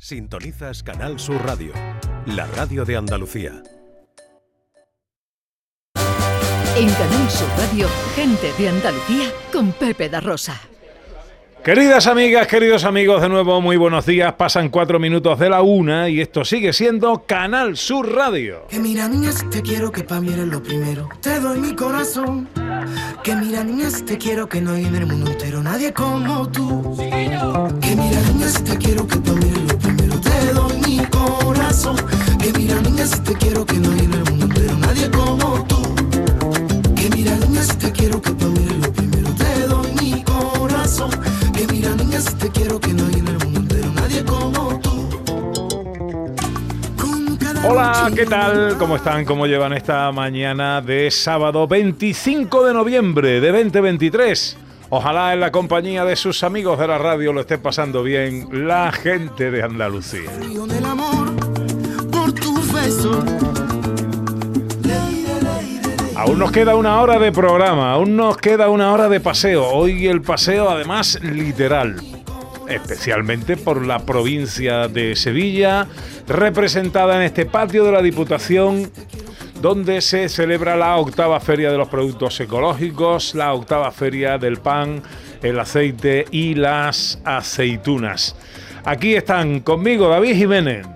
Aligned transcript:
Sintonizas 0.00 0.84
Canal 0.84 1.18
Sur 1.18 1.44
Radio, 1.44 1.72
la 2.26 2.46
radio 2.46 2.84
de 2.84 2.96
Andalucía. 2.96 3.62
En 6.76 6.88
Canal 6.88 7.28
Sur 7.28 7.48
Radio, 7.58 7.88
gente 8.14 8.52
de 8.56 8.68
Andalucía 8.68 9.32
con 9.52 9.72
Pepe 9.72 10.08
da 10.08 10.20
Rosa. 10.20 10.54
Queridas 11.64 12.06
amigas, 12.06 12.46
queridos 12.46 12.84
amigos, 12.84 13.20
de 13.20 13.28
nuevo 13.28 13.60
muy 13.60 13.76
buenos 13.76 14.06
días. 14.06 14.32
Pasan 14.34 14.68
cuatro 14.68 15.00
minutos 15.00 15.36
de 15.40 15.50
la 15.50 15.62
una 15.62 16.08
y 16.08 16.20
esto 16.20 16.44
sigue 16.44 16.72
siendo 16.72 17.24
Canal 17.26 17.76
Sur 17.76 18.14
Radio. 18.14 18.68
Que 18.68 18.78
mira 18.78 19.08
niña 19.08 19.32
si 19.32 19.46
te 19.46 19.60
quiero 19.62 19.90
que 19.90 20.04
pa' 20.04 20.20
mí 20.20 20.32
eres 20.32 20.46
lo 20.46 20.62
primero 20.62 21.08
Te 21.20 21.40
doy 21.40 21.58
mi 21.58 21.74
corazón 21.74 22.48
Que 23.24 23.34
mira 23.34 23.64
niña 23.64 23.90
si 23.90 24.02
te 24.02 24.16
quiero 24.16 24.48
que 24.48 24.60
no 24.60 24.72
hay 24.72 24.84
en 24.84 24.94
el 24.94 25.06
mundo 25.06 25.30
entero 25.32 25.60
nadie 25.60 25.92
como 25.92 26.48
tú 26.48 26.96
Que 26.96 27.96
mira 27.96 28.20
niña 28.32 28.48
si 28.48 28.62
te 28.62 28.78
quiero 28.78 29.06
que 29.06 29.16
pa' 29.16 29.32
mí 29.32 29.57
eres 30.40 30.54
lo 30.54 30.68
primero 30.68 30.78
Te 30.78 30.78
doy 30.78 30.80
mi 30.86 31.06
corazón 31.06 31.96
Que 32.40 32.52
mira 32.52 32.80
niña 32.80 33.06
si 33.06 33.20
te 33.20 33.34
quiero 33.34 33.64
que 33.66 33.74
no 33.74 33.90
hay 33.90 34.00
en 34.00 34.14
el 34.14 34.24
mundo 34.24 34.44
entero 34.46 34.76
nadie 34.78 35.10
como 35.10 35.66
tú 35.66 35.82
Que 36.94 37.10
mira 37.10 37.36
niña 37.36 37.62
si 37.62 37.76
te 37.76 37.92
quiero 37.92 38.20
que 38.20 38.32
pa' 38.32 38.46
mí 38.46 38.64
eres 38.64 38.78
lo 38.78 38.92
primero 38.92 39.28
Te 39.34 39.66
doy 39.66 39.92
mi 40.00 40.22
corazón 40.24 41.10
Que 41.54 41.66
mira 41.72 41.94
niña 41.94 42.20
si 42.20 42.34
te 42.34 42.48
quiero 42.50 42.80
que 42.80 42.92
no 42.94 43.06
hay 43.06 43.14
en 43.14 43.28
el 43.28 43.38
mundo 43.38 43.60
entero 43.60 43.92
nadie 43.94 44.24
como 44.24 44.80
tú 44.80 45.08
Con 46.96 47.36
cada 47.36 47.68
Hola, 47.68 48.10
¿qué 48.14 48.26
tal? 48.26 48.76
¿Cómo 48.78 48.96
están? 48.96 49.24
¿Cómo 49.24 49.46
llevan 49.46 49.72
esta 49.72 50.10
mañana 50.12 50.80
de 50.80 51.10
sábado 51.10 51.66
25 51.66 52.64
de 52.64 52.74
noviembre 52.74 53.40
de 53.40 53.52
2023? 53.52 54.67
Ojalá 54.90 55.34
en 55.34 55.40
la 55.40 55.52
compañía 55.52 56.04
de 56.06 56.16
sus 56.16 56.42
amigos 56.42 56.78
de 56.78 56.88
la 56.88 56.96
radio 56.96 57.34
lo 57.34 57.42
esté 57.42 57.58
pasando 57.58 58.02
bien 58.02 58.48
la 58.66 58.90
gente 58.90 59.50
de 59.50 59.62
Andalucía. 59.62 60.30
Del 60.30 60.84
amor 60.86 61.36
por. 62.10 62.32
Aún 66.16 66.38
nos 66.38 66.50
queda 66.50 66.74
una 66.74 67.00
hora 67.00 67.18
de 67.18 67.30
programa, 67.32 67.92
aún 67.92 68.16
nos 68.16 68.38
queda 68.38 68.70
una 68.70 68.92
hora 68.92 69.08
de 69.08 69.20
paseo. 69.20 69.68
Hoy 69.68 70.06
el 70.06 70.22
paseo 70.22 70.70
además 70.70 71.18
literal, 71.22 72.02
especialmente 72.66 73.56
por 73.56 73.86
la 73.86 74.00
provincia 74.00 74.88
de 74.88 75.14
Sevilla, 75.16 75.86
representada 76.26 77.16
en 77.16 77.22
este 77.22 77.46
patio 77.46 77.84
de 77.84 77.92
la 77.92 78.02
Diputación, 78.02 78.90
donde 79.60 80.00
se 80.00 80.28
celebra 80.28 80.76
la 80.76 80.96
octava 80.96 81.38
feria 81.40 81.70
de 81.70 81.78
los 81.78 81.88
productos 81.88 82.38
ecológicos, 82.40 83.34
la 83.34 83.52
octava 83.54 83.90
feria 83.90 84.38
del 84.38 84.58
pan, 84.58 85.02
el 85.42 85.58
aceite 85.58 86.24
y 86.30 86.54
las 86.54 87.20
aceitunas. 87.24 88.36
Aquí 88.84 89.14
están 89.14 89.60
conmigo 89.60 90.08
David 90.08 90.36
Jiménez. 90.36 90.86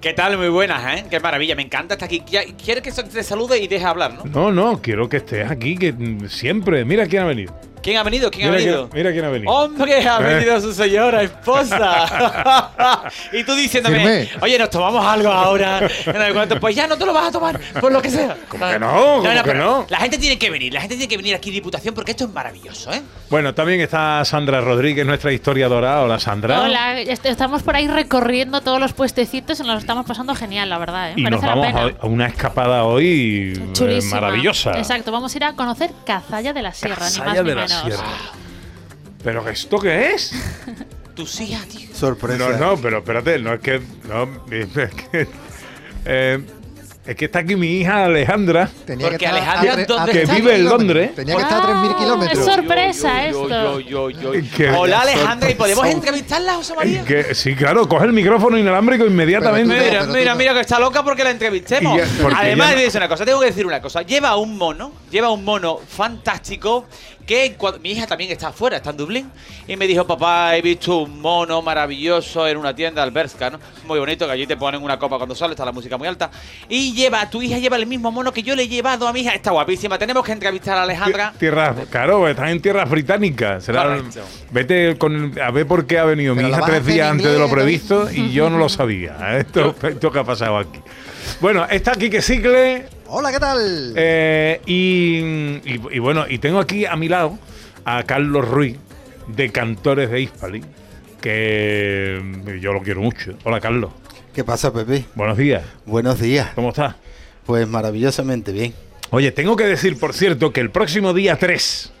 ¿Qué 0.00 0.12
tal? 0.14 0.36
Muy 0.36 0.48
buenas, 0.48 0.96
¿eh? 0.98 1.04
Qué 1.08 1.20
maravilla, 1.20 1.54
me 1.54 1.62
encanta 1.62 1.94
estar 1.94 2.06
aquí. 2.06 2.20
Qui- 2.22 2.54
Quiere 2.56 2.82
que 2.82 2.90
te 2.90 3.22
salude 3.22 3.58
y 3.60 3.68
deje 3.68 3.84
hablar, 3.84 4.12
¿no? 4.14 4.24
No, 4.24 4.50
no, 4.52 4.82
quiero 4.82 5.08
que 5.08 5.18
estés 5.18 5.48
aquí, 5.48 5.76
que 5.76 5.94
siempre. 6.28 6.84
Mira 6.84 7.06
quién 7.06 7.22
ha 7.22 7.26
venido. 7.26 7.54
¿Quién 7.82 7.96
ha 7.96 8.02
venido? 8.02 8.30
¿Quién 8.30 8.46
Mira 8.48 8.54
ha 8.54 8.58
venido? 8.58 8.88
quién- 8.88 8.98
mira 9.02 9.12
quién 9.12 9.24
ha 9.24 9.28
venido. 9.28 9.52
¡Hombre! 9.52 10.06
Ha 10.08 10.18
¿Eh? 10.20 10.34
venido 10.34 10.60
su 10.60 10.72
señora 10.72 11.22
esposa. 11.22 13.02
y 13.32 13.44
tú 13.44 13.54
diciéndome, 13.54 13.98
Firmé. 13.98 14.28
oye, 14.40 14.58
nos 14.58 14.70
tomamos 14.70 15.04
algo 15.04 15.28
ahora. 15.30 15.80
No. 15.80 16.60
Pues 16.60 16.76
ya 16.76 16.86
no 16.86 16.96
te 16.96 17.04
lo 17.06 17.12
vas 17.12 17.28
a 17.28 17.32
tomar, 17.32 17.58
por 17.80 17.92
lo 17.92 18.00
que 18.00 18.10
sea. 18.10 18.36
¿Cómo 18.48 18.68
que 18.68 18.78
no? 18.78 18.92
¿Cómo 18.92 19.22
que 19.22 19.40
pero 19.44 19.58
no? 19.58 19.86
La 19.88 19.98
gente 19.98 20.18
tiene 20.18 20.38
que 20.38 20.50
venir, 20.50 20.72
la 20.72 20.80
gente 20.80 20.94
tiene 20.96 21.08
que 21.08 21.16
venir 21.16 21.34
aquí, 21.34 21.50
Diputación, 21.50 21.94
porque 21.94 22.12
esto 22.12 22.24
es 22.24 22.30
maravilloso, 22.32 22.92
¿eh? 22.92 23.02
Bueno, 23.30 23.54
también 23.54 23.80
está 23.80 24.24
Sandra 24.24 24.60
Rodríguez, 24.60 25.04
nuestra 25.06 25.32
historiadora. 25.32 26.00
Hola, 26.02 26.18
Sandra. 26.20 26.60
Hola, 26.60 27.00
est- 27.00 27.26
estamos 27.26 27.62
por 27.62 27.76
ahí 27.76 27.88
recorriendo 27.88 28.60
todos 28.60 28.78
los 28.80 28.92
puestecitos 28.92 29.58
y 29.60 29.62
nos 29.64 29.72
lo 29.74 29.78
estamos 29.78 30.06
pasando 30.06 30.34
genial, 30.34 30.68
la 30.70 30.78
verdad. 30.78 31.10
¿eh? 31.10 31.14
Y 31.16 31.22
nos 31.24 31.40
la 31.42 31.48
vamos 31.48 31.66
pena. 31.66 31.94
a 32.00 32.06
una 32.06 32.26
escapada 32.26 32.84
hoy 32.84 33.54
eh, 33.56 33.72
Chulísima. 33.72 34.20
maravillosa. 34.20 34.72
Exacto, 34.78 35.10
vamos 35.12 35.34
a 35.34 35.38
ir 35.38 35.44
a 35.44 35.52
conocer 35.54 35.90
Cazalla 36.06 36.52
de 36.52 36.62
la 36.62 36.72
Sierra, 36.72 36.96
ni 36.96 37.16
Cazalla 37.18 37.24
más 37.24 37.34
de 37.36 37.42
ni 37.42 37.48
la 37.50 37.54
menos. 37.56 37.71
Sierra. 37.80 38.04
¿Pero 39.22 39.48
esto 39.48 39.78
qué 39.78 40.14
es? 40.14 40.32
Sí, 41.26 41.54
a 41.54 41.62
ti. 41.68 41.88
Sorpresa. 41.94 42.48
No, 42.50 42.56
no, 42.56 42.76
pero 42.80 42.98
espérate, 42.98 43.38
no 43.38 43.52
es 43.54 43.60
que. 43.60 43.80
No, 44.08 44.28
es 44.50 44.68
que. 44.94 45.28
eh, 46.04 46.40
es 47.04 47.16
que 47.16 47.24
está 47.24 47.40
aquí 47.40 47.54
mi 47.56 47.66
hija 47.80 48.04
Alejandra. 48.04 48.68
Tenía 48.86 49.08
Porque 49.08 49.24
estar 49.24 49.36
Alejandra, 49.38 49.72
a 49.72 49.86
¿dónde 49.86 50.10
a 50.10 50.14
Que 50.14 50.26
3.000 50.26 50.34
vive 50.36 50.54
en. 50.56 50.64
Londres. 50.64 51.14
Tenía 51.16 51.34
que 51.36 51.42
estar 51.42 51.60
a 51.60 51.66
3.000 51.66 51.90
Ah, 51.92 51.96
kilómetros. 51.98 52.38
es 52.38 52.44
sorpresa 52.54 53.28
Yo, 53.30 53.80
yo, 53.80 54.08
esto. 54.10 54.34
yo. 54.34 54.50
Que- 54.56 54.70
Hola, 54.70 55.00
Alejandra, 55.00 55.50
¿y 55.50 55.54
podemos 55.56 55.84
entrevistarla, 55.86 56.54
José 56.54 56.74
María? 56.76 57.04
Que, 57.04 57.34
sí, 57.34 57.54
claro, 57.56 57.88
coge 57.88 58.06
el 58.06 58.12
micrófono 58.12 58.56
inalámbrico 58.56 59.04
inmediatamente. 59.04 59.74
Pero 59.74 59.84
tú 59.84 59.90
Mira, 59.90 60.00
pero 60.00 60.12
mira, 60.18 60.32
no. 60.32 60.38
mira 60.38 60.54
que 60.54 60.60
está 60.60 60.78
loca 60.78 61.02
porque 61.04 61.24
la 61.24 61.30
entrevistemos. 61.30 61.96
Y 61.96 61.98
ya- 62.00 62.22
porque 62.22 62.36
Además, 62.38 62.76
dice 62.76 62.98
una 62.98 63.08
cosa, 63.08 63.24
tengo 63.24 63.40
que 63.40 63.46
decir 63.46 63.66
una 63.66 63.82
cosa. 63.82 64.02
Lleva 64.02 64.36
un 64.36 64.56
mono, 64.56 64.92
lleva 65.10 65.30
un 65.30 65.44
mono 65.44 65.78
fantástico 65.86 66.86
que 67.26 67.54
cuando- 67.56 67.78
mi 67.80 67.92
hija 67.92 68.06
también 68.06 68.30
está 68.30 68.48
afuera, 68.48 68.76
está 68.78 68.90
en 68.90 68.96
Dublín, 68.96 69.30
y 69.68 69.76
me 69.76 69.86
dijo, 69.86 70.06
papá, 70.06 70.56
he 70.56 70.62
visto 70.62 70.98
un 70.98 71.20
mono 71.20 71.62
maravilloso 71.62 72.46
en 72.48 72.56
una 72.56 72.74
tienda 72.74 73.02
alberca, 73.02 73.50
¿no? 73.50 73.58
Muy 73.86 73.98
bonito, 73.98 74.26
que 74.26 74.32
allí 74.32 74.46
te 74.46 74.56
ponen 74.56 74.82
una 74.82 74.98
copa 74.98 75.16
cuando 75.16 75.34
sale, 75.34 75.52
está 75.52 75.64
la 75.64 75.72
música 75.72 75.96
muy 75.96 76.08
alta. 76.08 76.30
Y 76.68 76.92
lleva, 76.94 77.28
tu 77.30 77.40
hija 77.42 77.58
lleva 77.58 77.76
el 77.76 77.86
mismo 77.86 78.10
mono 78.10 78.32
que 78.32 78.42
yo 78.42 78.54
le 78.56 78.64
he 78.64 78.68
llevado 78.68 79.06
a 79.06 79.12
mi 79.12 79.20
hija, 79.20 79.32
está 79.34 79.50
guapísima. 79.52 79.98
Tenemos 79.98 80.24
que 80.24 80.32
entrevistar 80.32 80.76
a 80.78 80.82
Alejandra. 80.82 81.32
Tierras, 81.38 81.76
claro, 81.90 82.28
están 82.28 82.48
en 82.48 82.60
tierras 82.60 82.88
británicas. 82.90 83.64
Será- 83.64 83.98
vete 84.50 84.96
con, 84.98 85.38
a 85.40 85.50
ver 85.50 85.66
por 85.66 85.86
qué 85.86 85.98
ha 85.98 86.04
venido 86.04 86.34
Pero 86.34 86.48
mi 86.48 86.52
hija 86.52 86.62
tres 86.64 86.84
días 86.84 87.10
antes 87.10 87.32
de 87.32 87.38
lo 87.38 87.48
previsto 87.48 88.10
y 88.10 88.32
yo 88.32 88.50
no 88.50 88.58
lo 88.58 88.68
sabía. 88.68 89.38
Esto, 89.38 89.74
esto 89.82 90.10
que 90.10 90.18
ha 90.18 90.24
pasado 90.24 90.58
aquí. 90.58 90.80
Bueno, 91.40 91.66
está 91.70 91.92
aquí 91.92 92.10
que 92.10 92.20
Cicle 92.20 92.86
Hola, 93.14 93.30
¿qué 93.30 93.38
tal? 93.40 93.92
eh, 93.96 94.60
y, 94.64 95.18
y- 95.70 95.80
y 95.90 95.98
bueno, 95.98 96.24
y 96.28 96.38
tengo 96.38 96.58
aquí 96.58 96.86
a 96.86 96.96
mi 96.96 97.08
lado 97.08 97.38
a 97.84 98.02
Carlos 98.04 98.48
Ruiz 98.48 98.78
de 99.26 99.50
Cantores 99.52 100.10
de 100.10 100.22
Hispali, 100.22 100.62
que 101.20 102.58
yo 102.60 102.72
lo 102.72 102.80
quiero 102.82 103.02
mucho. 103.02 103.34
Hola, 103.44 103.60
Carlos. 103.60 103.90
¿Qué 104.34 104.44
pasa, 104.44 104.72
Pepe? 104.72 105.04
Buenos 105.14 105.36
días. 105.36 105.62
Buenos 105.84 106.20
días. 106.20 106.50
¿Cómo 106.54 106.70
estás? 106.70 106.94
Pues 107.44 107.68
maravillosamente 107.68 108.50
bien. 108.50 108.72
Oye, 109.10 109.30
tengo 109.30 109.56
que 109.56 109.64
decir, 109.64 109.98
por 109.98 110.14
cierto, 110.14 110.50
que 110.52 110.60
el 110.60 110.70
próximo 110.70 111.12
día 111.12 111.36
3, 111.36 111.92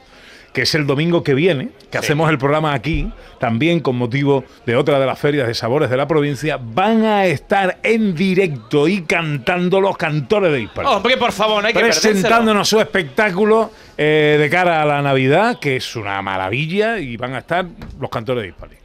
que 0.52 0.62
es 0.62 0.74
el 0.74 0.86
domingo 0.86 1.22
que 1.22 1.34
viene, 1.34 1.70
que 1.90 1.98
hacemos 1.98 2.30
el 2.30 2.38
programa 2.38 2.74
aquí, 2.74 3.10
también 3.38 3.80
con 3.80 3.96
motivo 3.96 4.44
de 4.66 4.76
otra 4.76 4.98
de 4.98 5.06
las 5.06 5.18
ferias 5.18 5.46
de 5.46 5.54
sabores 5.54 5.90
de 5.90 5.96
la 5.96 6.06
provincia, 6.06 6.58
van 6.60 7.04
a 7.04 7.26
estar 7.26 7.78
en 7.82 8.14
directo 8.14 8.86
y 8.86 9.02
cantando 9.02 9.80
los 9.80 9.96
cantores 9.96 10.52
de 10.52 10.62
Hispal. 10.62 10.86
Hombre, 10.86 11.16
por 11.16 11.32
favor, 11.32 11.62
no 11.62 11.68
hay 11.68 11.72
que 11.72 11.80
perdérselo. 11.80 12.12
presentándonos 12.12 12.68
su 12.68 12.80
espectáculo 12.80 13.70
eh, 13.96 14.36
de 14.38 14.50
cara 14.50 14.82
a 14.82 14.84
la 14.84 15.02
Navidad, 15.02 15.58
que 15.58 15.76
es 15.76 15.96
una 15.96 16.20
maravilla, 16.22 16.98
y 16.98 17.16
van 17.16 17.34
a 17.34 17.38
estar 17.38 17.66
los 17.98 18.10
cantores 18.10 18.42
de 18.42 18.48
Hispali. 18.50 18.81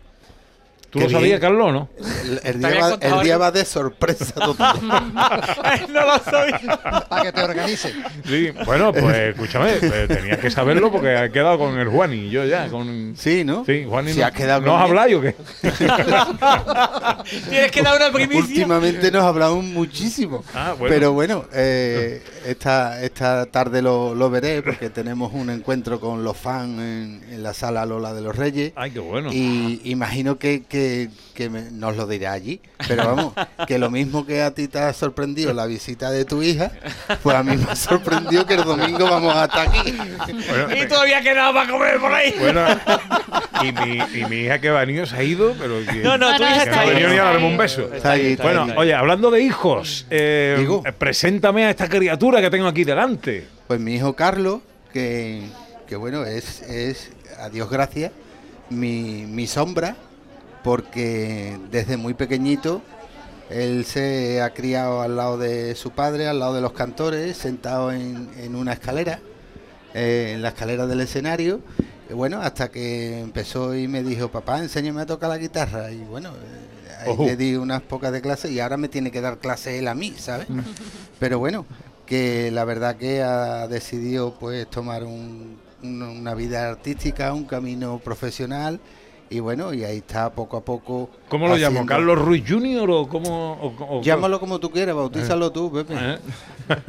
¿Tú 0.89 0.99
Qué 0.99 1.05
lo 1.05 1.11
sabías, 1.11 1.39
bien. 1.39 1.41
Carlos, 1.41 1.73
no? 1.73 1.89
El, 2.23 2.39
el 2.43 2.59
día, 2.59 2.79
va, 2.79 2.97
el 3.01 3.23
día 3.23 3.37
va 3.37 3.51
de 3.51 3.65
sorpresa 3.65 4.33
total. 4.33 4.77
no 4.87 6.05
lo 6.05 6.17
soy. 6.23 6.51
Para 7.09 7.23
que 7.23 7.31
te 7.33 7.43
organice. 7.43 7.93
Sí, 8.25 8.51
bueno, 8.65 8.93
pues 8.93 9.15
escúchame, 9.35 9.71
eh, 9.81 10.05
tenías 10.07 10.37
que 10.39 10.49
saberlo 10.49 10.89
porque 10.89 11.13
he 11.25 11.31
quedado 11.31 11.57
con 11.59 11.77
el 11.77 11.89
Juani 11.89 12.27
y 12.27 12.29
yo 12.29 12.45
ya, 12.45 12.69
con... 12.69 13.15
Sí, 13.17 13.43
¿no? 13.43 13.65
Sí, 13.65 13.85
Juan 13.87 14.07
y 14.07 14.13
Si 14.13 14.19
no, 14.21 14.25
has 14.27 14.31
quedado 14.31 14.61
¿no 14.61 14.75
él. 14.77 14.81
habláis 14.81 15.15
o 15.15 15.21
qué? 15.21 15.35
Tienes 17.49 17.71
que 17.71 17.81
dar 17.81 17.97
una 17.97 18.11
primicia. 18.11 18.41
Últimamente 18.41 19.11
nos 19.11 19.23
hablamos 19.23 19.63
muchísimo. 19.65 20.43
Ah, 20.53 20.73
bueno. 20.77 20.93
Pero 20.93 21.11
bueno, 21.13 21.45
eh, 21.53 22.23
esta, 22.45 23.03
esta 23.03 23.45
tarde 23.47 23.81
lo, 23.81 24.15
lo 24.15 24.29
veré 24.29 24.61
porque 24.61 24.89
tenemos 24.89 25.33
un 25.33 25.49
encuentro 25.49 25.99
con 25.99 26.23
los 26.23 26.37
fans 26.37 26.79
en, 26.79 27.23
en 27.29 27.43
la 27.43 27.53
sala 27.53 27.85
Lola 27.85 28.13
de 28.13 28.21
los 28.21 28.35
Reyes. 28.35 28.71
Ay, 28.77 28.91
qué 28.91 28.99
bueno. 28.99 29.31
Y 29.33 29.81
imagino 29.83 30.37
que, 30.37 30.63
que- 30.63 30.76
que 31.33 31.49
me- 31.49 31.69
nos 31.71 31.95
lo 31.95 32.07
dirá 32.07 32.31
allí. 32.33 32.59
Pero 32.87 33.05
vamos, 33.05 33.33
que 33.67 33.77
lo 33.77 33.89
mismo 33.89 34.25
que 34.25 34.41
a 34.41 34.51
ti 34.51 34.67
te 34.67 34.79
ha 34.79 34.93
sorprendido 34.93 35.53
la 35.53 35.65
visita 35.65 36.09
de 36.11 36.25
tu 36.25 36.41
hija, 36.43 36.71
pues 37.23 37.35
a 37.35 37.43
mí 37.43 37.55
me 37.57 37.71
ha 37.71 37.75
sorprendido 37.75 38.45
que 38.45 38.55
el 38.55 38.63
domingo 38.63 39.05
vamos 39.09 39.35
a 39.35 39.45
estar 39.45 39.67
aquí. 39.67 39.91
Bueno, 39.91 40.75
Y 40.83 40.87
todavía 40.87 41.21
quedaba 41.21 41.53
para 41.53 41.71
comer 41.71 41.99
por 41.99 42.13
ahí. 42.13 42.33
bueno, 42.39 42.65
y, 43.63 43.71
mi, 43.71 44.19
y 44.21 44.25
mi 44.25 44.35
hija 44.45 44.59
que 44.59 44.69
va 44.69 44.81
a 44.81 44.85
venir 44.85 45.07
se 45.07 45.15
ha 45.15 45.23
ido, 45.23 45.53
pero 45.59 45.79
que, 45.85 45.99
No, 46.01 46.17
no, 46.17 46.35
tu 46.37 46.43
hija 46.43 46.63
está 46.63 46.79
ahí. 46.81 46.89
venido 46.89 47.09
ni 47.09 47.17
a 47.17 47.23
darme 47.23 47.47
un 47.47 47.57
beso. 47.57 47.93
Está 47.93 48.11
ahí, 48.11 48.31
está 48.33 48.43
Bueno, 48.43 48.63
ahí. 48.63 48.73
oye, 48.77 48.93
hablando 48.93 49.31
de 49.31 49.41
hijos, 49.41 50.05
eh, 50.09 50.55
Digo. 50.59 50.83
preséntame 50.97 51.65
a 51.65 51.69
esta 51.69 51.87
criatura 51.89 52.41
que 52.41 52.49
tengo 52.49 52.67
aquí 52.67 52.83
delante. 52.83 53.47
Pues 53.67 53.79
mi 53.79 53.95
hijo 53.95 54.15
Carlos, 54.15 54.61
que, 54.93 55.43
que 55.87 55.95
bueno, 55.95 56.23
es, 56.25 56.61
es, 56.63 57.11
a 57.39 57.49
Dios 57.49 57.69
gracias, 57.69 58.11
mi, 58.69 59.25
mi 59.27 59.47
sombra, 59.47 59.95
porque 60.77 61.57
desde 61.71 61.95
muy 61.95 62.13
pequeñito 62.13 62.81
él 63.49 63.85
se 63.85 64.41
ha 64.41 64.49
criado 64.53 65.01
al 65.01 65.15
lado 65.15 65.37
de 65.37 65.75
su 65.75 65.91
padre, 65.91 66.27
al 66.27 66.39
lado 66.39 66.55
de 66.55 66.59
los 66.59 66.73
cantores, 66.73 67.37
sentado 67.37 67.93
en, 67.93 68.29
en 68.37 68.53
una 68.53 68.73
escalera, 68.73 69.21
eh, 69.93 70.33
en 70.35 70.41
la 70.41 70.49
escalera 70.49 70.85
del 70.85 70.99
escenario. 70.99 71.61
Y 72.09 72.13
bueno, 72.13 72.41
hasta 72.41 72.69
que 72.69 73.17
empezó 73.21 73.73
y 73.75 73.87
me 73.87 74.03
dijo, 74.03 74.27
papá, 74.29 74.59
enséñame 74.59 75.03
a 75.03 75.05
tocar 75.05 75.29
la 75.29 75.37
guitarra. 75.37 75.89
Y 75.89 75.99
bueno, 75.99 76.31
eh, 76.31 76.95
Ahí 76.99 77.11
Ojo. 77.11 77.25
le 77.27 77.37
di 77.37 77.55
unas 77.55 77.81
pocas 77.83 78.11
de 78.11 78.19
clase 78.21 78.51
y 78.51 78.59
ahora 78.59 78.75
me 78.75 78.89
tiene 78.89 79.09
que 79.09 79.21
dar 79.21 79.37
clase 79.37 79.79
él 79.79 79.87
a 79.87 79.93
mí, 79.95 80.15
¿sabes? 80.17 80.47
Pero 81.17 81.39
bueno, 81.39 81.65
que 82.05 82.51
la 82.51 82.65
verdad 82.65 82.97
que 82.97 83.21
ha 83.23 83.67
decidido 83.69 84.33
pues 84.37 84.67
tomar 84.69 85.05
un- 85.05 85.59
un- 85.81 86.01
una 86.01 86.33
vida 86.33 86.67
artística, 86.69 87.31
un 87.33 87.45
camino 87.45 87.99
profesional 87.99 88.81
y 89.29 89.39
bueno, 89.39 89.73
y 89.73 89.83
ahí 89.83 89.97
está 89.97 90.29
poco 90.31 90.57
a 90.57 90.61
poco. 90.61 91.09
¿Cómo 91.29 91.47
lo 91.47 91.57
llamo? 91.57 91.85
¿Carlos 91.85 92.17
Ruiz 92.19 92.43
Jr. 92.47 92.89
o 92.89 93.07
cómo? 93.07 93.53
o- 93.53 93.97
o- 93.97 94.01
Llámalo 94.01 94.39
como 94.39 94.59
tú 94.59 94.71
quieras, 94.71 94.95
bautízalo 94.95 95.51
tú, 95.51 95.71
Pepe. 95.71 95.93
¿Eh? 95.97 96.17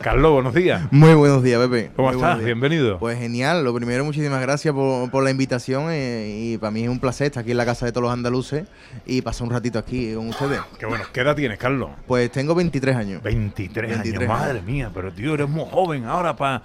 Carlos, 0.00 0.32
buenos 0.32 0.54
días. 0.54 0.82
Muy 0.90 1.14
buenos 1.14 1.42
días, 1.42 1.60
Pepe. 1.60 1.90
¿Cómo 1.96 2.08
Muy 2.08 2.16
estás? 2.16 2.42
Bienvenido. 2.44 2.98
Pues 2.98 3.18
genial, 3.18 3.64
lo 3.64 3.74
primero, 3.74 4.04
muchísimas 4.04 4.40
gracias 4.40 4.74
por, 4.74 5.10
por 5.10 5.24
la 5.24 5.30
invitación 5.30 5.86
eh, 5.90 6.28
y 6.54 6.58
para 6.58 6.70
mí 6.70 6.82
es 6.84 6.88
un 6.88 7.00
placer 7.00 7.26
estar 7.28 7.40
aquí 7.42 7.50
en 7.52 7.56
la 7.56 7.64
casa 7.64 7.86
de 7.86 7.92
todos 7.92 8.02
los 8.04 8.12
andaluces 8.12 8.66
y 9.06 9.22
pasar 9.22 9.46
un 9.48 9.52
ratito 9.52 9.78
aquí 9.78 10.14
con 10.14 10.28
ustedes. 10.28 10.60
Qué 10.78 10.86
bueno. 10.86 11.04
¿Qué 11.12 11.20
edad 11.20 11.34
tienes, 11.34 11.58
Carlos? 11.58 11.90
Pues 12.06 12.30
tengo 12.30 12.54
23 12.54 12.94
años. 12.96 13.22
23, 13.22 13.90
23 13.90 14.14
años. 14.20 14.30
años. 14.30 14.46
Madre 14.46 14.62
mía, 14.62 14.90
pero 14.94 15.12
tío, 15.12 15.34
eres 15.34 15.48
muy 15.48 15.64
joven 15.70 16.04
ahora 16.04 16.36
para... 16.36 16.62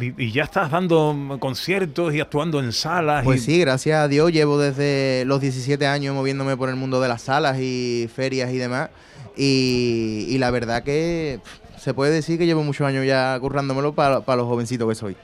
y, 0.00 0.14
y 0.26 0.32
ya 0.32 0.44
estás 0.44 0.70
dando 0.70 1.36
conciertos 1.40 2.12
y 2.14 2.20
actuando 2.20 2.60
en 2.60 2.72
salas. 2.72 3.24
Pues 3.24 3.42
y- 3.42 3.44
sí, 3.52 3.60
gracias 3.60 3.98
a 4.00 4.08
Dios 4.08 4.30
llevo 4.32 4.58
desde 4.58 5.24
los 5.26 5.40
17 5.40 5.86
años 5.86 6.14
moviéndome 6.14 6.56
por 6.56 6.68
el 6.68 6.76
mundo 6.76 7.00
de 7.00 7.08
las 7.08 7.22
salas 7.22 7.58
y 7.60 8.08
ferias 8.14 8.50
y 8.52 8.58
demás 8.58 8.90
y, 9.36 10.26
y 10.28 10.38
la 10.38 10.50
verdad 10.50 10.82
que 10.82 11.40
pff, 11.42 11.82
se 11.82 11.94
puede 11.94 12.12
decir 12.12 12.38
que 12.38 12.46
llevo 12.46 12.62
muchos 12.62 12.86
años 12.86 13.06
ya 13.06 13.38
currándomelo 13.40 13.94
para 13.94 14.20
los 14.36 14.46
jovencitos 14.46 14.88
que 14.88 14.94
soy. 14.94 15.16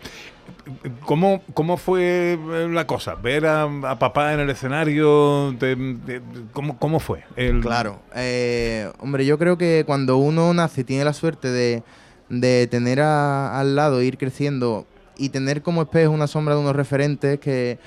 ¿Cómo, 1.04 1.42
¿Cómo 1.54 1.76
fue 1.76 2.38
eh, 2.40 2.68
la 2.70 2.86
cosa? 2.86 3.14
¿Ver 3.14 3.46
a, 3.46 3.62
a 3.64 3.98
papá 3.98 4.32
en 4.34 4.40
el 4.40 4.50
escenario? 4.50 5.54
Te- 5.58 5.76
te- 5.76 6.22
¿cómo, 6.52 6.78
¿Cómo 6.78 7.00
fue? 7.00 7.24
El- 7.36 7.60
Claro, 7.60 8.00
eh, 8.14 8.90
hombre, 8.98 9.24
yo 9.26 9.38
creo 9.38 9.56
que 9.58 9.84
cuando 9.86 10.16
uno 10.16 10.52
nace 10.54 10.80
y 10.82 10.84
tiene 10.84 11.04
la 11.04 11.12
suerte 11.12 11.48
de, 11.48 11.82
de 12.28 12.66
tener 12.66 13.00
a- 13.00 13.58
al 13.58 13.75
lado, 13.76 14.02
ir 14.02 14.19
creciendo 14.19 14.86
y 15.16 15.30
tener 15.30 15.62
como 15.62 15.82
espejo 15.82 16.12
una 16.12 16.26
sombra 16.26 16.54
de 16.54 16.60
unos 16.60 16.76
referentes 16.76 17.40
que, 17.40 17.78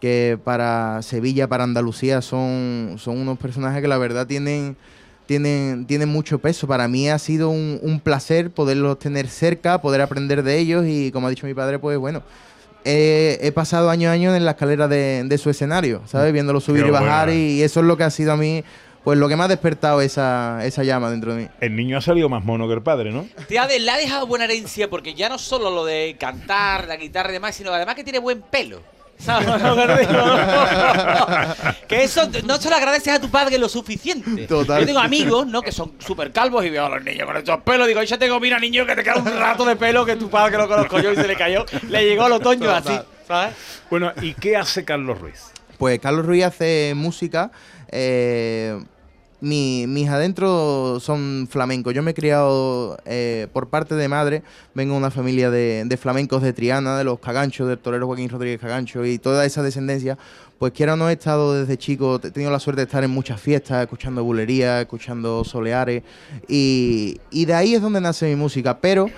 que 0.00 0.38
para 0.44 1.00
Sevilla, 1.02 1.48
para 1.48 1.64
Andalucía 1.64 2.20
son, 2.20 2.96
son 2.98 3.18
unos 3.18 3.38
personajes 3.38 3.80
que 3.80 3.88
la 3.88 3.96
verdad 3.98 4.26
tienen, 4.26 4.76
tienen, 5.26 5.86
tienen 5.86 6.08
mucho 6.08 6.38
peso. 6.38 6.66
Para 6.66 6.86
mí 6.88 7.08
ha 7.08 7.18
sido 7.18 7.48
un, 7.50 7.78
un 7.82 8.00
placer 8.00 8.50
poderlos 8.50 8.98
tener 8.98 9.28
cerca, 9.28 9.80
poder 9.80 10.00
aprender 10.02 10.42
de 10.42 10.58
ellos 10.58 10.84
y 10.86 11.10
como 11.12 11.28
ha 11.28 11.30
dicho 11.30 11.46
mi 11.46 11.54
padre, 11.54 11.78
pues 11.78 11.96
bueno. 11.98 12.22
He, 12.88 13.40
he 13.42 13.50
pasado 13.50 13.90
año 13.90 14.08
a 14.08 14.12
año 14.12 14.32
en 14.36 14.44
la 14.44 14.52
escalera 14.52 14.86
de, 14.86 15.24
de 15.26 15.38
su 15.38 15.50
escenario, 15.50 16.02
¿sabes? 16.06 16.32
Viéndolo 16.32 16.60
subir 16.60 16.86
y 16.86 16.90
bajar 16.90 17.26
bueno. 17.28 17.40
y 17.40 17.60
eso 17.62 17.80
es 17.80 17.86
lo 17.86 17.96
que 17.96 18.04
ha 18.04 18.10
sido 18.10 18.30
a 18.32 18.36
mí, 18.36 18.62
pues 19.06 19.16
lo 19.20 19.28
que 19.28 19.36
me 19.36 19.44
ha 19.44 19.48
despertado 19.48 20.00
esa, 20.00 20.66
esa 20.66 20.82
llama 20.82 21.08
dentro 21.12 21.32
de 21.32 21.42
mí. 21.44 21.48
El 21.60 21.76
niño 21.76 21.96
ha 21.96 22.00
salido 22.00 22.28
más 22.28 22.42
mono 22.44 22.66
que 22.66 22.74
el 22.74 22.82
padre, 22.82 23.12
¿no? 23.12 23.24
Te 23.46 23.56
ha, 23.56 23.68
de- 23.68 23.78
le 23.78 23.88
ha 23.92 23.96
dejado 23.96 24.26
buena 24.26 24.46
herencia 24.46 24.90
porque 24.90 25.14
ya 25.14 25.28
no 25.28 25.38
solo 25.38 25.70
lo 25.70 25.84
de 25.84 26.16
cantar, 26.18 26.88
la 26.88 26.96
guitarra 26.96 27.30
y 27.30 27.34
demás, 27.34 27.54
sino 27.54 27.72
además 27.72 27.94
que 27.94 28.02
tiene 28.02 28.18
buen 28.18 28.42
pelo. 28.42 28.80
¿Sabes 29.16 29.46
lo 29.62 29.76
que 31.88 32.02
eso 32.02 32.28
no 32.44 32.56
se 32.58 32.68
lo 32.68 32.76
agradeces 32.76 33.14
a 33.14 33.20
tu 33.20 33.30
padre 33.30 33.58
lo 33.58 33.68
suficiente. 33.68 34.46
Total. 34.48 34.80
Yo 34.80 34.86
tengo 34.86 34.98
amigos, 34.98 35.46
¿no? 35.46 35.62
Que 35.62 35.70
son 35.72 35.92
súper 36.04 36.32
calvos 36.32 36.64
y 36.64 36.70
veo 36.70 36.86
a 36.86 36.90
los 36.90 37.04
niños 37.04 37.26
con 37.26 37.36
estos 37.36 37.60
pelos. 37.62 37.86
Digo, 37.86 38.02
yo 38.02 38.18
tengo, 38.18 38.40
mira, 38.40 38.58
niño, 38.58 38.84
que 38.86 38.96
te 38.96 39.02
queda 39.04 39.16
un 39.16 39.24
rato 39.24 39.64
de 39.64 39.76
pelo 39.76 40.04
que 40.04 40.16
tu 40.16 40.28
padre, 40.28 40.52
que 40.52 40.58
lo 40.58 40.68
conozco 40.68 40.98
yo 41.00 41.12
y 41.12 41.16
se 41.16 41.26
le 41.28 41.36
cayó. 41.36 41.64
Le 41.88 42.04
llegó 42.04 42.24
al 42.24 42.32
otoño 42.32 42.70
así, 42.70 42.98
¿sabes? 43.26 43.54
Bueno, 43.88 44.12
¿y 44.20 44.34
qué 44.34 44.56
hace 44.56 44.84
Carlos 44.84 45.18
Ruiz? 45.20 45.44
Pues 45.78 45.98
Carlos 46.00 46.26
Ruiz 46.26 46.44
hace 46.44 46.92
música. 46.96 47.50
eh, 47.88 48.76
mi- 49.40 49.86
mis 49.86 50.08
adentros 50.08 51.02
son 51.02 51.46
flamencos. 51.50 51.92
Yo 51.94 52.02
me 52.02 52.12
he 52.12 52.14
criado 52.14 52.98
eh, 53.04 53.46
por 53.52 53.68
parte 53.68 53.94
de 53.94 54.08
madre. 54.08 54.42
Vengo 54.74 54.92
de 54.94 54.98
una 54.98 55.10
familia 55.10 55.50
de, 55.50 55.84
de 55.86 55.96
flamencos 55.96 56.42
de 56.42 56.52
Triana, 56.52 56.96
de 56.98 57.04
los 57.04 57.18
Caganchos, 57.18 57.68
del 57.68 57.78
torero 57.78 58.06
Joaquín 58.06 58.28
Rodríguez 58.28 58.60
Cagancho 58.60 59.04
y 59.04 59.18
toda 59.18 59.44
esa 59.44 59.62
descendencia. 59.62 60.16
Pues 60.58 60.72
quiera 60.72 60.96
no 60.96 61.10
he 61.10 61.12
estado 61.12 61.52
desde 61.52 61.76
chico, 61.76 62.16
he 62.22 62.30
tenido 62.30 62.50
la 62.50 62.58
suerte 62.58 62.80
de 62.80 62.86
estar 62.86 63.04
en 63.04 63.10
muchas 63.10 63.38
fiestas, 63.40 63.82
escuchando 63.82 64.24
bulería, 64.24 64.80
escuchando 64.80 65.44
soleares. 65.44 66.02
Y, 66.48 67.20
y 67.30 67.44
de 67.44 67.52
ahí 67.54 67.74
es 67.74 67.82
donde 67.82 68.00
nace 68.00 68.26
mi 68.26 68.36
música. 68.36 68.78
Pero 68.80 69.10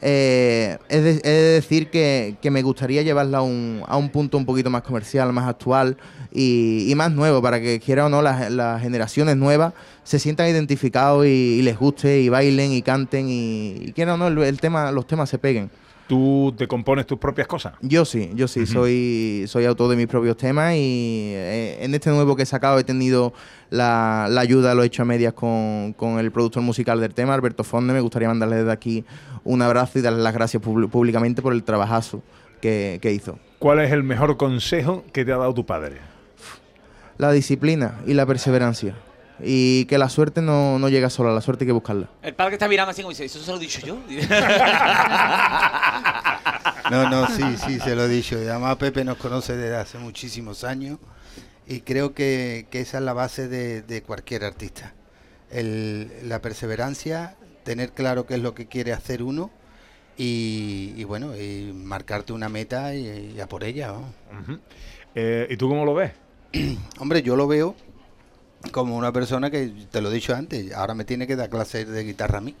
eh, 0.00 0.78
es 0.88 1.02
de, 1.04 1.10
he 1.24 1.30
de 1.30 1.52
decir 1.54 1.90
que, 1.90 2.36
que 2.40 2.50
me 2.50 2.62
gustaría 2.62 3.02
llevarla 3.02 3.38
a 3.38 3.42
un, 3.42 3.82
a 3.86 3.96
un 3.96 4.10
punto 4.10 4.36
un 4.36 4.44
poquito 4.44 4.70
más 4.70 4.82
comercial, 4.82 5.32
más 5.32 5.48
actual 5.48 5.96
y, 6.32 6.90
y 6.90 6.94
más 6.94 7.12
nuevo, 7.12 7.40
para 7.40 7.60
que 7.60 7.80
quiera 7.80 8.06
o 8.06 8.08
no 8.08 8.20
las, 8.22 8.82
generaciones 8.82 9.36
nuevas 9.36 9.72
se 10.02 10.18
sientan 10.18 10.48
identificados 10.48 11.26
y, 11.26 11.62
les 11.62 11.78
guste 11.78 12.20
y 12.20 12.28
bailen 12.28 12.72
y 12.72 12.82
canten 12.82 13.28
y, 13.28 13.76
y 13.80 13.92
quiera 13.92 14.14
o 14.14 14.16
no 14.16 14.26
el 14.26 14.60
tema, 14.60 14.90
los 14.92 15.06
temas 15.06 15.30
se 15.30 15.38
peguen. 15.38 15.70
¿Tú 16.06 16.54
te 16.58 16.68
compones 16.68 17.06
tus 17.06 17.18
propias 17.18 17.46
cosas? 17.46 17.72
Yo 17.80 18.04
sí, 18.04 18.30
yo 18.34 18.46
sí, 18.46 18.66
soy, 18.66 19.44
soy 19.48 19.64
autor 19.64 19.88
de 19.90 19.96
mis 19.96 20.06
propios 20.06 20.36
temas 20.36 20.74
y 20.74 21.32
eh, 21.34 21.78
en 21.82 21.94
este 21.94 22.10
nuevo 22.10 22.36
que 22.36 22.42
he 22.42 22.46
sacado 22.46 22.78
he 22.78 22.84
tenido 22.84 23.32
la, 23.70 24.26
la 24.28 24.42
ayuda, 24.42 24.74
lo 24.74 24.82
he 24.82 24.86
hecho 24.86 25.02
a 25.02 25.06
medias 25.06 25.32
con, 25.32 25.94
con 25.94 26.18
el 26.18 26.30
productor 26.30 26.62
musical 26.62 27.00
del 27.00 27.14
tema, 27.14 27.32
Alberto 27.32 27.64
Fonde. 27.64 27.94
Me 27.94 28.00
gustaría 28.00 28.28
mandarle 28.28 28.56
desde 28.56 28.72
aquí 28.72 29.04
un 29.44 29.62
abrazo 29.62 29.98
y 29.98 30.02
darle 30.02 30.22
las 30.22 30.34
gracias 30.34 30.62
públi- 30.62 30.90
públicamente 30.90 31.40
por 31.40 31.54
el 31.54 31.62
trabajazo 31.64 32.22
que, 32.60 32.98
que 33.00 33.10
hizo. 33.12 33.38
¿Cuál 33.58 33.80
es 33.80 33.90
el 33.90 34.02
mejor 34.02 34.36
consejo 34.36 35.04
que 35.12 35.24
te 35.24 35.32
ha 35.32 35.38
dado 35.38 35.54
tu 35.54 35.64
padre? 35.64 35.96
La 37.16 37.32
disciplina 37.32 38.00
y 38.06 38.12
la 38.12 38.26
perseverancia. 38.26 38.94
Y 39.42 39.84
que 39.86 39.98
la 39.98 40.08
suerte 40.08 40.40
no, 40.42 40.78
no 40.78 40.88
llega 40.88 41.10
sola, 41.10 41.32
la 41.32 41.40
suerte 41.40 41.64
hay 41.64 41.66
que 41.66 41.72
buscarla. 41.72 42.08
El 42.22 42.34
padre 42.34 42.50
que 42.50 42.54
está 42.54 42.68
mirando 42.68 42.92
así 42.92 43.02
como 43.02 43.10
dice, 43.10 43.24
¿eso 43.24 43.40
se 43.40 43.50
lo 43.50 43.56
he 43.56 43.60
dicho 43.60 43.80
yo? 43.84 43.98
No, 46.90 47.08
no, 47.08 47.26
sí, 47.28 47.42
sí, 47.64 47.80
se 47.80 47.94
lo 47.96 48.04
he 48.04 48.08
dicho. 48.08 48.36
Y 48.42 48.46
además 48.46 48.76
Pepe 48.76 49.04
nos 49.04 49.16
conoce 49.16 49.56
desde 49.56 49.76
hace 49.76 49.98
muchísimos 49.98 50.64
años 50.64 50.98
y 51.66 51.80
creo 51.80 52.12
que, 52.14 52.66
que 52.70 52.80
esa 52.80 52.98
es 52.98 53.04
la 53.04 53.14
base 53.14 53.48
de, 53.48 53.82
de 53.82 54.02
cualquier 54.02 54.44
artista. 54.44 54.92
El- 55.50 56.10
la 56.24 56.40
perseverancia, 56.42 57.36
tener 57.64 57.92
claro 57.92 58.26
qué 58.26 58.34
es 58.34 58.40
lo 58.40 58.54
que 58.54 58.66
quiere 58.66 58.92
hacer 58.92 59.22
uno 59.22 59.50
y, 60.18 60.92
y 60.96 61.04
bueno, 61.04 61.34
y 61.36 61.72
marcarte 61.74 62.32
una 62.34 62.48
meta 62.50 62.94
y, 62.94 63.32
y 63.36 63.40
a 63.40 63.46
por 63.48 63.64
ella. 63.64 63.92
Eh, 65.14 65.46
¿Y 65.50 65.56
tú 65.56 65.68
cómo 65.70 65.84
lo 65.86 65.94
ves? 65.94 66.12
Hombre, 66.98 67.22
yo 67.22 67.34
lo 67.34 67.46
veo 67.48 67.74
como 68.72 68.96
una 68.96 69.12
persona 69.12 69.50
que, 69.50 69.72
te 69.90 70.00
lo 70.00 70.10
he 70.10 70.14
dicho 70.14 70.34
antes, 70.34 70.72
ahora 70.72 70.94
me 70.94 71.04
tiene 71.04 71.26
que 71.26 71.36
dar 71.36 71.48
clases 71.50 71.88
de 71.88 72.04
guitarra 72.04 72.38
a 72.38 72.40
mí. 72.40 72.54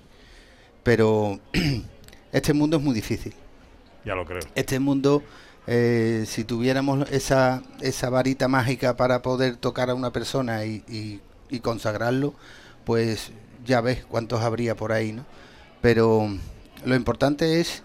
Pero 0.82 1.40
este 2.32 2.52
mundo 2.52 2.76
es 2.78 2.82
muy 2.82 2.94
difícil. 2.94 3.34
Ya 4.04 4.14
lo 4.14 4.24
creo. 4.24 4.40
Este 4.54 4.78
mundo, 4.80 5.22
eh, 5.66 6.24
si 6.26 6.44
tuviéramos 6.44 7.10
esa, 7.10 7.62
esa 7.80 8.10
varita 8.10 8.48
mágica 8.48 8.96
para 8.96 9.22
poder 9.22 9.56
tocar 9.56 9.90
a 9.90 9.94
una 9.94 10.12
persona 10.12 10.64
y, 10.64 10.84
y- 10.88 11.20
y 11.50 11.60
consagrarlo, 11.60 12.34
pues 12.84 13.30
ya 13.64 13.80
ves 13.80 14.04
cuántos 14.04 14.42
habría 14.42 14.74
por 14.76 14.92
ahí, 14.92 15.12
¿no? 15.12 15.24
Pero 15.80 16.28
lo 16.84 16.94
importante 16.94 17.60
es 17.60 17.82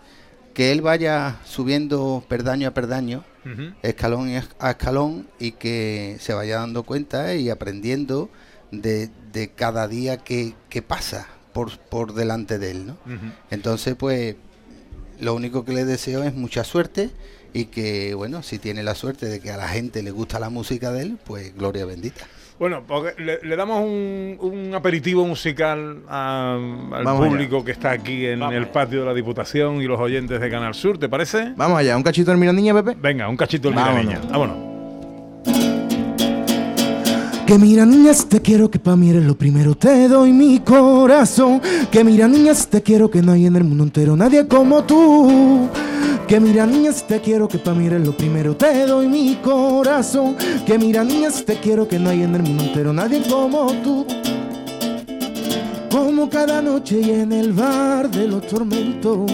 que 0.53 0.72
él 0.72 0.82
vaya 0.82 1.39
subiendo 1.46 2.24
perdaño 2.27 2.68
a 2.68 2.74
perdaño, 2.74 3.24
escalón 3.82 4.29
a 4.60 4.72
escalón, 4.72 5.27
y 5.39 5.53
que 5.53 6.18
se 6.20 6.34
vaya 6.34 6.60
dando 6.60 6.84
cuenta 6.84 7.36
y 7.36 7.50
aprendiendo 7.50 8.29
de, 8.72 9.10
de 9.32 9.50
cada 9.50 9.88
día 9.88 10.18
que, 10.18 10.53
que 10.70 10.82
pasa 10.82 11.27
por, 11.53 11.77
por 11.79 12.13
delante 12.13 12.60
de 12.60 12.72
él, 12.72 12.88
¿no? 12.88 12.98
Entonces, 13.50 13.96
pues, 13.96 14.36
lo 15.20 15.36
único 15.36 15.65
que 15.65 15.74
le 15.74 15.86
deseo 15.86 16.24
es 16.24 16.34
mucha 16.34 16.63
suerte 16.63 17.10
y 17.53 17.65
que, 17.65 18.13
bueno, 18.13 18.44
si 18.44 18.60
tiene 18.60 18.84
la 18.84 18.96
suerte 18.96 19.25
de 19.25 19.39
que 19.39 19.51
a 19.51 19.58
la 19.58 19.68
gente 19.68 20.03
le 20.03 20.12
gusta 20.12 20.39
la 20.39 20.50
música 20.50 20.91
de 20.91 21.01
él, 21.01 21.18
pues 21.25 21.56
gloria 21.56 21.86
bendita. 21.86 22.27
Bueno, 22.59 22.83
porque 22.85 23.13
le, 23.23 23.39
le 23.41 23.55
damos 23.55 23.79
un, 23.81 24.35
un 24.41 24.75
aperitivo 24.75 25.25
musical 25.25 25.99
a- 26.09 26.55
al 26.91 27.03
Vamos 27.05 27.27
público 27.27 27.63
que 27.63 27.71
está 27.71 27.91
aquí 27.91 28.25
en 28.27 28.39
Vamos 28.41 28.55
el 28.55 28.63
allá. 28.63 28.71
patio 28.73 28.99
de 28.99 29.05
la 29.05 29.13
Diputación 29.13 29.81
y 29.81 29.85
los 29.85 29.99
oyentes 29.99 30.41
de 30.41 30.49
Canal 30.49 30.73
Sur, 30.73 30.97
¿te 30.97 31.07
parece? 31.07 31.53
Vamos 31.55 31.79
allá, 31.79 31.95
un 31.95 32.03
cachito 32.03 32.31
del 32.31 32.39
Mira 32.39 32.51
Niña, 32.51 32.73
Pepe. 32.73 32.97
Venga, 32.99 33.29
un 33.29 33.37
cachito 33.37 33.69
del 33.69 33.75
Vámonos. 33.75 34.03
Miraviña. 34.05 34.29
Vámonos. 34.31 34.78
Que 37.50 37.58
mira 37.58 37.84
niñas, 37.84 38.27
te 38.29 38.41
quiero 38.41 38.70
que 38.70 38.77
pa' 38.77 38.96
mí 38.96 39.10
eres 39.10 39.25
lo 39.25 39.36
primero, 39.36 39.74
te 39.74 40.08
doy 40.08 40.32
mi 40.32 40.60
corazón. 40.60 41.60
Que 41.89 42.03
mira 42.03 42.27
niñas, 42.27 42.68
te 42.68 42.84
quiero 42.84 43.10
que 43.10 43.24
no 43.24 43.32
hay 43.32 43.48
en 43.48 43.56
el 43.56 43.63
mundo 43.63 43.86
entero 43.86 44.15
nadie 44.15 44.48
como 44.48 44.84
tú. 44.84 45.68
Que 46.27 46.39
mira 46.39 46.68
niñas, 46.68 47.08
te 47.08 47.20
quiero 47.22 47.48
que 47.48 47.58
pa' 47.58 47.74
mí 47.74 47.88
eres 47.88 48.06
lo 48.06 48.15
primero, 48.15 48.56
te 48.56 48.86
doy 48.86 49.08
mi 49.08 49.34
corazón. 49.38 50.36
Que 50.68 50.77
mira 50.77 51.03
niñas, 51.03 51.44
te 51.44 51.60
quiero 51.60 51.88
que 51.88 51.98
no 51.98 52.12
hay 52.12 52.22
en 52.22 52.36
el 52.36 52.44
mundo 52.44 52.65
entero 52.65 52.94
nadie 52.94 53.24
como 53.27 53.65
tú. 53.82 54.06
Como 55.89 56.29
cada 56.29 56.62
noche 56.62 57.01
y 57.01 57.10
en 57.10 57.32
el 57.32 57.53
bar 57.53 58.12
de 58.12 58.27
los 58.27 58.46
tormentos. 58.46 59.27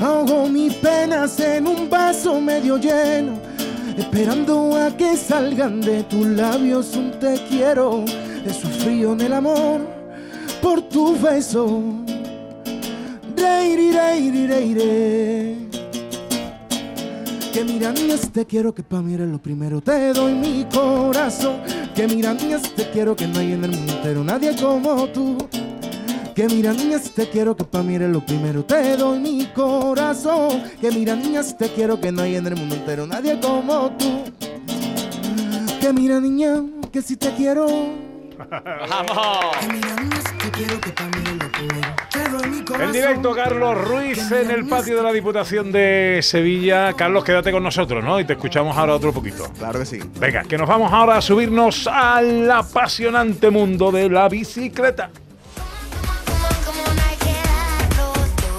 Ahogo 0.00 0.48
mis 0.48 0.72
penas 0.76 1.38
en 1.40 1.66
un 1.66 1.90
vaso 1.90 2.40
medio 2.40 2.78
lleno. 2.78 3.55
Esperando 3.96 4.76
a 4.76 4.96
que 4.96 5.16
salgan 5.16 5.80
de 5.80 6.02
tus 6.04 6.26
labios 6.26 6.94
un 6.96 7.12
te 7.12 7.34
quiero. 7.48 8.04
He 8.44 8.52
sufrido 8.52 9.12
en 9.12 9.20
el 9.20 9.32
amor 9.32 9.80
por 10.62 10.82
tu 10.82 11.18
beso. 11.18 11.82
Que 17.52 17.64
mira, 17.64 17.90
niñas, 17.90 18.30
te 18.32 18.44
quiero 18.44 18.74
que 18.74 18.82
pa' 18.82 19.02
eres 19.10 19.28
lo 19.28 19.38
primero. 19.40 19.80
Te 19.80 20.12
doy 20.12 20.34
mi 20.34 20.66
corazón. 20.72 21.62
Que 21.94 22.06
mira, 22.06 22.34
niñas, 22.34 22.62
te 22.74 22.90
quiero 22.90 23.16
que 23.16 23.26
no 23.26 23.38
hay 23.38 23.52
en 23.52 23.64
el 23.64 23.70
mundo 23.70 23.92
entero 23.94 24.22
nadie 24.22 24.54
como 24.56 25.06
tú. 25.08 25.38
Que 26.36 26.46
mira, 26.48 26.74
niñas, 26.74 27.12
te 27.14 27.30
quiero 27.30 27.56
que 27.56 27.64
pa' 27.64 27.82
mí 27.82 27.94
eres 27.94 28.10
lo 28.10 28.20
primero. 28.20 28.62
Te 28.62 28.94
doy 28.98 29.18
mi 29.20 29.46
corazón. 29.54 30.64
Que 30.78 30.90
mira, 30.90 31.16
niñas, 31.16 31.56
te 31.56 31.70
quiero 31.70 31.98
que 31.98 32.12
no 32.12 32.20
hay 32.20 32.36
en 32.36 32.46
el 32.46 32.54
mundo 32.56 32.74
entero 32.74 33.06
nadie 33.06 33.40
como 33.40 33.90
tú. 33.92 34.22
Que 35.80 35.94
mira, 35.94 36.20
niña, 36.20 36.62
que 36.92 37.00
si 37.00 37.16
te 37.16 37.32
quiero. 37.32 37.66
¡Vamos! 38.50 39.56
Que 39.60 39.72
mira, 39.72 39.96
niñas, 39.96 40.24
te 40.38 40.50
quiero 40.50 40.78
que 40.78 40.90
pa' 40.90 41.04
mí 41.04 41.16
eres 41.22 41.42
lo 41.42 41.52
primero. 41.52 41.88
Te 42.12 42.28
doy 42.28 42.50
mi 42.50 42.64
corazón. 42.66 42.86
En 42.86 42.92
directo, 42.92 43.34
Carlos 43.34 43.88
Ruiz 43.88 44.30
en 44.30 44.50
el 44.50 44.66
patio 44.68 44.94
de 44.98 45.02
la 45.04 45.12
Diputación 45.14 45.72
de 45.72 46.20
Sevilla. 46.22 46.92
Carlos, 46.92 47.24
quédate 47.24 47.50
con 47.50 47.62
nosotros, 47.62 48.04
¿no? 48.04 48.20
Y 48.20 48.26
te 48.26 48.34
escuchamos 48.34 48.76
ahora 48.76 48.94
otro 48.94 49.10
poquito. 49.10 49.50
Claro 49.56 49.78
que 49.78 49.86
sí. 49.86 50.00
Venga, 50.20 50.42
que 50.42 50.58
nos 50.58 50.68
vamos 50.68 50.92
ahora 50.92 51.16
a 51.16 51.22
subirnos 51.22 51.86
al 51.86 52.50
apasionante 52.50 53.48
mundo 53.48 53.90
de 53.90 54.10
la 54.10 54.28
bicicleta. 54.28 55.10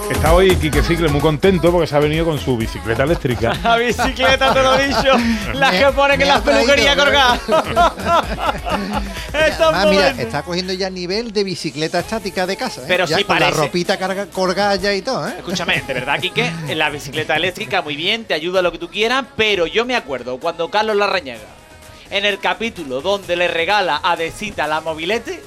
Está 0.09 0.33
hoy 0.33 0.55
Quique 0.55 0.81
Cicle 0.81 1.09
muy 1.09 1.19
contento 1.19 1.71
porque 1.71 1.85
se 1.85 1.95
ha 1.95 1.99
venido 1.99 2.25
con 2.25 2.39
su 2.39 2.55
bicicleta 2.57 3.03
eléctrica. 3.03 3.53
La 3.63 3.77
bicicleta, 3.77 4.53
te 4.53 4.61
lo 4.61 4.79
he 4.79 4.87
dicho. 4.87 5.53
Las 5.53 5.75
que 5.75 5.85
ponen 5.91 6.21
en 6.21 6.27
las 6.27 6.41
peluquerías 6.41 6.95
colgadas. 6.95 7.41
Ah, 9.59 9.85
mira, 9.89 10.09
está 10.09 10.41
cogiendo 10.41 10.73
ya 10.73 10.89
nivel 10.89 11.31
de 11.31 11.43
bicicleta 11.43 11.99
estática 11.99 12.47
de 12.47 12.57
casa. 12.57 12.81
¿eh? 12.81 12.85
Pero 12.87 13.05
ya 13.05 13.17
sí 13.17 13.23
con 13.23 13.39
la 13.39 13.51
ropita 13.51 13.97
carga, 13.97 14.25
colgada 14.27 14.75
ya 14.77 14.93
y 14.93 15.01
todo, 15.01 15.27
¿eh? 15.27 15.35
Escúchame, 15.37 15.81
de 15.85 15.93
verdad, 15.93 16.19
Quique, 16.21 16.51
en 16.67 16.77
la 16.77 16.89
bicicleta 16.89 17.35
eléctrica 17.35 17.81
muy 17.81 17.95
bien, 17.95 18.25
te 18.25 18.33
ayuda 18.33 18.61
lo 18.61 18.71
que 18.71 18.79
tú 18.79 18.89
quieras, 18.89 19.25
pero 19.35 19.67
yo 19.67 19.85
me 19.85 19.95
acuerdo 19.95 20.39
cuando 20.39 20.69
Carlos 20.69 20.95
Larrañaga, 20.95 21.47
en 22.09 22.25
el 22.25 22.39
capítulo 22.39 23.01
donde 23.01 23.35
le 23.35 23.47
regala 23.47 23.99
a 24.01 24.15
Desita 24.15 24.65
la 24.67 24.81
mobilete, 24.81 25.41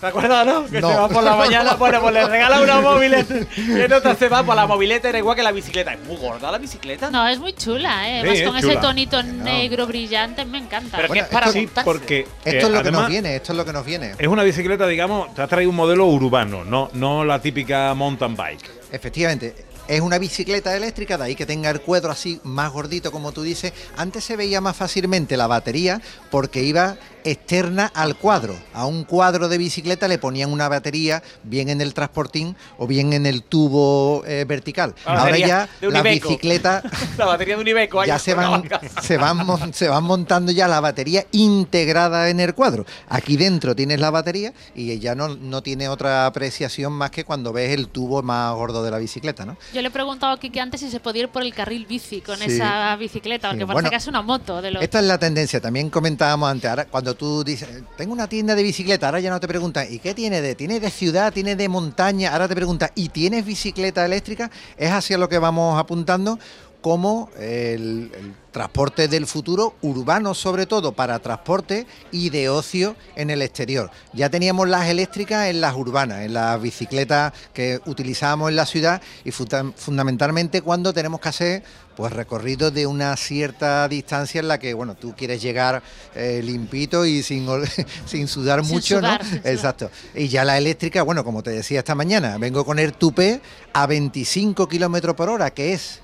¿te 0.00 0.06
acuerdas, 0.06 0.46
no? 0.46 0.66
Que 0.66 0.80
No. 0.80 0.88
se 0.90 0.94
va 0.96 1.08
por 1.08 1.22
la 1.22 1.36
mañana, 1.36 1.74
bueno, 1.74 2.00
pues 2.00 2.14
le 2.14 2.26
regala 2.26 2.60
una 2.62 2.80
mobilete, 2.80 3.46
que 3.46 3.88
no 3.88 4.00
te 4.00 4.14
se 4.16 4.28
va 4.28 4.42
por 4.42 4.56
la 4.56 4.66
mobilete, 4.66 5.08
era 5.08 5.18
igual 5.18 5.36
que 5.36 5.42
la 5.42 5.52
bicicleta. 5.52 5.92
Es 5.94 6.00
muy 6.06 6.16
gorda 6.16 6.50
la 6.50 6.58
bicicleta. 6.58 7.10
No, 7.10 7.26
es 7.28 7.38
muy 7.38 7.52
chula, 7.52 8.08
¿eh? 8.10 8.20
Sí, 8.22 8.28
Vas 8.28 8.38
es 8.38 8.48
con 8.48 8.60
chula. 8.60 8.72
ese 8.72 8.80
tonito 8.80 9.22
negro 9.22 9.86
brillante, 9.86 10.44
me 10.44 10.58
encanta. 10.58 10.96
Pero 10.96 11.08
Bueno, 11.08 11.22
que 11.22 11.26
es 11.28 11.32
para 11.32 11.52
Sí, 11.52 11.68
porque 11.84 12.20
Esto 12.44 12.50
eh, 12.50 12.58
es 12.58 12.70
lo 12.70 12.82
que 12.82 12.90
nos 12.90 13.08
viene, 13.08 13.36
esto 13.36 13.52
es 13.52 13.56
lo 13.58 13.64
que 13.64 13.72
nos 13.72 13.84
viene. 13.84 14.12
Es 14.18 14.28
una 14.28 14.42
bicicleta, 14.42 14.86
digamos, 14.86 15.34
te 15.34 15.42
ha 15.42 15.46
traído 15.46 15.70
un 15.70 15.76
modelo 15.76 16.06
urbano, 16.06 16.64
no, 16.64 16.90
no 16.94 17.24
la 17.24 17.40
típica 17.40 17.92
mountain 17.94 18.36
bike. 18.36 18.70
Efectivamente. 18.92 19.54
Es 19.88 20.00
una 20.02 20.18
bicicleta 20.18 20.76
eléctrica, 20.76 21.18
de 21.18 21.24
ahí 21.24 21.34
que 21.34 21.46
tenga 21.46 21.68
el 21.68 21.80
cuadro 21.80 22.12
así 22.12 22.40
más 22.44 22.70
gordito, 22.70 23.10
como 23.10 23.32
tú 23.32 23.42
dices. 23.42 23.72
Antes 23.96 24.22
se 24.22 24.36
veía 24.36 24.60
más 24.60 24.76
fácilmente 24.76 25.36
la 25.36 25.48
batería 25.48 26.00
porque 26.30 26.62
iba 26.62 26.96
externa 27.24 27.90
al 27.94 28.16
cuadro. 28.16 28.56
A 28.74 28.86
un 28.86 29.04
cuadro 29.04 29.48
de 29.48 29.58
bicicleta 29.58 30.08
le 30.08 30.18
ponían 30.18 30.52
una 30.52 30.68
batería, 30.68 31.22
bien 31.44 31.68
en 31.68 31.80
el 31.80 31.94
transportín 31.94 32.56
o 32.78 32.86
bien 32.86 33.12
en 33.12 33.26
el 33.26 33.42
tubo 33.42 34.22
eh, 34.26 34.44
vertical. 34.46 34.94
La 35.06 35.22
Ahora 35.22 35.38
ya 35.38 35.68
de 35.80 35.90
la 35.90 36.00
Univeco. 36.00 36.28
bicicleta 36.28 36.82
La 37.18 37.26
batería 37.26 37.56
de 37.56 37.62
un 37.62 37.68
Ibeco 37.68 38.00
ahí 38.00 38.08
ya 38.08 38.18
se 38.18 38.34
van, 38.34 38.62
se, 39.02 39.16
van, 39.16 39.36
mon- 39.46 39.72
se 39.74 39.88
van 39.88 40.04
montando 40.04 40.52
ya 40.52 40.68
la 40.68 40.80
batería 40.80 41.24
integrada 41.32 42.28
en 42.30 42.40
el 42.40 42.54
cuadro. 42.54 42.86
Aquí 43.08 43.36
dentro 43.36 43.74
tienes 43.76 44.00
la 44.00 44.10
batería 44.10 44.52
y 44.74 44.98
ya 44.98 45.14
no, 45.14 45.28
no 45.28 45.62
tiene 45.62 45.88
otra 45.88 46.26
apreciación 46.26 46.92
más 46.92 47.10
que 47.10 47.24
cuando 47.24 47.52
ves 47.52 47.70
el 47.72 47.88
tubo 47.88 48.22
más 48.22 48.54
gordo 48.54 48.82
de 48.82 48.90
la 48.90 48.98
bicicleta, 48.98 49.44
¿no? 49.44 49.56
Yo 49.74 49.82
le 49.82 49.88
he 49.88 49.90
preguntado 49.90 50.32
a 50.32 50.40
Kike 50.40 50.60
antes 50.60 50.80
si 50.80 50.90
se 50.90 51.00
podía 51.00 51.22
ir 51.22 51.28
por 51.28 51.42
el 51.42 51.54
carril 51.54 51.86
bici 51.86 52.20
con 52.20 52.38
Sí. 52.38 52.44
esa 52.52 52.96
bicicleta, 52.96 53.48
porque 53.48 53.60
Sí, 53.62 53.66
parece 53.66 53.72
bueno, 53.74 53.90
que 53.90 53.96
es 53.96 54.06
una 54.06 54.22
moto 54.22 54.62
de 54.62 54.70
los... 54.70 54.82
Esta 54.82 55.00
es 55.00 55.04
la 55.04 55.18
tendencia, 55.18 55.60
también 55.60 55.90
comentábamos 55.90 56.50
antes, 56.50 56.70
ahora 56.70 56.86
tú 57.14 57.44
dices, 57.44 57.68
tengo 57.96 58.12
una 58.12 58.28
tienda 58.28 58.54
de 58.54 58.62
bicicleta, 58.62 59.06
ahora 59.06 59.20
ya 59.20 59.30
no 59.30 59.40
te 59.40 59.48
preguntan, 59.48 59.86
¿y 59.90 59.98
qué 59.98 60.14
tiene 60.14 60.40
de? 60.40 60.54
¿Tiene 60.54 60.80
de 60.80 60.90
ciudad? 60.90 61.32
¿Tiene 61.32 61.56
de 61.56 61.68
montaña? 61.68 62.32
Ahora 62.32 62.48
te 62.48 62.54
preguntan, 62.54 62.90
¿y 62.94 63.08
tienes 63.08 63.44
bicicleta 63.44 64.04
eléctrica? 64.04 64.50
Es 64.76 64.90
hacia 64.90 65.18
lo 65.18 65.28
que 65.28 65.38
vamos 65.38 65.78
apuntando 65.78 66.38
como 66.80 67.28
el, 67.36 68.10
el 68.18 68.34
transporte 68.52 69.06
del 69.06 69.26
futuro, 69.26 69.74
urbano 69.82 70.32
sobre 70.32 70.64
todo, 70.64 70.92
para 70.92 71.18
transporte 71.18 71.86
y 72.10 72.30
de 72.30 72.48
ocio 72.48 72.96
en 73.16 73.28
el 73.28 73.42
exterior. 73.42 73.90
Ya 74.14 74.30
teníamos 74.30 74.66
las 74.66 74.88
eléctricas 74.88 75.48
en 75.48 75.60
las 75.60 75.74
urbanas, 75.74 76.22
en 76.22 76.32
las 76.32 76.60
bicicletas 76.60 77.34
que 77.52 77.80
utilizábamos 77.84 78.48
en 78.48 78.56
la 78.56 78.64
ciudad 78.64 79.02
y 79.24 79.30
funda- 79.30 79.70
fundamentalmente 79.76 80.62
cuando 80.62 80.94
tenemos 80.94 81.20
que 81.20 81.28
hacer 81.28 81.62
pues 82.00 82.14
recorridos 82.14 82.72
de 82.72 82.86
una 82.86 83.14
cierta 83.14 83.86
distancia 83.86 84.38
en 84.38 84.48
la 84.48 84.58
que 84.58 84.72
bueno 84.72 84.94
tú 84.94 85.14
quieres 85.14 85.42
llegar 85.42 85.82
eh, 86.14 86.40
limpito 86.42 87.04
y 87.04 87.22
sin, 87.22 87.46
sin 88.06 88.26
sudar 88.26 88.64
Sin 88.64 88.74
mucho, 88.74 88.96
sudar, 88.96 89.22
¿no? 89.22 89.28
sin 89.28 89.38
sudar. 89.38 89.52
Exacto. 89.52 89.90
Y 90.14 90.28
ya 90.28 90.46
la 90.46 90.56
eléctrica, 90.56 91.02
bueno, 91.02 91.24
como 91.24 91.42
te 91.42 91.50
decía 91.50 91.80
esta 91.80 91.94
mañana, 91.94 92.38
vengo 92.38 92.64
con 92.64 92.78
el 92.78 92.94
tupé 92.94 93.42
a 93.74 93.86
25 93.86 94.66
kilómetros 94.66 95.14
por 95.14 95.28
hora, 95.28 95.50
que 95.50 95.74
es 95.74 96.00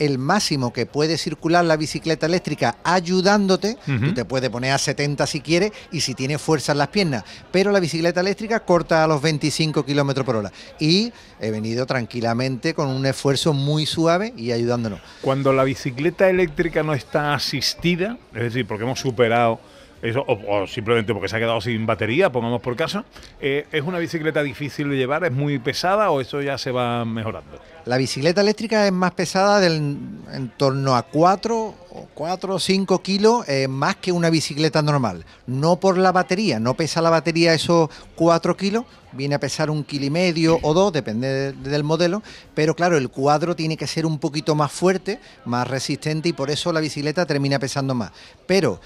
el 0.00 0.18
máximo 0.18 0.72
que 0.72 0.86
puede 0.86 1.16
circular 1.16 1.64
la 1.64 1.76
bicicleta 1.76 2.26
eléctrica 2.26 2.78
ayudándote, 2.82 3.76
tú 3.84 4.14
te 4.14 4.24
puedes 4.24 4.50
poner 4.50 4.72
a 4.72 4.78
70 4.78 5.26
si 5.26 5.40
quieres 5.40 5.72
y 5.92 6.00
si 6.00 6.14
tienes 6.14 6.40
fuerza 6.40 6.72
en 6.72 6.78
las 6.78 6.88
piernas, 6.88 7.22
pero 7.52 7.70
la 7.70 7.78
bicicleta 7.78 8.20
eléctrica 8.20 8.60
corta 8.60 9.04
a 9.04 9.06
los 9.06 9.20
25 9.22 9.84
kilómetros 9.84 10.26
por 10.26 10.36
hora. 10.36 10.52
Y 10.78 11.12
he 11.38 11.50
venido 11.50 11.86
tranquilamente 11.86 12.74
con 12.74 12.88
un 12.88 13.04
esfuerzo 13.06 13.52
muy 13.52 13.86
suave 13.86 14.32
y 14.36 14.52
ayudándonos. 14.52 15.00
Cuando 15.20 15.52
la 15.52 15.64
bicicleta 15.64 16.28
eléctrica 16.30 16.82
no 16.82 16.94
está 16.94 17.34
asistida, 17.34 18.18
es 18.34 18.42
decir, 18.42 18.66
porque 18.66 18.84
hemos 18.84 19.00
superado 19.00 19.60
eso, 20.02 20.24
o, 20.26 20.66
simplemente 20.66 21.12
porque 21.12 21.28
se 21.28 21.36
ha 21.36 21.38
quedado 21.38 21.60
sin 21.60 21.84
batería, 21.86 22.30
pongamos 22.32 22.60
por 22.62 22.74
caso, 22.76 23.04
eh, 23.40 23.66
¿es 23.70 23.82
una 23.82 23.98
bicicleta 23.98 24.42
difícil 24.42 24.88
de 24.88 24.96
llevar? 24.96 25.24
¿Es 25.24 25.32
muy 25.32 25.58
pesada 25.58 26.10
o 26.10 26.20
eso 26.20 26.40
ya 26.40 26.56
se 26.58 26.70
va 26.70 27.04
mejorando? 27.04 27.58
La 27.86 27.96
bicicleta 27.96 28.40
eléctrica 28.42 28.86
es 28.86 28.92
más 28.92 29.12
pesada 29.12 29.58
del, 29.60 29.74
en 30.32 30.52
torno 30.56 30.94
a 30.96 31.02
4 31.02 31.56
o 31.92 32.08
4 32.14 32.54
o 32.54 32.58
5 32.58 33.02
kilos 33.02 33.48
eh, 33.48 33.68
más 33.68 33.96
que 33.96 34.12
una 34.12 34.30
bicicleta 34.30 34.80
normal. 34.82 35.24
No 35.46 35.76
por 35.80 35.96
la 35.98 36.12
batería, 36.12 36.60
no 36.60 36.74
pesa 36.74 37.00
la 37.00 37.10
batería 37.10 37.52
esos 37.54 37.88
4 38.16 38.56
kilos, 38.56 38.84
viene 39.12 39.34
a 39.34 39.40
pesar 39.40 39.70
un 39.70 39.82
kilo 39.82 40.04
y 40.04 40.10
medio 40.10 40.58
o 40.62 40.72
dos, 40.74 40.92
depende 40.92 41.26
de- 41.26 41.52
del 41.70 41.82
modelo, 41.82 42.22
pero 42.54 42.76
claro, 42.76 42.96
el 42.96 43.08
cuadro 43.08 43.56
tiene 43.56 43.76
que 43.76 43.86
ser 43.86 44.06
un 44.06 44.18
poquito 44.18 44.54
más 44.54 44.70
fuerte, 44.70 45.18
más 45.46 45.66
resistente 45.66 46.28
y 46.28 46.32
por 46.32 46.50
eso 46.50 46.72
la 46.72 46.80
bicicleta 46.80 47.26
termina 47.26 47.58
pesando 47.58 47.94
más. 47.94 48.12
Pero 48.46 48.80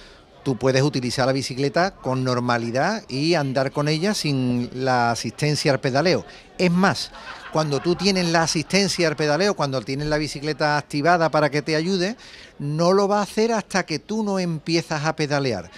tú 0.44 0.56
puedes 0.56 0.82
utilizar 0.82 1.26
la 1.26 1.32
bicicleta 1.32 1.92
con 1.92 2.22
normalidad 2.22 3.02
y 3.08 3.34
andar 3.34 3.72
con 3.72 3.88
ella 3.88 4.14
sin 4.14 4.70
la 4.74 5.10
asistencia 5.10 5.72
al 5.72 5.80
pedaleo. 5.80 6.24
Es 6.58 6.70
más, 6.70 7.10
cuando 7.52 7.80
tú 7.80 7.96
tienes 7.96 8.28
la 8.28 8.42
asistencia 8.42 9.08
al 9.08 9.16
pedaleo, 9.16 9.54
cuando 9.54 9.80
tienes 9.80 10.06
la 10.08 10.18
bicicleta 10.18 10.76
activada 10.76 11.30
para 11.30 11.50
que 11.50 11.62
te 11.62 11.74
ayude, 11.76 12.16
no 12.58 12.92
lo 12.92 13.08
va 13.08 13.20
a 13.20 13.22
hacer 13.22 13.52
hasta 13.52 13.84
que 13.86 13.98
tú 13.98 14.22
no 14.22 14.38
empiezas 14.38 15.04
a 15.04 15.16
pedalear. 15.16 15.70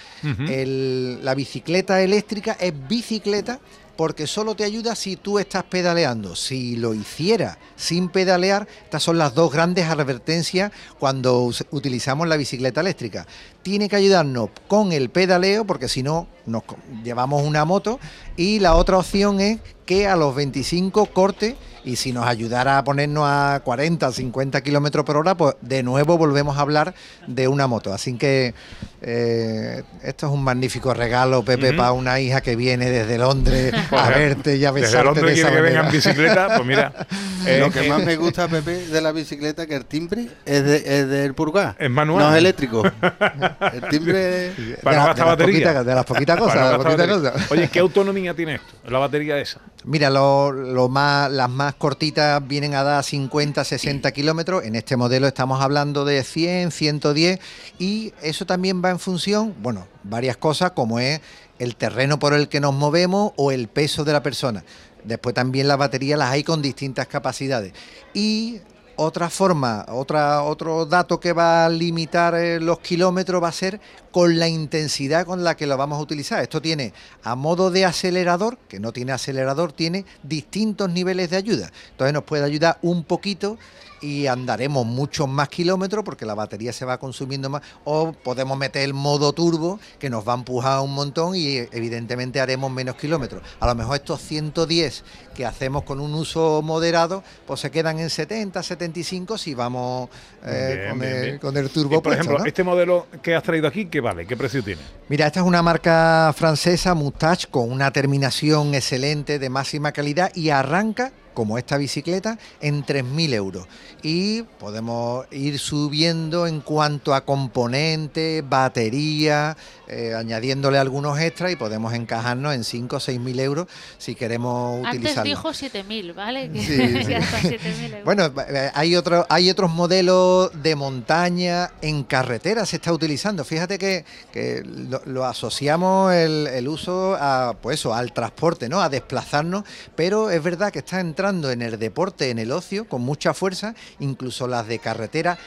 El- 0.49 1.19
la 1.23 1.33
bicicleta 1.33 2.01
eléctrica 2.01 2.57
es 2.59 2.73
bicicleta 2.87 3.59
porque 3.97 4.27
solo 4.27 4.55
te 4.55 4.63
ayuda 4.63 4.95
si 4.95 5.15
tú 5.15 5.39
estás 5.39 5.63
pedaleando. 5.63 6.35
Si 6.35 6.75
lo 6.75 6.93
hiciera 6.93 7.57
sin 7.75 8.09
pedalear, 8.09 8.67
estas 8.83 9.03
son 9.03 9.17
las 9.17 9.33
dos 9.33 9.51
grandes 9.51 9.87
advertencias 9.87 10.71
cuando 10.99 11.51
utilizamos 11.71 12.27
la 12.27 12.37
bicicleta 12.37 12.81
eléctrica. 12.81 13.27
Tiene 13.63 13.89
que 13.89 13.97
ayudarnos 13.97 14.49
con 14.67 14.93
el 14.93 15.09
pedaleo, 15.09 15.65
porque 15.65 15.89
si 15.89 16.03
no, 16.03 16.27
nos 16.45 16.63
llevamos 17.03 17.43
una 17.43 17.65
moto. 17.65 17.99
Y 18.37 18.59
la 18.59 18.75
otra 18.75 18.97
opción 18.97 19.39
es 19.41 19.59
que 19.85 20.07
a 20.07 20.15
los 20.15 20.35
25 20.35 21.07
corte 21.07 21.55
y 21.85 21.95
si 21.95 22.11
nos 22.11 22.27
ayudara 22.27 22.77
a 22.79 22.83
ponernos 22.83 23.23
a 23.25 23.61
40, 23.63 24.11
50 24.11 24.61
kilómetros 24.61 25.05
por 25.05 25.15
hora, 25.15 25.35
pues 25.35 25.55
de 25.61 25.83
nuevo 25.83 26.17
volvemos 26.17 26.57
a 26.57 26.61
hablar 26.61 26.93
de 27.27 27.47
una 27.47 27.65
moto. 27.67 27.93
Así 27.93 28.17
que 28.17 28.53
eh, 29.01 29.83
esto 30.03 30.27
es 30.27 30.33
un 30.33 30.43
magnífico 30.43 30.93
regalo, 30.93 31.43
Pepe, 31.45 31.71
para 31.71 31.93
una 31.93 32.19
hija 32.19 32.41
que 32.41 32.57
viene 32.57 32.89
desde 32.89 33.17
Londres 33.17 33.73
a 33.85 33.89
Pues, 33.89 34.07
verte 34.09 34.57
y 34.57 34.65
a 34.65 34.73
Desde 34.73 34.81
besarte 34.87 35.05
Londres 35.05 35.25
de 35.27 35.33
quiere 35.35 35.47
esa 35.47 35.55
que 35.55 35.61
venga 35.61 35.85
en 35.85 35.91
bicicleta, 35.93 36.47
pues 36.57 36.65
mira. 36.67 36.93
eh, 37.47 37.59
Lo 37.61 37.71
que 37.71 37.85
eh, 37.85 37.89
más 37.89 38.03
me 38.03 38.15
gusta, 38.17 38.49
Pepe, 38.49 38.87
de 38.87 38.99
la 39.01 39.13
bicicleta 39.13 39.65
que 39.65 39.75
el 39.75 39.85
timbre 39.85 40.27
es, 40.45 40.63
de, 40.65 40.75
es 40.85 41.07
del 41.07 41.33
purgar. 41.35 41.77
Es 41.79 41.89
manual. 41.89 42.25
No 42.25 42.31
es 42.33 42.37
eléctrico. 42.39 42.83
El 42.83 43.81
timbre... 43.89 44.51
para 44.83 44.95
de 44.97 45.01
no 45.01 45.07
gastar 45.07 45.25
batería. 45.25 45.71
poquitas- 45.73 45.85
de 45.85 45.95
las 45.95 46.05
poquitas 46.05 46.37
cosas, 46.37 46.55
Para 46.55 46.65
no 46.65 46.71
de 46.71 46.77
las 47.07 47.07
poquitas 47.07 47.31
cosas. 47.33 47.51
Oye, 47.51 47.69
¿qué 47.69 47.79
autonomía 47.79 48.26
tiene 48.33 48.55
esto? 48.55 48.73
La 48.87 48.99
batería 48.99 49.37
esa. 49.37 49.61
Mira, 49.83 50.09
lo, 50.09 50.89
más, 50.89 51.31
las 51.31 51.49
más 51.49 51.75
cortitas 51.75 52.45
vienen 52.47 52.75
a 52.75 52.83
dar 52.83 53.03
50, 53.03 53.63
60 53.63 54.11
kilómetros. 54.11 54.63
En 54.63 54.75
este 54.75 54.97
modelo 54.97 55.27
estamos 55.27 55.61
hablando 55.61 56.05
de 56.05 56.23
100, 56.23 56.71
110 56.71 57.39
y 57.79 58.13
eso 58.21 58.45
también 58.45 58.83
va 58.83 58.89
en 58.89 58.99
función, 58.99 59.55
bueno, 59.61 59.87
varias 60.03 60.37
cosas 60.37 60.71
como 60.71 60.99
es 60.99 61.21
el 61.59 61.75
terreno 61.75 62.19
por 62.19 62.33
el 62.33 62.49
que 62.49 62.59
nos 62.59 62.73
movemos 62.73 63.31
o 63.35 63.51
el 63.51 63.67
peso 63.67 64.03
de 64.03 64.13
la 64.13 64.23
persona. 64.23 64.63
Después 65.03 65.33
también 65.33 65.67
las 65.67 65.77
baterías 65.77 66.19
las 66.19 66.31
hay 66.31 66.43
con 66.43 66.61
distintas 66.61 67.07
capacidades. 67.07 67.73
Y 68.13 68.59
otra 68.97 69.29
forma, 69.29 69.85
otra, 69.89 70.41
otro 70.41 70.85
dato 70.85 71.19
que 71.19 71.31
va 71.31 71.65
a 71.65 71.69
limitar 71.69 72.35
eh, 72.35 72.59
los 72.59 72.79
kilómetros 72.79 73.41
va 73.41 73.47
a 73.47 73.51
ser 73.51 73.79
con 74.11 74.39
la 74.39 74.47
intensidad 74.47 75.25
con 75.25 75.43
la 75.43 75.55
que 75.55 75.67
lo 75.67 75.77
vamos 75.77 75.99
a 75.99 76.01
utilizar. 76.01 76.41
Esto 76.41 76.61
tiene 76.61 76.93
a 77.23 77.35
modo 77.35 77.69
de 77.69 77.85
acelerador, 77.85 78.57
que 78.67 78.79
no 78.79 78.91
tiene 78.91 79.11
acelerador, 79.11 79.71
tiene 79.71 80.05
distintos 80.23 80.89
niveles 80.89 81.29
de 81.29 81.37
ayuda. 81.37 81.71
Entonces 81.91 82.13
nos 82.13 82.23
puede 82.23 82.43
ayudar 82.43 82.79
un 82.81 83.03
poquito 83.03 83.57
y 84.01 84.27
andaremos 84.27 84.85
muchos 84.85 85.27
más 85.27 85.49
kilómetros 85.49 86.03
porque 86.03 86.25
la 86.25 86.33
batería 86.35 86.73
se 86.73 86.85
va 86.85 86.97
consumiendo 86.97 87.49
más 87.49 87.61
o 87.83 88.11
podemos 88.11 88.57
meter 88.57 88.83
el 88.83 88.93
modo 88.93 89.33
turbo 89.33 89.79
que 89.99 90.09
nos 90.09 90.27
va 90.27 90.33
a 90.33 90.37
empujar 90.37 90.81
un 90.81 90.93
montón 90.93 91.35
y 91.35 91.57
evidentemente 91.57 92.39
haremos 92.39 92.71
menos 92.71 92.95
kilómetros. 92.95 93.41
A 93.59 93.67
lo 93.67 93.75
mejor 93.75 93.95
estos 93.97 94.21
110 94.21 95.03
que 95.35 95.45
hacemos 95.45 95.83
con 95.83 95.99
un 95.99 96.13
uso 96.13 96.61
moderado 96.63 97.23
pues 97.45 97.59
se 97.59 97.71
quedan 97.71 97.99
en 97.99 98.09
70, 98.09 98.61
75 98.63 99.37
si 99.37 99.53
vamos 99.53 100.09
eh, 100.45 100.75
Bien, 100.77 100.89
con, 100.89 100.99
bien, 100.99 101.11
el, 101.13 101.21
bien. 101.23 101.37
con 101.39 101.57
el 101.57 101.69
turbo. 101.69 101.89
Y, 101.89 101.95
por 101.95 102.03
puesto, 102.03 102.21
ejemplo, 102.21 102.39
¿no? 102.39 102.45
este 102.45 102.63
modelo 102.63 103.07
que 103.21 103.35
has 103.35 103.43
traído 103.43 103.67
aquí, 103.67 103.85
¿qué 103.85 103.99
vale? 104.01 104.25
¿Qué 104.25 104.35
precio 104.37 104.63
tiene? 104.63 104.81
Mira, 105.09 105.27
esta 105.27 105.39
es 105.39 105.45
una 105.45 105.61
marca 105.61 106.33
francesa, 106.35 106.93
Moustache, 106.93 107.47
con 107.49 107.71
una 107.71 107.91
terminación 107.91 108.73
excelente 108.73 109.39
de 109.39 109.49
máxima 109.49 109.91
calidad 109.91 110.31
y 110.35 110.49
arranca, 110.49 111.11
como 111.37 111.59
esta 111.59 111.77
bicicleta, 111.77 112.39
en 112.61 112.83
3.000 112.83 113.33
euros. 113.35 113.67
Y 114.01 114.41
podemos 114.41 115.27
ir 115.29 115.59
subiendo 115.59 116.47
en 116.47 116.61
cuanto 116.61 117.13
a 117.13 117.25
componentes, 117.25 118.43
batería, 118.49 119.55
eh, 119.87 120.15
añadiéndole 120.15 120.79
algunos 120.79 121.19
extras 121.19 121.51
y 121.51 121.55
podemos 121.55 121.93
encajarnos 121.93 122.55
en 122.55 122.63
5 122.63 122.95
o 122.95 122.99
6.000 122.99 123.39
euros 123.39 123.67
si 123.99 124.15
queremos 124.15 124.77
Antes 124.77 124.95
utilizarlo. 124.95 125.29
dijo 125.29 125.49
7.000, 125.49 126.15
¿vale? 126.15 126.49
Sí, 126.55 126.65
sí. 126.65 127.05
ya 127.07 127.19
está, 127.19 127.37
7.000 127.37 127.83
euros. 127.83 128.03
Bueno, 128.03 128.31
eh, 128.49 128.71
hay, 128.73 128.95
otro, 128.95 129.27
hay 129.29 129.51
otros 129.51 129.69
modelos 129.69 130.49
de 130.63 130.75
montaña 130.75 131.69
en 131.83 132.03
carretera, 132.03 132.65
se 132.65 132.77
está 132.77 132.91
utilizando. 132.91 133.45
Fíjate 133.45 133.77
que, 133.77 134.05
que 134.31 134.63
lo, 134.65 135.03
lo 135.05 135.23
asociamos 135.23 136.11
el, 136.15 136.47
el 136.47 136.67
uso 136.67 137.15
a, 137.19 137.55
pues 137.61 137.79
eso, 137.79 137.93
al 137.93 138.11
transporte, 138.11 138.69
¿no? 138.69 138.81
a 138.81 138.89
desplazarnos, 138.89 139.65
pero 139.95 140.31
es 140.31 140.41
verdad 140.41 140.71
que 140.71 140.79
está 140.79 140.99
entrando 140.99 141.26
en 141.27 141.61
el 141.61 141.77
deporte, 141.77 142.29
en 142.29 142.39
el 142.39 142.51
ocio, 142.51 142.87
con 142.87 143.01
mucha 143.01 143.33
fuerza, 143.33 143.75
incluso 143.99 144.47
las 144.47 144.67
de 144.67 144.79
carretera, 144.79 145.37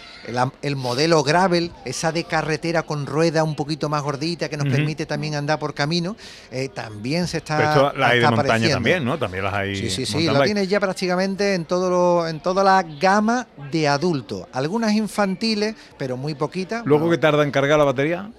el, 0.62 0.76
modelo 0.76 1.22
gravel, 1.22 1.72
esa 1.84 2.12
de 2.12 2.24
carretera 2.24 2.82
con 2.82 3.06
rueda 3.06 3.44
un 3.44 3.54
poquito 3.54 3.88
más 3.88 4.02
gordita 4.02 4.48
que 4.48 4.56
nos 4.56 4.68
permite 4.68 5.06
también 5.06 5.34
andar 5.34 5.58
por 5.58 5.74
camino, 5.74 6.16
eh, 6.50 6.68
también 6.68 7.26
se 7.26 7.38
está. 7.38 7.56
Pero 7.56 7.70
esto 7.70 7.98
las 7.98 8.10
hay 8.10 8.20
de 8.20 8.30
montaña 8.30 8.68
también, 8.70 9.04
¿no? 9.04 9.18
También 9.18 9.44
las 9.44 9.54
hay. 9.54 9.76
Sí, 9.76 9.90
sí, 9.90 10.06
sí, 10.06 10.26
lo 10.26 10.42
tienes 10.42 10.68
ya 10.68 10.80
prácticamente 10.80 11.54
en 11.54 11.64
todo 11.64 11.90
lo, 11.90 12.28
en 12.28 12.40
toda 12.40 12.62
la 12.62 12.82
gama 12.82 13.46
de 13.70 13.88
adultos. 13.88 14.46
Algunas 14.52 14.92
infantiles, 14.92 15.74
pero 15.98 16.16
muy 16.16 16.34
poquitas. 16.34 16.84
Luego 16.84 17.06
Bueno, 17.06 17.16
que 17.16 17.20
tarda 17.20 17.42
en 17.42 17.50
cargar 17.50 17.78
la 17.78 17.84
batería. 17.84 18.30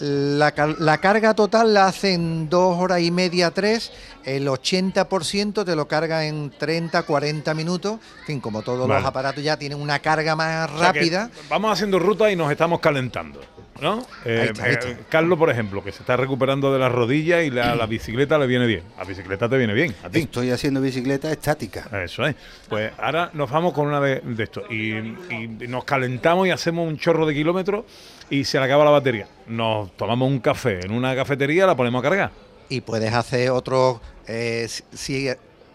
La, 0.00 0.52
la 0.78 0.98
carga 0.98 1.34
total 1.34 1.74
la 1.74 1.86
hace 1.86 2.14
en 2.14 2.48
dos 2.48 2.76
horas 2.78 3.00
y 3.00 3.10
media, 3.10 3.50
tres. 3.50 3.92
El 4.24 4.48
80% 4.48 5.64
te 5.64 5.76
lo 5.76 5.88
carga 5.88 6.24
en 6.26 6.50
30, 6.56 7.02
40 7.02 7.54
minutos. 7.54 7.98
En 8.20 8.26
fin, 8.26 8.40
como 8.40 8.62
todos 8.62 8.86
Vale. 8.88 9.00
los 9.00 9.08
aparatos 9.08 9.42
ya 9.42 9.56
tienen 9.58 9.80
una 9.80 9.98
carga 10.00 10.36
más 10.36 10.70
O 10.70 10.78
sea 10.78 10.92
que 10.92 10.98
rápida. 11.00 11.30
vamos 11.48 11.72
haciendo 11.72 11.98
ruta 11.98 12.30
y 12.30 12.36
nos 12.36 12.50
estamos 12.50 12.80
calentando. 12.80 13.40
¿No? 13.80 14.04
Eh, 14.26 14.40
Ahí 14.42 14.48
está, 14.48 14.64
ahí 14.64 14.92
eh. 14.92 14.98
Carlos, 15.08 15.38
por 15.38 15.48
ejemplo, 15.48 15.82
que 15.82 15.90
se 15.90 16.00
está 16.00 16.14
recuperando 16.14 16.70
de 16.70 16.78
las 16.78 16.92
rodillas 16.92 17.42
y 17.44 17.50
la, 17.50 17.74
la 17.74 17.86
bicicleta 17.86 18.36
le 18.36 18.46
viene 18.46 18.66
bien. 18.66 18.82
La 18.98 19.04
bicicleta 19.04 19.48
te 19.48 19.56
viene 19.56 19.72
bien, 19.72 19.94
a 20.04 20.10
ti. 20.10 20.18
Estoy 20.20 20.50
haciendo 20.50 20.82
bicicleta 20.82 21.32
estática. 21.32 21.88
Eso 22.04 22.26
es. 22.26 22.36
Pues 22.68 22.92
ahora 22.98 23.30
nos 23.32 23.50
vamos 23.50 23.72
con 23.72 23.86
una 23.86 23.98
de, 24.02 24.20
de 24.20 24.44
estos. 24.44 24.64
Y, 24.70 24.90
y 24.98 25.48
nos 25.66 25.84
calentamos 25.84 26.46
y 26.46 26.50
hacemos 26.50 26.86
un 26.86 26.98
chorro 26.98 27.24
de 27.24 27.32
kilómetros 27.32 27.86
y 28.30 28.44
se 28.44 28.58
le 28.58 28.64
acaba 28.64 28.84
la 28.84 28.90
batería. 28.90 29.26
Nos 29.46 29.96
tomamos 29.96 30.28
un 30.30 30.38
café 30.38 30.80
en 30.84 30.92
una 30.92 31.14
cafetería, 31.14 31.66
la 31.66 31.76
ponemos 31.76 31.98
a 32.00 32.02
cargar. 32.02 32.30
y 32.68 32.80
puedes 32.80 33.12
hacer 33.12 33.50
otros. 33.50 34.00
eh, 34.28 34.68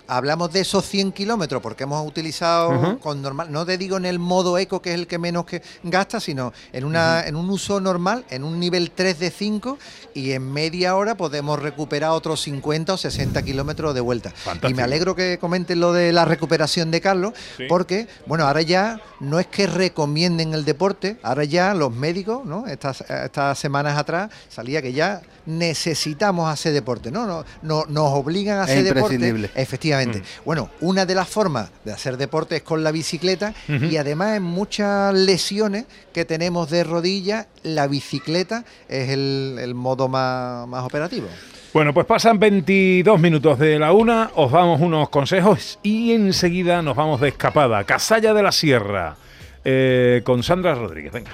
hablamos 0.08 0.52
de 0.54 0.62
esos 0.62 0.86
100 0.86 1.12
kilómetros, 1.12 1.62
porque 1.62 1.84
hemos 1.84 2.06
utilizado 2.08 3.00
con 3.00 3.22
normal, 3.22 3.52
no 3.52 3.66
te 3.66 3.78
digo 3.78 3.98
en 3.98 4.06
el 4.06 4.20
modo 4.20 4.58
eco, 4.58 4.82
que 4.82 4.90
es 4.94 4.96
el 5.00 5.08
que 5.08 5.18
menos 5.18 5.46
que 5.46 5.62
gasta, 5.84 6.20
sino 6.20 6.54
en, 6.74 6.86
una, 6.86 7.26
en 7.26 7.36
un 7.36 7.50
uso 7.50 7.80
normal, 7.80 8.26
en 8.30 8.44
un 8.44 8.60
nivel 8.60 8.92
3 8.92 9.20
de 9.20 9.32
5, 9.32 9.78
y 10.14 10.32
en 10.32 10.52
media 10.52 10.96
hora 10.96 11.16
podemos 11.16 11.60
recuperar 11.62 12.12
otros 12.12 12.42
50 12.42 12.94
o 12.94 12.98
60 12.98 13.42
kilómetros 13.44 13.94
de 13.94 14.02
vuelta. 14.02 14.30
Fantástico. 14.32 14.70
Y 14.70 14.74
me 14.74 14.84
alegro 14.84 15.16
que 15.16 15.38
comenten 15.40 15.80
lo 15.80 15.92
de 15.94 16.12
la 16.14 16.26
recuperación 16.26 16.92
de 16.92 17.02
Carlos, 17.02 17.34
Sí. 17.58 17.64
porque, 17.68 18.08
bueno, 18.28 18.46
ahora 18.46 18.62
ya 18.62 19.00
no 19.20 19.40
es 19.40 19.48
que 19.48 19.68
recomienden 19.68 20.54
el 20.54 20.66
deporte, 20.66 21.18
ahora 21.24 21.44
ya 21.44 21.74
los 21.74 21.92
médicos, 21.94 22.46
¿no? 22.46 22.68
Estas, 22.68 23.02
estas 23.10 23.58
semanas 23.60 23.98
atrás 23.98 24.30
salía 24.50 24.82
que 24.82 24.94
ya 24.94 25.22
necesitamos 25.46 26.50
hacer 26.52 26.74
deporte, 26.74 27.12
¿no? 27.12 27.26
no, 27.26 27.44
no 27.62 27.86
nos 27.88 28.14
obligan 28.14 28.60
a 28.60 28.64
Es 28.66 28.70
hacer 28.72 28.84
deporte. 28.84 29.16
imprescindible. 29.16 29.52
Efectivamente. 30.02 30.42
Bueno, 30.46 30.70
una 30.82 31.06
de 31.06 31.16
las 31.16 31.28
formas 31.28 31.72
de 31.84 31.92
hacer 31.92 32.18
deporte 32.18 32.58
es 32.58 32.64
con 32.64 32.84
la 32.84 32.92
bicicleta 32.92 33.54
y 33.68 33.98
además 33.98 34.38
en 34.38 34.44
muchas 34.44 35.14
lesiones 35.14 35.86
que 36.14 36.26
tenemos 36.26 36.70
de 36.70 36.84
rodilla, 36.84 37.48
la 37.64 37.88
bicicleta 37.88 38.64
es 38.88 39.10
el, 39.10 39.58
el 39.60 39.76
modo 39.76 40.08
más, 40.08 40.68
más 40.68 40.84
operativo. 40.84 41.28
Bueno, 41.74 41.94
pues 41.94 42.06
pasan 42.06 42.40
22 42.40 43.20
minutos 43.20 43.60
de 43.60 43.78
la 43.78 43.92
una, 43.92 44.32
os 44.36 44.50
damos 44.50 44.80
unos 44.80 45.10
consejos 45.10 45.78
y 45.84 46.14
enseguida 46.14 46.82
nos 46.82 46.96
vamos 46.96 47.20
de 47.20 47.28
escapada. 47.28 47.84
Casalla 47.84 48.34
de 48.34 48.42
la 48.42 48.54
Sierra, 48.54 49.18
eh, 49.66 50.22
con 50.24 50.42
Sandra 50.42 50.74
Rodríguez. 50.74 51.12
Venga. 51.12 51.32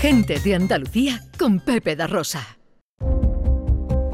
Gente 0.00 0.40
de 0.40 0.54
Andalucía 0.56 1.22
con 1.38 1.60
Pepe 1.60 1.94
da 1.94 2.08
Rosa. 2.08 2.55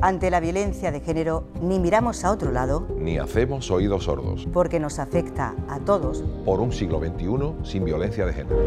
Ante 0.03 0.31
la 0.31 0.41
violencia 0.41 0.91
de 0.91 0.99
género, 0.99 1.45
ni 1.61 1.79
miramos 1.79 2.25
a 2.25 2.33
otro 2.33 2.51
lado 2.51 2.89
ni 2.99 3.19
hacemos 3.19 3.71
oídos 3.71 4.05
sordos. 4.05 4.49
porque 4.53 4.81
nos 4.81 4.99
afecta 4.99 5.55
a 5.69 5.79
todos. 5.79 6.25
Por 6.45 6.61
un 6.61 6.73
siglo 6.73 6.99
XXI 6.99 7.71
sin 7.71 7.85
violencia 7.85 8.27
de 8.27 8.33
género. 8.33 8.59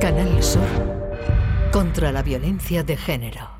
Canal 0.00 0.42
Sur 0.42 0.62
contra 1.72 2.10
la 2.10 2.22
violencia 2.24 2.82
de 2.82 2.96
género. 2.96 3.59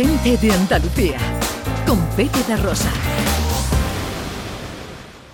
Gente 0.00 0.38
de 0.38 0.50
Andalucía 0.50 1.18
con 1.86 2.00
Pepe 2.16 2.38
da 2.48 2.56
Rosa. 2.56 2.88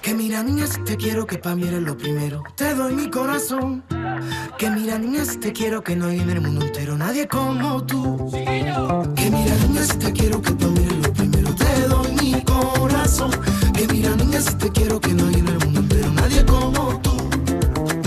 Que 0.02 0.12
mira 0.12 0.42
niñas, 0.42 0.80
te 0.84 0.96
quiero 0.96 1.24
que 1.24 1.38
pa' 1.38 1.54
mí 1.54 1.68
eres 1.68 1.82
lo 1.82 1.96
primero. 1.96 2.42
Te 2.56 2.74
doy 2.74 2.92
mi 2.94 3.08
corazón. 3.08 3.84
Que 4.58 4.68
mira 4.68 4.98
niñas, 4.98 5.38
te 5.38 5.52
quiero 5.52 5.84
que 5.84 5.94
no 5.94 6.08
hay 6.08 6.18
en 6.18 6.30
el 6.30 6.40
mundo 6.40 6.66
entero 6.66 6.96
nadie 6.96 7.28
como 7.28 7.86
tú. 7.86 8.28
Que 8.32 9.30
mira 9.30 9.54
niñas, 9.68 9.96
te 10.00 10.12
quiero 10.12 10.42
que 10.42 10.50
pa' 10.50 10.66
mí 10.66 10.80
eres 10.84 11.06
lo 11.06 11.12
primero. 11.12 11.54
Te 11.54 11.86
doy 11.86 12.12
mi 12.20 12.42
corazón. 12.42 13.30
Que 13.72 13.86
mira 13.86 14.16
niñas, 14.16 14.58
te 14.58 14.68
quiero 14.72 15.00
que 15.00 15.14
no 15.14 15.28
hay 15.28 15.34
en 15.34 15.46
el 15.46 15.58
mundo 15.60 15.78
entero 15.78 16.10
nadie 16.10 16.44
como 16.44 17.00
tú. 17.02 17.16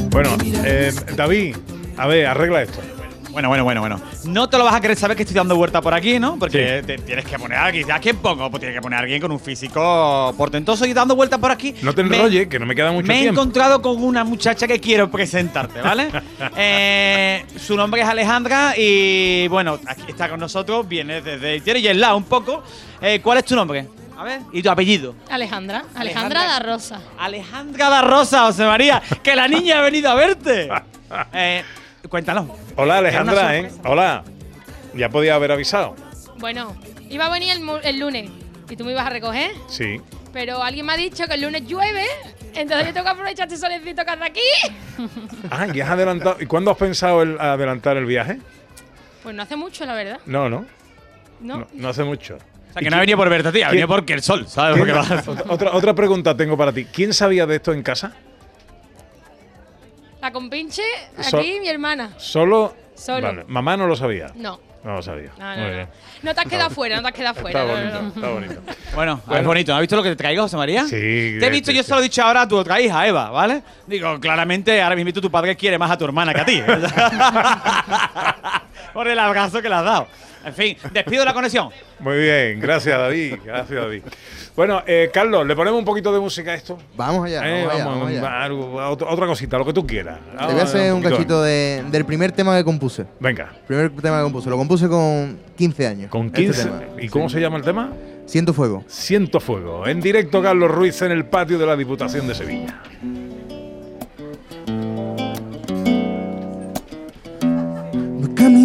Bueno, 0.09 0.31
eh, 0.65 0.93
David, 1.15 1.55
a 1.95 2.05
ver, 2.07 2.27
arregla 2.27 2.63
esto. 2.63 2.88
Bueno, 3.31 3.47
bueno, 3.47 3.63
bueno, 3.63 3.81
bueno. 3.81 4.01
No 4.25 4.49
te 4.49 4.57
lo 4.57 4.63
vas 4.65 4.73
a 4.73 4.81
querer 4.81 4.97
saber 4.97 5.15
que 5.15 5.23
estoy 5.23 5.35
dando 5.35 5.55
vuelta 5.55 5.81
por 5.81 5.93
aquí, 5.93 6.19
¿no? 6.19 6.37
Porque 6.39 6.83
te 6.85 6.97
tienes 6.97 7.25
que 7.25 7.37
poner 7.37 7.57
a 7.59 7.65
alguien. 7.65 7.91
¿A 7.91 7.99
quién 7.99 8.17
pongo? 8.17 8.49
Pues 8.49 8.59
tienes 8.59 8.75
que 8.77 8.81
poner 8.81 8.97
a 8.97 9.01
alguien 9.03 9.21
con 9.21 9.31
un 9.31 9.39
físico 9.39 10.33
portentoso 10.37 10.85
y 10.85 10.93
dando 10.93 11.15
vueltas 11.15 11.39
por 11.39 11.51
aquí. 11.51 11.75
No 11.83 11.93
te 11.93 12.03
Me- 12.03 12.15
enrolles, 12.17 12.47
que 12.47 12.57
no 12.59 12.65
me 12.65 12.75
queda 12.75 12.91
mucho 12.91 13.07
Me 13.07 13.17
he 13.19 13.21
tiempo. 13.21 13.39
encontrado 13.41 13.81
con 13.81 14.03
una 14.03 14.23
muchacha 14.23 14.67
que 14.67 14.79
quiero 14.79 15.09
presentarte, 15.11 15.81
¿vale? 15.81 16.09
Eh, 16.57 17.45
su 17.57 17.75
nombre 17.75 18.01
es 18.01 18.07
Alejandra 18.07 18.73
y 18.75 19.47
bueno, 19.47 19.79
aquí 19.85 20.03
está 20.07 20.27
con 20.29 20.39
nosotros, 20.39 20.87
viene 20.87 21.21
desde 21.21 21.61
tiene 21.61 21.81
Yesla 21.81 22.15
un 22.15 22.23
poco. 22.23 22.63
Eh, 23.01 23.19
¿Cuál 23.21 23.37
es 23.39 23.45
tu 23.45 23.55
nombre? 23.55 23.87
A 24.17 24.23
ver, 24.23 24.41
y 24.51 24.61
tu 24.61 24.69
apellido. 24.69 25.15
Alejandra, 25.29 25.83
Alejandra. 25.95 26.41
Alejandra 26.41 26.43
da 26.45 26.59
Rosa. 26.59 27.01
Alejandra 27.17 27.89
da 27.89 28.01
Rosa, 28.01 28.45
José 28.47 28.65
María, 28.65 29.01
que 29.23 29.35
la 29.35 29.47
niña 29.47 29.79
ha 29.79 29.81
venido 29.81 30.09
a 30.09 30.15
verte. 30.15 30.69
Eh, 31.33 31.63
cuéntanos. 32.07 32.47
Hola 32.75 32.97
Alejandra, 32.99 33.57
¿eh? 33.57 33.71
Hola. 33.85 34.23
Ya 34.95 35.09
podía 35.09 35.35
haber 35.35 35.51
avisado. 35.51 35.95
Bueno, 36.37 36.75
iba 37.09 37.25
a 37.25 37.29
venir 37.29 37.51
el, 37.51 37.61
mu- 37.61 37.79
el 37.83 37.99
lunes 37.99 38.29
y 38.69 38.75
tú 38.75 38.85
me 38.85 38.91
ibas 38.91 39.05
a 39.05 39.09
recoger, 39.09 39.51
Sí. 39.67 39.99
pero 40.33 40.63
alguien 40.63 40.85
me 40.85 40.93
ha 40.93 40.97
dicho 40.97 41.25
que 41.27 41.33
el 41.35 41.41
lunes 41.41 41.65
llueve, 41.67 42.05
entonces 42.55 42.87
yo 42.87 42.93
tengo 42.93 43.05
que 43.05 43.11
aprovechar 43.11 43.47
este 43.47 43.57
solecito 43.59 44.03
que 44.05 44.11
hace 44.11 44.23
aquí. 44.23 44.39
Ah, 45.51 45.67
ya 45.67 45.85
has 45.85 45.91
adelantado. 45.91 46.37
¿Y 46.39 46.45
cuándo 46.45 46.71
has 46.71 46.77
pensado 46.77 47.21
el 47.23 47.39
adelantar 47.39 47.97
el 47.97 48.05
viaje? 48.05 48.39
Pues 49.23 49.35
no 49.35 49.43
hace 49.43 49.55
mucho, 49.55 49.85
la 49.85 49.93
verdad. 49.95 50.19
No, 50.25 50.49
no. 50.49 50.65
No. 51.41 51.57
No, 51.59 51.67
no 51.73 51.89
hace 51.89 52.03
mucho. 52.03 52.35
O 52.35 52.73
sea, 52.73 52.81
que 52.81 52.89
no 52.89 52.97
ha 52.97 52.99
venido 52.99 53.17
por 53.17 53.29
verte, 53.29 53.51
tía, 53.51 53.67
ha 53.67 53.69
venido 53.71 53.87
porque 53.87 54.13
el 54.13 54.21
sol, 54.21 54.47
¿sabes? 54.47 54.77
Porque 54.77 54.91
va- 54.93 55.23
otra, 55.49 55.71
otra 55.73 55.93
pregunta 55.95 56.35
tengo 56.37 56.55
para 56.57 56.71
ti. 56.71 56.85
¿Quién 56.85 57.13
sabía 57.13 57.45
de 57.45 57.55
esto 57.55 57.73
en 57.73 57.81
casa? 57.83 58.13
La 60.21 60.31
compinche, 60.31 60.81
aquí 61.17 61.29
So- 61.29 61.41
mi 61.61 61.67
hermana. 61.69 62.11
¿Solo? 62.17 62.75
Solo. 62.95 63.27
Vale. 63.27 63.43
Mamá 63.47 63.77
no 63.77 63.87
lo 63.87 63.95
sabía. 63.95 64.31
No. 64.35 64.59
No 64.83 64.95
lo 64.95 65.01
sabía. 65.01 65.31
No, 65.37 65.55
no, 65.55 65.61
Muy 65.61 65.69
no. 65.71 65.75
bien. 65.75 65.89
No 66.23 66.33
te 66.33 66.41
has 66.41 66.47
quedado 66.47 66.69
fuera, 66.69 66.95
no 66.97 67.01
te 67.01 67.07
has 67.09 67.13
quedado 67.13 67.35
fuera. 67.35 67.61
Está 67.63 67.73
bonito, 67.73 68.01
no. 68.01 68.07
está 68.09 68.29
bonito. 68.29 68.61
Bueno, 68.95 69.21
es 69.31 69.45
bonito. 69.45 69.71
¿no 69.71 69.75
has 69.77 69.81
visto 69.81 69.95
lo 69.95 70.03
que 70.03 70.09
te 70.09 70.15
traigo, 70.15 70.43
José 70.43 70.57
María? 70.57 70.83
Sí. 70.83 71.37
Te 71.39 71.45
he 71.45 71.49
visto, 71.49 71.71
yo 71.71 71.83
se 71.83 71.91
lo 71.93 71.99
he 71.99 72.03
dicho 72.03 72.23
ahora 72.23 72.41
a 72.41 72.47
tu 72.47 72.57
otra 72.57 72.79
hija, 72.81 73.07
Eva, 73.07 73.29
¿vale? 73.29 73.61
Digo, 73.87 74.19
claramente 74.19 74.81
ahora 74.81 74.95
mismo 74.95 75.13
tu 75.21 75.29
padre 75.29 75.55
quiere 75.55 75.77
más 75.77 75.91
a 75.91 75.97
tu 75.97 76.05
hermana 76.05 76.33
que 76.33 76.41
a 76.41 76.45
ti. 76.45 76.61
Por 78.93 79.07
el 79.07 79.19
abrazo 79.19 79.61
que 79.61 79.69
le 79.69 79.75
has 79.75 79.83
dado. 79.85 80.07
En 80.45 80.53
fin, 80.53 80.77
despido 80.93 81.25
la 81.25 81.33
conexión. 81.33 81.69
Muy 81.99 82.17
bien, 82.17 82.59
gracias 82.59 82.97
David, 82.97 83.35
gracias 83.43 83.79
David. 83.81 84.01
Bueno, 84.55 84.81
eh, 84.87 85.09
Carlos, 85.13 85.45
¿le 85.45 85.55
ponemos 85.55 85.79
un 85.79 85.85
poquito 85.85 86.11
de 86.13 86.19
música 86.19 86.51
a 86.51 86.55
esto? 86.55 86.77
Vamos 86.95 87.25
allá, 87.25 87.41
Eh, 87.47 87.65
vamos 87.65 87.73
allá, 87.75 87.85
vamos, 87.85 87.99
vamos 88.01 88.17
allá. 88.17 88.43
algo- 88.43 88.79
a 88.81 88.89
otra, 88.89 89.07
otra 89.09 89.25
cosita, 89.27 89.57
lo 89.57 89.65
que 89.65 89.73
tú 89.73 89.85
quieras. 89.85 90.19
Te 90.37 90.45
voy 90.45 90.59
a 90.59 90.63
hacer 90.63 90.93
un 90.93 91.01
cachito 91.01 91.41
de- 91.43 91.83
del 91.91 92.05
primer 92.05 92.31
tema 92.31 92.57
que 92.57 92.63
compuse. 92.63 93.05
Venga. 93.19 93.51
Primer 93.67 93.89
tema 93.91 94.17
que 94.17 94.23
compuse. 94.23 94.49
Lo 94.49 94.57
compuse 94.57 94.87
con 94.87 95.37
15 95.57 95.87
años. 95.87 96.09
Con 96.09 96.27
este 96.27 96.41
15. 96.41 96.63
tema. 96.63 96.81
¿Y 96.99 97.07
cómo 97.09 97.29
Sí. 97.29 97.35
se 97.35 97.41
llama 97.41 97.57
el 97.57 97.63
tema? 97.63 97.91
Siento 98.25 98.53
fuego. 98.53 98.83
Siento 98.87 99.39
fuego. 99.39 99.87
En 99.87 99.99
directo, 100.01 100.41
Carlos 100.41 100.69
Ruiz 100.71 101.01
en 101.01 101.11
el 101.11 101.25
patio 101.25 101.57
de 101.57 101.65
la 101.65 101.75
Diputación 101.75 102.27
de 102.27 102.35
Sevilla. 102.35 102.81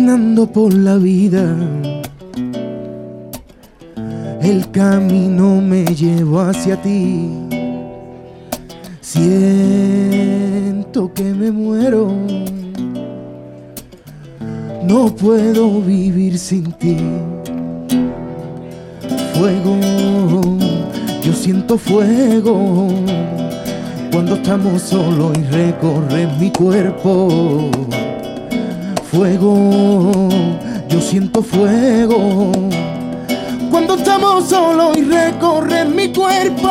Caminando 0.04 0.46
por 0.46 0.74
la 0.74 0.96
vida. 0.98 1.56
El 4.42 4.70
camino 4.70 5.62
me 5.62 5.86
llevó 5.86 6.40
hacia 6.40 6.76
ti. 6.82 7.30
Siento 9.00 9.80
que 11.14 11.24
me 11.24 11.50
muero. 11.50 12.12
No 14.86 15.06
puedo 15.16 15.80
vivir 15.80 16.38
sin 16.38 16.70
ti. 16.72 16.98
Fuego, 19.32 19.78
yo 21.22 21.32
siento 21.32 21.78
fuego. 21.78 22.88
Cuando 24.12 24.34
estamos 24.34 24.82
solos 24.82 25.32
y 25.38 25.42
recorre 25.44 26.28
mi 26.38 26.50
cuerpo 26.50 27.70
fuego, 29.14 30.11
yo 30.88 31.00
siento 31.00 31.40
fuego. 31.40 32.50
Cuando 33.70 33.94
estamos 33.94 34.48
solos 34.48 34.96
y 34.96 35.03
recorren 35.03 35.94
mi 35.94 36.12
cuerpo, 36.12 36.68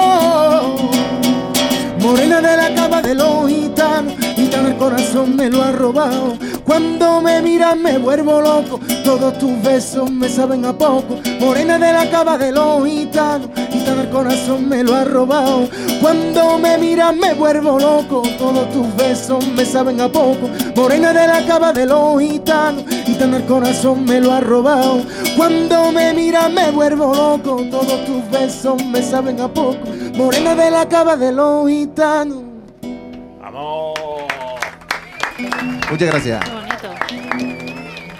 morena 1.99 2.41
de 2.41 2.57
la 2.57 2.75
cama 2.75 3.01
de 3.01 3.15
los 3.15 3.47
gitanos, 3.47 4.13
gitano 4.35 4.67
el 4.67 4.75
corazón 4.75 5.37
me 5.37 5.49
lo 5.49 5.63
ha 5.63 5.71
robado. 5.71 6.37
Cuando 6.65 7.21
me 7.21 7.41
miras 7.41 7.77
me 7.77 7.97
vuelvo 7.97 8.41
loco, 8.41 8.79
todos 9.05 9.37
tus 9.37 9.61
besos 9.61 10.11
me 10.11 10.27
saben 10.27 10.65
a 10.65 10.73
poco. 10.73 11.19
Morena 11.39 11.77
de 11.77 11.93
la 11.93 12.09
cama 12.09 12.37
de 12.37 12.51
los 12.51 12.85
gitanos, 12.85 13.49
gitano 13.83 14.01
el 14.01 14.09
corazón 14.09 14.69
me 14.69 14.81
lo 14.81 14.95
ha 14.95 15.03
robado. 15.03 15.67
Cuando 16.01 16.57
me 16.57 16.77
miras 16.77 17.13
me 17.15 17.33
vuelvo 17.33 17.77
loco, 17.77 18.23
todos 18.37 18.71
tus 18.71 18.95
besos 18.95 19.45
me 19.49 19.65
saben 19.65 19.99
a 19.99 20.07
poco. 20.07 20.49
Morena 20.73 21.11
de 21.11 21.27
la 21.27 21.45
cava 21.45 21.73
de 21.73 21.85
los 21.85 22.21
gitanos, 22.21 22.85
gitano 23.05 23.37
el 23.37 23.43
corazón 23.43 24.05
me 24.05 24.21
lo 24.21 24.31
ha 24.31 24.39
robado. 24.39 25.01
Cuando 25.35 25.91
me 25.91 26.13
miras 26.13 26.49
me 26.49 26.71
vuelvo 26.71 27.13
loco, 27.13 27.61
todos 27.69 28.05
tus 28.05 28.31
besos 28.31 28.83
me 28.85 29.01
saben 29.01 29.41
a 29.41 29.49
poco. 29.49 29.85
Morena 30.15 30.55
de 30.55 30.71
la 30.71 30.87
cava 30.87 31.17
de 31.17 31.33
los 31.33 31.67
gitanos. 31.67 32.41
¡Vamos! 33.41 33.99
Muchas 35.91 36.07
gracias. 36.07 36.41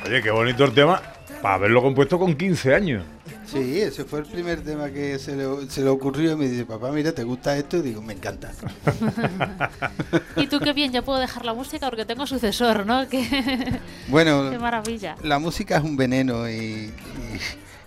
Oye, 0.05 0.21
qué 0.21 0.29
bonito 0.29 0.65
el 0.65 0.73
tema 0.73 1.01
para 1.41 1.55
haberlo 1.55 1.81
compuesto 1.81 2.19
con 2.19 2.35
15 2.35 2.75
años. 2.75 3.05
Sí, 3.45 3.81
ese 3.81 4.05
fue 4.05 4.19
el 4.19 4.25
primer 4.25 4.61
tema 4.63 4.89
que 4.89 5.19
se 5.19 5.35
le, 5.35 5.69
se 5.69 5.81
le 5.81 5.89
ocurrió 5.89 6.31
y 6.31 6.35
me 6.35 6.47
dice, 6.47 6.65
papá, 6.65 6.91
mira, 6.91 7.11
¿te 7.11 7.23
gusta 7.23 7.57
esto? 7.57 7.77
Y 7.77 7.81
digo, 7.81 8.01
me 8.01 8.13
encanta. 8.13 8.51
Y 10.35 10.47
tú 10.47 10.59
qué 10.59 10.73
bien, 10.73 10.91
ya 10.91 11.01
puedo 11.01 11.19
dejar 11.19 11.45
la 11.45 11.53
música 11.53 11.89
porque 11.89 12.05
tengo 12.05 12.25
sucesor, 12.25 12.85
¿no? 12.85 13.07
Qué, 13.09 13.79
Bueno, 14.07 14.49
qué 14.49 14.57
maravilla. 14.59 15.15
la 15.23 15.39
música 15.39 15.77
es 15.77 15.83
un 15.83 15.95
veneno 15.97 16.49
y, 16.49 16.53
y- 16.61 16.91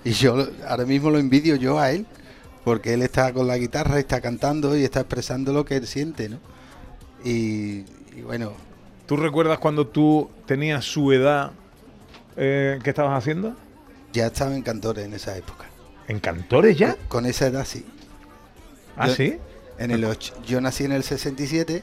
y 0.04 0.12
yo 0.12 0.36
lo- 0.36 0.48
ahora 0.68 0.84
mismo 0.84 1.10
lo 1.10 1.18
envidio 1.18 1.56
yo 1.56 1.78
a 1.78 1.90
él, 1.90 2.06
porque 2.64 2.94
él 2.94 3.02
está 3.02 3.32
con 3.32 3.46
la 3.46 3.56
guitarra, 3.58 3.98
está 3.98 4.20
cantando 4.20 4.76
y 4.76 4.84
está 4.84 5.00
expresando 5.00 5.52
lo 5.52 5.64
que 5.64 5.76
él 5.76 5.86
siente, 5.86 6.28
¿no? 6.28 6.38
Y, 7.24 7.84
y 8.16 8.22
bueno, 8.24 8.52
¿Tú 9.06 9.16
recuerdas 9.16 9.58
cuando 9.60 9.86
tú 9.86 10.28
tenías 10.46 10.84
su 10.84 11.12
edad 11.12 11.52
eh, 12.36 12.80
que 12.82 12.90
estabas 12.90 13.16
haciendo? 13.16 13.54
Ya 14.16 14.26
estaba 14.26 14.54
en 14.56 14.62
Cantores 14.62 15.04
en 15.04 15.14
esa 15.14 15.36
época. 15.36 15.66
¿En 16.08 16.18
Cantores 16.20 16.76
ya? 16.76 16.94
Con, 16.94 17.06
con 17.08 17.26
esa 17.26 17.46
edad 17.46 17.64
sí. 17.64 17.84
¿Ah, 18.96 19.08
Yo- 19.08 19.14
sí? 19.14 19.38
En 19.78 19.90
el 19.90 20.04
och- 20.04 20.32
yo 20.46 20.60
nací 20.60 20.84
en 20.84 20.92
el 20.92 21.02
67, 21.02 21.82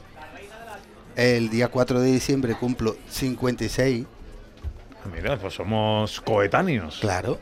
el 1.16 1.48
día 1.48 1.68
4 1.68 2.00
de 2.00 2.10
diciembre 2.10 2.54
cumplo 2.54 2.96
56. 3.08 4.04
Ah, 5.04 5.08
Mira, 5.14 5.38
pues 5.38 5.54
somos 5.54 6.20
coetáneos. 6.22 6.98
Claro. 7.00 7.38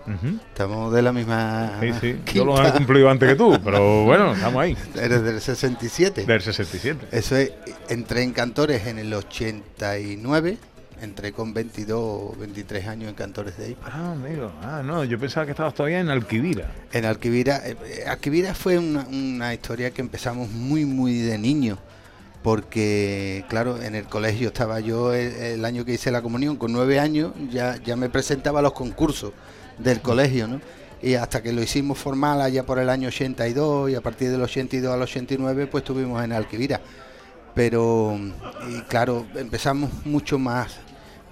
Estamos 0.48 0.92
de 0.92 1.00
la 1.00 1.12
misma. 1.12 1.78
Sí, 1.80 1.92
sí. 2.00 2.20
Yo 2.34 2.44
lo 2.44 2.52
he 2.58 2.62
quinta. 2.62 2.72
cumplido 2.76 3.08
antes 3.08 3.28
que 3.30 3.34
tú, 3.36 3.58
pero 3.64 4.04
bueno, 4.04 4.34
estamos 4.34 4.60
ahí. 4.62 4.76
Eres 4.96 5.22
del 5.22 5.40
67. 5.40 6.26
Del 6.26 6.42
67. 6.42 7.06
Eso 7.12 7.36
es, 7.36 7.52
entré 7.88 8.22
en 8.22 8.32
Cantores 8.32 8.86
en 8.88 8.98
el 8.98 9.14
89, 9.14 10.58
entré 11.02 11.32
con 11.32 11.52
22, 11.52 12.38
23 12.38 12.86
años 12.86 13.08
en 13.08 13.14
Cantores 13.14 13.56
de 13.58 13.66
ahí. 13.66 13.76
Ah, 13.84 14.12
amigo. 14.12 14.52
Ah, 14.62 14.82
no, 14.84 15.04
yo 15.04 15.18
pensaba 15.18 15.44
que 15.44 15.52
estabas 15.52 15.74
todavía 15.74 16.00
en 16.00 16.08
Alquivira. 16.08 16.70
En 16.92 17.04
Alquivira, 17.04 17.60
eh, 17.66 17.76
eh, 17.84 18.04
Alquivira 18.06 18.54
fue 18.54 18.78
una, 18.78 19.06
una 19.08 19.52
historia 19.52 19.90
que 19.90 20.00
empezamos 20.00 20.50
muy, 20.50 20.84
muy 20.84 21.18
de 21.18 21.38
niño, 21.38 21.78
porque, 22.42 23.44
claro, 23.48 23.82
en 23.82 23.96
el 23.96 24.04
colegio 24.04 24.48
estaba 24.48 24.80
yo 24.80 25.12
el, 25.12 25.34
el 25.34 25.64
año 25.64 25.84
que 25.84 25.92
hice 25.94 26.10
la 26.10 26.22
comunión, 26.22 26.56
con 26.56 26.72
nueve 26.72 27.00
años, 27.00 27.32
ya, 27.50 27.76
ya 27.82 27.96
me 27.96 28.08
presentaba 28.08 28.60
a 28.60 28.62
los 28.62 28.72
concursos 28.72 29.32
del 29.78 30.00
colegio, 30.00 30.46
¿no? 30.46 30.60
Y 31.02 31.14
hasta 31.14 31.42
que 31.42 31.52
lo 31.52 31.60
hicimos 31.60 31.98
formal 31.98 32.40
allá 32.40 32.64
por 32.64 32.78
el 32.78 32.88
año 32.88 33.08
82 33.08 33.90
y 33.90 33.96
a 33.96 34.00
partir 34.00 34.30
del 34.30 34.40
82 34.40 34.94
al 34.94 35.02
89 35.02 35.66
pues 35.66 35.82
estuvimos 35.82 36.22
en 36.22 36.32
Alquivira. 36.32 36.80
Pero, 37.54 38.16
y 38.70 38.80
claro, 38.82 39.26
empezamos 39.34 39.90
mucho 40.04 40.38
más 40.38 40.78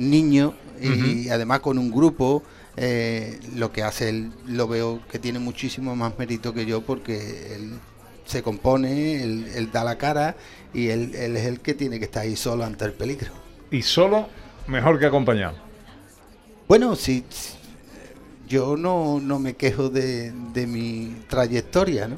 niños 0.01 0.55
y 0.81 1.29
además 1.29 1.61
con 1.61 1.79
un 1.79 1.91
grupo, 1.91 2.43
eh, 2.77 3.39
lo 3.55 3.71
que 3.73 3.83
hace 3.83 4.09
él 4.09 4.33
lo 4.47 4.67
veo 4.67 5.01
que 5.11 5.19
tiene 5.19 5.39
muchísimo 5.39 5.95
más 5.95 6.19
mérito 6.19 6.55
que 6.55 6.65
yo 6.65 6.81
porque 6.81 7.55
él 7.55 7.79
se 8.25 8.43
compone, 8.43 9.23
él, 9.23 9.51
él 9.55 9.71
da 9.71 9.85
la 9.85 9.99
cara 9.99 10.37
y 10.73 10.89
él, 10.89 11.15
él 11.15 11.37
es 11.37 11.47
el 11.47 11.61
que 11.61 11.75
tiene 11.75 11.99
que 11.99 12.07
estar 12.07 12.23
ahí 12.23 12.37
solo 12.37 12.65
ante 12.65 12.85
el 12.85 12.93
peligro. 12.93 13.33
Y 13.71 13.83
solo, 13.83 14.29
mejor 14.67 14.99
que 14.99 15.07
acompañado. 15.07 15.55
Bueno, 16.69 16.97
sí, 16.97 17.25
sí, 17.29 17.55
yo 18.51 18.77
no, 18.77 19.21
no 19.21 19.39
me 19.39 19.55
quejo 19.55 19.89
de, 19.91 20.33
de 20.53 20.67
mi 20.67 21.17
trayectoria, 21.29 22.09
¿no? 22.09 22.17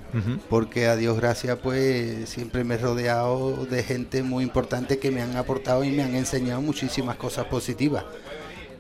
Porque 0.49 0.87
a 0.87 0.97
Dios 0.97 1.17
gracias, 1.19 1.59
pues 1.63 2.29
siempre 2.29 2.65
me 2.65 2.75
he 2.77 2.79
rodeado 2.79 3.67
de 3.67 3.83
gente 3.85 4.23
muy 4.23 4.43
importante 4.43 4.99
que 4.99 5.11
me 5.11 5.21
han 5.23 5.37
aportado 5.37 5.85
y 5.85 5.91
me 5.91 6.03
han 6.03 6.15
enseñado 6.17 6.61
muchísimas 6.63 7.17
cosas 7.17 7.45
positivas. 7.47 8.05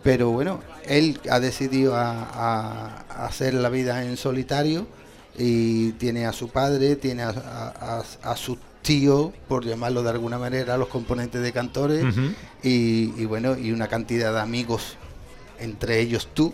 Pero 0.02 0.30
bueno, 0.30 0.60
él 0.86 1.20
ha 1.30 1.38
decidido 1.38 1.94
a, 1.94 2.22
a- 2.22 3.04
a 3.08 3.26
hacer 3.26 3.52
la 3.54 3.68
vida 3.68 4.02
en 4.04 4.16
solitario 4.16 4.86
y 5.38 5.92
tiene 5.92 6.26
a 6.26 6.32
su 6.32 6.48
padre, 6.48 6.96
tiene 6.96 7.22
a, 7.22 7.28
a, 7.28 7.98
a- 8.24 8.32
a 8.32 8.36
sus 8.36 8.56
tíos, 8.80 9.30
por 9.46 9.64
llamarlo 9.64 10.02
de 10.02 10.10
alguna 10.10 10.38
manera, 10.38 10.76
los 10.78 10.88
componentes 10.88 11.40
de 11.42 11.52
cantores 11.52 12.02
y, 12.64 13.12
y 13.16 13.24
bueno, 13.26 13.56
y 13.56 13.70
una 13.72 13.86
cantidad 13.88 14.32
de 14.32 14.40
amigos, 14.40 14.96
entre 15.60 16.00
ellos 16.00 16.28
tú, 16.34 16.52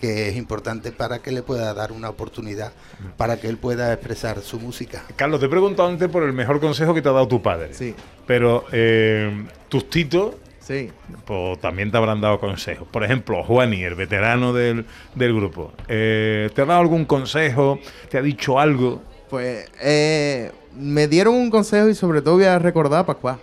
que 0.00 0.28
es 0.28 0.36
importante 0.36 0.92
para 0.92 1.18
que 1.20 1.30
le 1.30 1.42
pueda 1.42 1.72
dar 1.74 1.92
una 1.92 2.08
oportunidad, 2.08 2.72
para 3.16 3.38
que 3.38 3.48
él 3.48 3.58
pueda 3.58 3.92
expresar 3.92 4.40
su 4.40 4.58
música. 4.58 5.04
Carlos, 5.16 5.40
te 5.40 5.46
he 5.46 5.48
preguntado 5.48 5.88
antes 5.88 6.08
por 6.08 6.22
el 6.22 6.32
mejor 6.32 6.58
consejo 6.60 6.94
que 6.94 7.02
te 7.02 7.08
ha 7.08 7.12
dado 7.12 7.28
tu 7.28 7.42
padre. 7.42 7.74
Sí. 7.74 7.94
Pero 8.26 8.64
eh, 8.72 9.46
tus 9.68 9.90
titos 9.90 10.34
Sí. 10.60 10.90
pues, 11.24 11.60
también 11.60 11.90
te 11.90 11.96
habrán 11.96 12.20
dado 12.20 12.38
consejos. 12.38 12.86
Por 12.88 13.02
ejemplo, 13.02 13.42
Juani, 13.42 13.82
el 13.82 13.94
veterano 13.96 14.52
del, 14.52 14.86
del 15.16 15.34
grupo. 15.34 15.72
eh, 15.88 16.48
¿Te 16.54 16.62
ha 16.62 16.64
dado 16.64 16.80
algún 16.80 17.04
consejo? 17.06 17.78
¿Te 18.08 18.18
ha 18.18 18.22
dicho 18.22 18.58
algo? 18.60 19.02
Pues 19.28 19.68
eh, 19.82 20.52
me 20.76 21.08
dieron 21.08 21.34
un 21.34 21.50
consejo 21.50 21.88
y 21.88 21.94
sobre 21.94 22.22
todo 22.22 22.34
voy 22.34 22.44
a 22.44 22.58
recordar 22.58 23.00
a 23.00 23.06
Pascual. 23.06 23.38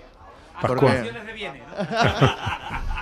Pascual. 0.61 1.11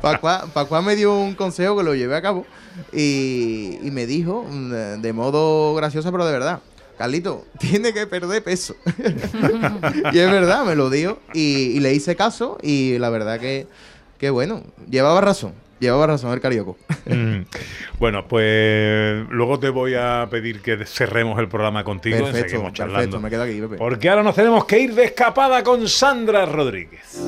Pascual 0.00 0.84
me 0.84 0.96
dio 0.96 1.18
un 1.18 1.34
consejo 1.34 1.76
que 1.76 1.82
lo 1.82 1.94
llevé 1.94 2.16
a 2.16 2.22
cabo 2.22 2.46
y, 2.92 3.78
y 3.82 3.90
me 3.90 4.06
dijo, 4.06 4.44
mm, 4.48 5.00
de, 5.00 5.12
modo 5.12 5.74
gracioso, 5.74 6.10
pero 6.10 6.26
de 6.26 6.32
verdad, 6.32 6.60
Carlito, 6.96 7.44
tiene 7.58 7.92
que 7.92 8.06
perder 8.06 8.42
peso. 8.42 8.76
y 10.12 10.18
es 10.18 10.30
verdad, 10.30 10.64
me 10.64 10.74
lo 10.74 10.90
dijo 10.90 11.18
y, 11.34 11.76
y 11.76 11.80
le 11.80 11.94
hice 11.94 12.16
caso 12.16 12.58
y 12.62 12.98
la 12.98 13.10
verdad 13.10 13.40
que, 13.40 13.66
que 14.18 14.30
bueno, 14.30 14.62
llevaba 14.88 15.20
razón, 15.20 15.54
llevaba 15.80 16.06
razón 16.06 16.32
el 16.32 16.40
carioco. 16.40 16.76
Mm. 17.08 17.46
Bueno, 17.98 18.28
pues 18.28 19.26
luego 19.30 19.58
te 19.58 19.70
voy 19.70 19.94
a 19.94 20.28
pedir 20.30 20.60
que 20.60 20.84
cerremos 20.84 21.38
el 21.38 21.48
programa 21.48 21.82
contigo 21.82 22.28
y 22.28 22.32
seguimos 22.34 22.74
charlando. 22.74 22.98
perfecto, 22.98 23.20
me 23.20 23.30
quedo 23.30 23.42
aquí, 23.44 23.60
Pepe. 23.62 23.76
Porque 23.76 24.10
ahora 24.10 24.22
nos 24.22 24.34
tenemos 24.34 24.66
que 24.66 24.78
ir 24.78 24.94
de 24.94 25.04
escapada 25.04 25.62
con 25.62 25.88
Sandra 25.88 26.44
Rodríguez. 26.44 27.18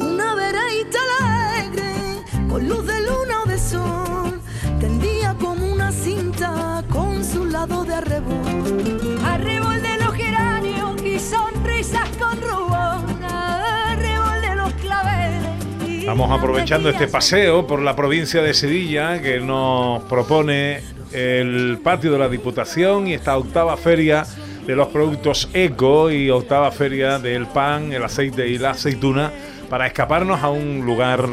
Y 16.11 16.13
Estamos 16.13 16.37
aprovechando 16.37 16.89
este 16.89 17.07
paseo 17.07 17.69
por 17.69 17.81
la 17.81 17.95
provincia 17.95 18.43
de 18.43 18.53
Sevilla 18.53 19.23
que 19.23 19.39
nos 19.39 20.03
propone 20.05 20.81
el 21.13 21.79
patio 21.85 22.11
de 22.11 22.19
la 22.19 22.29
Diputación 22.29 23.07
y 23.07 23.15
esta 23.15 23.39
octava 23.39 23.77
feria 23.77 24.27
de 24.67 24.75
los 24.75 24.89
productos 24.89 25.49
eco 25.55 26.11
y 26.11 26.29
octava 26.29 26.73
feria 26.73 27.21
del 27.21 27.47
pan, 27.47 27.93
el 27.93 28.03
aceite 28.03 28.49
y 28.49 28.59
la 28.59 28.71
aceituna 28.71 29.31
para 29.69 29.87
escaparnos 29.87 30.43
a 30.43 30.51
un 30.51 30.85
lugar 30.85 31.29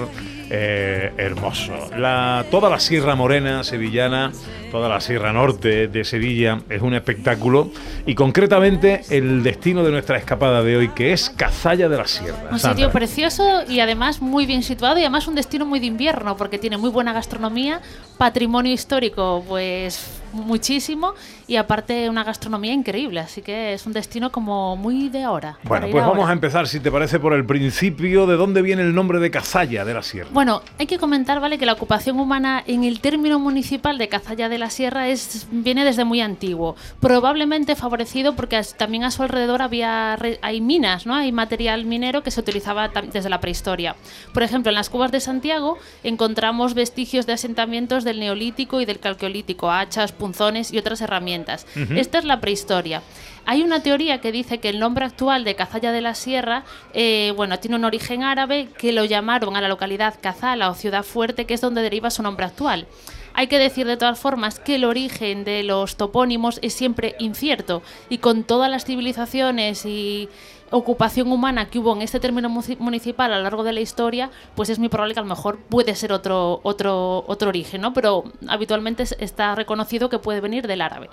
eh, 0.49 1.11
hermoso. 1.17 1.73
La, 1.97 2.45
toda 2.49 2.69
la 2.69 2.79
Sierra 2.79 3.15
Morena 3.15 3.63
sevillana, 3.63 4.31
toda 4.71 4.89
la 4.89 4.99
Sierra 4.99 5.33
Norte 5.33 5.87
de 5.87 6.03
Sevilla 6.03 6.61
es 6.69 6.81
un 6.81 6.93
espectáculo 6.93 7.71
y 8.05 8.15
concretamente 8.15 9.01
el 9.09 9.43
destino 9.43 9.83
de 9.83 9.91
nuestra 9.91 10.17
escapada 10.17 10.63
de 10.63 10.77
hoy 10.77 10.89
que 10.89 11.13
es 11.13 11.29
Cazalla 11.29 11.89
de 11.89 11.97
la 11.97 12.07
Sierra. 12.07 12.49
Un 12.51 12.59
Sandra. 12.59 12.75
sitio 12.75 12.91
precioso 12.91 13.63
y 13.67 13.79
además 13.79 14.21
muy 14.21 14.45
bien 14.45 14.63
situado 14.63 14.97
y 14.97 15.01
además 15.01 15.27
un 15.27 15.35
destino 15.35 15.65
muy 15.65 15.79
de 15.79 15.87
invierno 15.87 16.37
porque 16.37 16.57
tiene 16.57 16.77
muy 16.77 16.89
buena 16.89 17.13
gastronomía, 17.13 17.81
patrimonio 18.17 18.73
histórico 18.73 19.43
pues 19.47 20.21
muchísimo 20.33 21.13
y 21.47 21.55
aparte 21.55 22.09
una 22.09 22.23
gastronomía 22.23 22.73
increíble, 22.73 23.21
así 23.21 23.41
que 23.41 23.73
es 23.73 23.85
un 23.85 23.93
destino 23.93 24.31
como 24.31 24.75
muy 24.75 25.09
de 25.09 25.23
ahora. 25.23 25.57
Bueno, 25.63 25.87
pues 25.89 26.03
ahora. 26.03 26.15
vamos 26.15 26.29
a 26.29 26.33
empezar, 26.33 26.67
si 26.67 26.79
te 26.79 26.91
parece, 26.91 27.19
por 27.19 27.33
el 27.33 27.45
principio. 27.45 28.27
¿De 28.27 28.35
dónde 28.35 28.61
viene 28.61 28.81
el 28.81 28.93
nombre 28.93 29.19
de 29.19 29.31
Cazalla 29.31 29.85
de 29.85 29.93
la 29.93 30.03
Sierra? 30.03 30.29
Bueno, 30.33 30.61
hay 30.77 30.87
que 30.87 30.97
comentar, 30.97 31.39
¿vale? 31.39 31.57
Que 31.57 31.65
la 31.65 31.73
ocupación 31.73 32.19
humana 32.19 32.63
en 32.67 32.83
el 32.83 32.99
término 32.99 33.39
municipal 33.39 33.97
de 33.97 34.09
Cazalla 34.09 34.49
de 34.49 34.57
la 34.57 34.69
Sierra 34.69 35.07
es, 35.07 35.47
viene 35.51 35.85
desde 35.85 36.03
muy 36.03 36.19
antiguo. 36.19 36.75
Probablemente 36.99 37.75
favorecido 37.75 38.35
porque 38.35 38.61
también 38.77 39.05
a 39.05 39.11
su 39.11 39.23
alrededor 39.23 39.61
había 39.61 40.17
hay 40.41 40.61
minas, 40.61 41.05
¿no? 41.05 41.15
Hay 41.15 41.31
material 41.31 41.85
minero 41.85 42.23
que 42.23 42.31
se 42.31 42.39
utilizaba 42.39 42.89
desde 42.89 43.29
la 43.29 43.39
prehistoria. 43.39 43.95
Por 44.33 44.43
ejemplo, 44.43 44.69
en 44.69 44.75
las 44.75 44.89
cubas 44.89 45.11
de 45.11 45.19
Santiago 45.19 45.77
encontramos 46.03 46.73
vestigios 46.73 47.25
de 47.25 47.33
asentamientos 47.33 48.03
del 48.07 48.19
Neolítico 48.19 48.81
y 48.81 48.85
del 48.85 48.99
Calcolítico, 48.99 49.69
hachas, 49.69 50.11
punzones 50.11 50.73
y 50.73 50.79
otras 50.79 51.01
herramientas. 51.01 51.67
Esta 51.95 52.17
es 52.17 52.25
la 52.25 52.41
prehistoria. 52.41 53.03
Hay 53.45 53.61
una 53.61 53.81
teoría 53.81 54.19
que 54.19 54.31
dice 54.31 54.57
que 54.57 54.69
el 54.69 54.79
nombre 54.79 55.05
actual 55.05 55.43
de 55.43 55.55
Cazalla 55.55 55.91
de 55.91 56.01
la 56.01 56.15
Sierra, 56.15 56.63
eh, 56.93 57.33
bueno, 57.35 57.59
tiene 57.59 57.77
un 57.77 57.85
origen 57.85 58.23
árabe 58.23 58.67
que 58.77 58.91
lo 58.91 59.05
llamaron 59.05 59.55
a 59.55 59.61
la 59.61 59.69
localidad 59.69 60.15
Cazala 60.19 60.69
o 60.69 60.73
Ciudad 60.73 61.03
Fuerte, 61.03 61.45
que 61.45 61.53
es 61.53 61.61
donde 61.61 61.81
deriva 61.81 62.09
su 62.09 62.23
nombre 62.23 62.45
actual. 62.45 62.87
Hay 63.33 63.45
que 63.45 63.59
decir 63.59 63.85
de 63.85 63.97
todas 63.97 64.19
formas 64.19 64.59
que 64.59 64.75
el 64.75 64.83
origen 64.83 65.43
de 65.43 65.61
los 65.61 65.95
topónimos 65.95 66.57
es 66.63 66.73
siempre 66.73 67.15
incierto 67.19 67.83
y 68.09 68.17
con 68.17 68.43
todas 68.43 68.69
las 68.69 68.83
civilizaciones 68.83 69.85
y 69.85 70.27
ocupación 70.71 71.31
humana 71.31 71.67
que 71.69 71.79
hubo 71.79 71.95
en 71.95 72.01
este 72.01 72.19
término 72.19 72.49
municipal 72.49 73.31
a 73.33 73.37
lo 73.37 73.43
largo 73.43 73.63
de 73.63 73.73
la 73.73 73.79
historia, 73.79 74.29
pues 74.55 74.69
es 74.69 74.79
muy 74.79 74.89
probable 74.89 75.13
que 75.13 75.19
a 75.19 75.23
lo 75.23 75.29
mejor 75.29 75.57
puede 75.69 75.95
ser 75.95 76.11
otro 76.11 76.59
otro 76.63 77.23
otro 77.27 77.49
origen, 77.49 77.81
¿no? 77.81 77.93
Pero 77.93 78.23
habitualmente 78.47 79.03
es- 79.03 79.15
está 79.19 79.55
reconocido 79.55 80.09
que 80.09 80.19
puede 80.19 80.41
venir 80.41 80.67
del 80.67 80.81
árabe. 80.81 81.09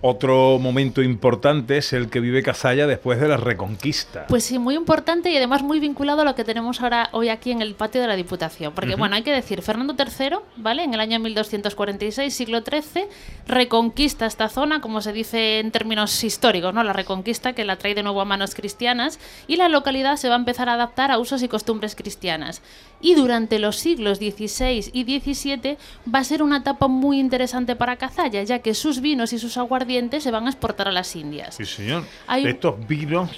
Otro 0.00 0.58
momento 0.58 1.02
importante 1.02 1.78
es 1.78 1.92
el 1.92 2.08
que 2.08 2.20
vive 2.20 2.42
Cazalla 2.42 2.86
después 2.86 3.20
de 3.20 3.28
la 3.28 3.36
Reconquista. 3.36 4.26
Pues 4.28 4.44
sí, 4.44 4.58
muy 4.58 4.74
importante 4.74 5.30
y 5.30 5.36
además 5.36 5.62
muy 5.62 5.80
vinculado 5.80 6.22
a 6.22 6.24
lo 6.24 6.34
que 6.34 6.44
tenemos 6.44 6.80
ahora 6.80 7.08
hoy 7.12 7.28
aquí 7.28 7.50
en 7.50 7.60
el 7.62 7.74
patio 7.74 8.00
de 8.00 8.06
la 8.06 8.16
Diputación. 8.16 8.72
Porque, 8.74 8.94
bueno, 8.96 9.16
hay 9.16 9.22
que 9.22 9.32
decir, 9.32 9.60
Fernando 9.62 9.94
III, 9.98 10.36
¿vale? 10.56 10.84
En 10.84 10.94
el 10.94 11.00
año 11.00 11.18
1246, 11.20 12.32
siglo 12.34 12.60
XIII, 12.62 13.04
reconquista 13.46 14.26
esta 14.26 14.48
zona, 14.48 14.80
como 14.80 15.00
se 15.00 15.12
dice 15.12 15.58
en 15.60 15.70
términos 15.70 16.22
históricos, 16.24 16.72
¿no? 16.74 16.82
La 16.82 16.92
reconquista 16.92 17.52
que 17.52 17.64
la 17.64 17.76
trae 17.76 17.94
de 17.94 18.02
nuevo 18.02 18.20
a 18.20 18.24
manos 18.24 18.53
cristianas 18.54 19.18
y 19.46 19.56
la 19.56 19.68
localidad 19.68 20.16
se 20.16 20.28
va 20.28 20.34
a 20.36 20.38
empezar 20.38 20.68
a 20.68 20.74
adaptar 20.74 21.10
a 21.10 21.18
usos 21.18 21.42
y 21.42 21.48
costumbres 21.48 21.94
cristianas. 21.94 22.62
Y 23.00 23.14
durante 23.14 23.58
los 23.58 23.76
siglos 23.76 24.18
XVI 24.18 24.90
y 24.92 25.20
XVII 25.20 25.76
va 26.12 26.20
a 26.20 26.24
ser 26.24 26.42
una 26.42 26.58
etapa 26.58 26.88
muy 26.88 27.18
interesante 27.20 27.76
para 27.76 27.96
Cazalla, 27.96 28.42
ya 28.42 28.60
que 28.60 28.74
sus 28.74 29.00
vinos 29.00 29.32
y 29.32 29.38
sus 29.38 29.56
aguardientes 29.58 30.22
se 30.22 30.30
van 30.30 30.46
a 30.46 30.50
exportar 30.50 30.88
a 30.88 30.92
las 30.92 31.14
Indias. 31.16 31.56
Sí, 31.56 31.64
señor. 31.66 32.04
Hay- 32.26 32.44
De 32.44 32.50
estos 32.50 32.86
vinos 32.86 33.30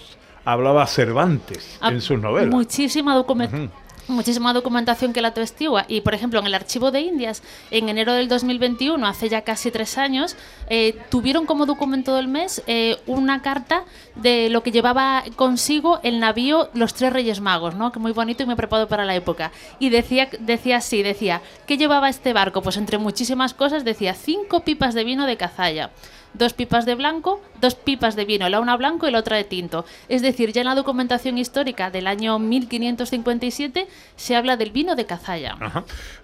hablaba 0.45 0.87
Cervantes 0.87 1.79
Ah, 1.81 1.89
en 1.91 2.01
sus 2.01 2.21
novelas. 2.21 2.55
Muchísima 2.55 3.15
documentación. 3.15 3.73
Muchísima 4.09 4.53
documentación 4.53 5.13
que 5.13 5.21
la 5.21 5.29
atestigua. 5.29 5.85
Y, 5.89 6.01
por 6.01 6.15
ejemplo, 6.15 6.39
en 6.39 6.47
el 6.47 6.55
Archivo 6.55 6.93
de 6.93 7.01
Indias, 7.01 7.43
en 7.73 7.89
enero 7.89 8.13
del 8.13 8.29
2021, 8.29 9.05
hace 9.05 9.29
ya 9.29 9.43
casi 9.43 9.73
tres 9.73 9.99
años, 9.99 10.37
eh, 10.69 10.97
tuvieron 11.11 11.45
como 11.45 11.67
documento 11.67 12.15
del 12.15 12.29
mes 12.29 12.63
eh, 12.69 12.99
una 13.07 13.43
carta 13.43 13.85
de 14.15 14.49
lo 14.49 14.63
que 14.63 14.71
llevaba 14.71 15.25
consigo 15.35 15.99
el 16.05 16.21
navío 16.21 16.71
Los 16.73 16.95
Tres 16.95 17.13
Reyes 17.13 17.41
Magos, 17.41 17.75
¿no? 17.75 17.91
Que 17.91 17.99
muy 17.99 18.13
bonito 18.13 18.45
y 18.45 18.47
muy 18.47 18.55
preparado 18.55 18.87
para 18.87 19.05
la 19.05 19.17
época. 19.17 19.51
Y 19.81 19.91
decía, 19.91 20.29
decía 20.39 20.77
así, 20.77 21.03
decía, 21.03 21.43
¿qué 21.67 21.77
llevaba 21.77 22.09
este 22.09 22.33
barco? 22.33 22.63
Pues 22.63 22.77
entre 22.77 22.99
muchísimas 22.99 23.55
cosas 23.55 23.85
decía 23.85 24.15
cinco 24.15 24.61
pipas 24.61 24.95
de 24.95 25.03
vino 25.03 25.27
de 25.27 25.37
cazalla 25.37 25.91
dos 26.37 26.53
pipas 26.53 26.87
de 26.87 26.95
blanco, 26.95 27.41
dos 27.61 27.75
pipas 27.75 28.17
de 28.17 28.25
vino, 28.25 28.49
la 28.49 28.61
una 28.61 28.77
blanco 28.77 29.09
y 29.09 29.11
la 29.11 29.19
otra 29.19 29.37
de 29.37 29.45
tinto. 29.45 29.85
Es 30.09 30.23
decir, 30.23 30.53
ya 30.53 30.63
en 30.63 30.67
la 30.67 30.75
documentación 30.75 31.39
histórica 31.39 31.91
del 31.91 32.07
año 32.07 32.39
1557 32.39 33.87
se 34.17 34.37
habla 34.37 34.57
del 34.57 34.71
vino 34.71 34.97
de 34.97 35.07
Cazalla. 35.07 35.57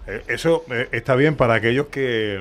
Eh, 0.07 0.23
eso 0.27 0.63
eh, 0.69 0.89
está 0.91 1.15
bien 1.15 1.35
para 1.35 1.55
aquellos 1.55 1.87
que, 1.87 2.39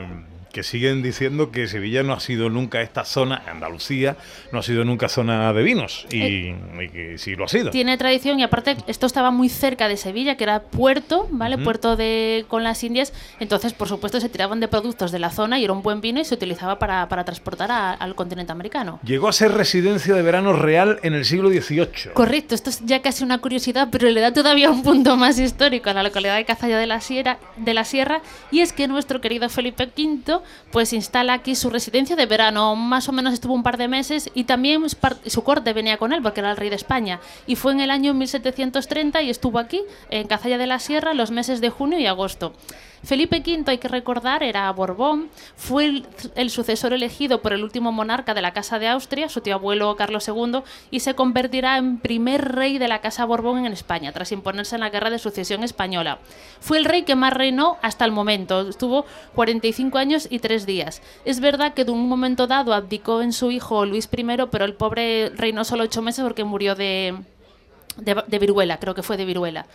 que 0.53 0.63
siguen 0.63 1.03
diciendo 1.03 1.51
que 1.51 1.67
Sevilla 1.67 2.03
no 2.03 2.13
ha 2.13 2.21
sido 2.21 2.51
nunca 2.51 2.83
esta 2.83 3.05
zona, 3.05 3.43
Andalucía, 3.47 4.17
no 4.53 4.59
ha 4.59 4.63
sido 4.63 4.85
nunca 4.85 5.09
zona 5.09 5.53
de 5.53 5.63
vinos. 5.63 6.07
Y, 6.11 6.23
y 6.23 6.55
que 6.93 7.17
sí 7.19 7.35
lo 7.35 7.47
ha 7.47 7.49
sido. 7.49 7.71
Tiene 7.71 7.97
tradición 7.97 8.39
y 8.39 8.43
aparte 8.43 8.77
esto 8.87 9.07
estaba 9.07 9.31
muy 9.31 9.49
cerca 9.49 9.89
de 9.89 9.97
Sevilla, 9.97 10.37
que 10.37 10.45
era 10.45 10.61
puerto, 10.63 11.27
¿vale? 11.31 11.57
Puerto 11.59 11.97
de 11.97 12.45
con 12.49 12.63
las 12.65 12.85
Indias. 12.85 13.13
Entonces, 13.41 13.73
por 13.73 13.89
supuesto, 13.89 14.21
se 14.21 14.29
tiraban 14.29 14.61
de 14.61 14.69
productos 14.69 15.11
de 15.11 15.19
la 15.19 15.31
zona 15.31 15.59
y 15.59 15.65
era 15.65 15.73
un 15.73 15.83
buen 15.83 16.01
vino 16.01 16.21
y 16.21 16.25
se 16.25 16.35
utilizaba 16.35 16.79
para, 16.79 17.09
para 17.09 17.25
transportar 17.25 17.71
a- 17.73 17.93
al 17.93 18.15
continente 18.15 18.53
americano. 18.53 19.01
Llegó 19.05 19.29
a 19.29 19.33
ser 19.33 19.53
residencia 19.53 20.15
de 20.15 20.23
verano 20.23 20.53
real 20.53 20.99
en 21.03 21.15
el 21.15 21.25
siglo 21.25 21.49
XVIII. 21.49 22.13
Correcto, 22.15 22.55
esto 22.55 22.69
es 22.71 22.85
ya 22.85 23.01
casi 23.01 23.25
una 23.25 23.39
curiosidad, 23.39 23.89
pero 23.91 24.11
le 24.11 24.21
da 24.21 24.33
todavía 24.33 24.71
un 24.71 24.83
punto 24.83 25.17
más 25.17 25.39
histórico 25.39 25.89
a 25.91 25.95
la 25.95 26.03
localidad 26.03 26.37
de 26.37 26.45
Cazalla 26.45 26.79
de 26.79 26.87
la 26.87 27.01
Sierra, 27.01 27.39
de 27.57 27.73
la 27.75 27.85
Sierra 27.85 28.21
y 28.51 28.61
es 28.61 28.73
que 28.73 28.87
nuestro 28.89 29.21
querido 29.21 29.49
Felipe 29.49 29.85
V 29.97 30.42
pues 30.71 30.93
instala 30.93 31.35
aquí 31.35 31.55
su 31.55 31.71
residencia 31.71 32.17
de 32.17 32.27
verano. 32.27 32.75
Más 32.77 33.09
o 33.09 33.13
menos 33.13 33.35
estuvo 33.35 33.55
un 33.55 33.63
par 33.63 33.77
de 33.77 33.89
meses 33.89 34.31
y 34.35 34.45
también 34.45 34.85
es 34.85 34.95
par- 34.95 35.17
su 35.27 35.43
corte 35.45 35.73
venía 35.73 35.97
con 35.99 36.13
él 36.13 36.23
porque 36.23 36.41
era 36.41 36.51
el 36.51 36.57
rey 36.57 36.71
de 36.71 36.77
España. 36.77 37.21
Y 37.47 37.57
fue 37.57 37.73
en 37.73 37.81
el 37.81 37.91
año 37.91 38.15
1730 38.15 39.23
y 39.23 39.31
estuvo 39.31 39.59
aquí, 39.59 39.83
en 40.11 40.27
Cazalla 40.27 40.59
de 40.59 40.67
la 40.67 40.79
Sierra, 40.79 41.15
los 41.15 41.31
meses 41.31 41.61
de 41.61 41.71
junio 41.71 41.99
y 41.99 42.07
agosto. 42.07 42.53
Felipe 43.05 43.43
V, 43.45 43.65
hay 43.69 43.79
que 43.79 43.89
recordar, 43.89 44.45
era 44.45 44.71
Borbón, 44.71 45.29
fue 45.57 45.87
el, 45.87 46.07
el 46.37 46.51
sucesor 46.51 46.93
elegido 46.93 47.43
por 47.43 47.53
el 47.53 47.65
último 47.65 47.91
monarca 47.91 48.33
de 48.33 48.43
la 48.43 48.53
Casa 48.53 48.79
de 48.79 48.87
Austria, 48.87 49.29
su 49.29 49.41
tío 49.41 49.55
abuelo 49.57 49.97
Carlos 49.97 50.29
II, 50.29 50.61
y 50.93 51.01
se 51.01 51.15
convertirá 51.15 51.79
en 51.79 51.99
primer 51.99 52.53
rey 52.55 52.79
de 52.79 52.87
la 52.87 53.01
Casa 53.01 53.25
Borbón 53.25 53.67
en 53.67 53.73
España, 53.73 54.13
tras 54.13 54.31
imponerse 54.31 54.77
en 54.77 54.83
la 54.83 54.91
Guerra 54.91 55.11
de 55.11 55.19
Sucesión 55.19 55.65
Española. 55.65 56.19
Fue 56.61 56.79
el 56.79 56.85
rey 56.85 57.03
que 57.03 57.17
más 57.17 57.33
reinó 57.33 57.77
hasta 57.83 58.05
el 58.05 58.13
momento, 58.13 58.69
estuvo 58.69 59.05
45 59.35 59.99
años 59.99 60.29
y 60.33 60.39
3 60.39 60.67
días. 60.67 61.03
Es 61.25 61.41
verdad 61.41 61.75
que 61.75 61.85
de 61.85 61.93
un 61.93 62.09
momento 62.09 62.47
dado 62.47 62.73
abdicó 62.73 63.23
en 63.23 63.33
su 63.33 63.51
hijo 63.51 63.85
Luis 63.85 64.09
I, 64.11 64.25
pero 64.51 64.65
el 64.65 64.75
pobre 64.75 65.29
reinó 65.31 65.65
solo 65.65 65.85
8 65.85 66.03
meses 66.03 66.25
porque 66.25 66.43
murió 66.45 66.75
de, 66.75 67.15
de, 67.97 68.23
de 68.27 68.39
viruela, 68.39 68.79
creo 68.79 68.95
que 68.95 69.03
fue 69.03 69.17
de 69.17 69.25
viruela. 69.25 69.67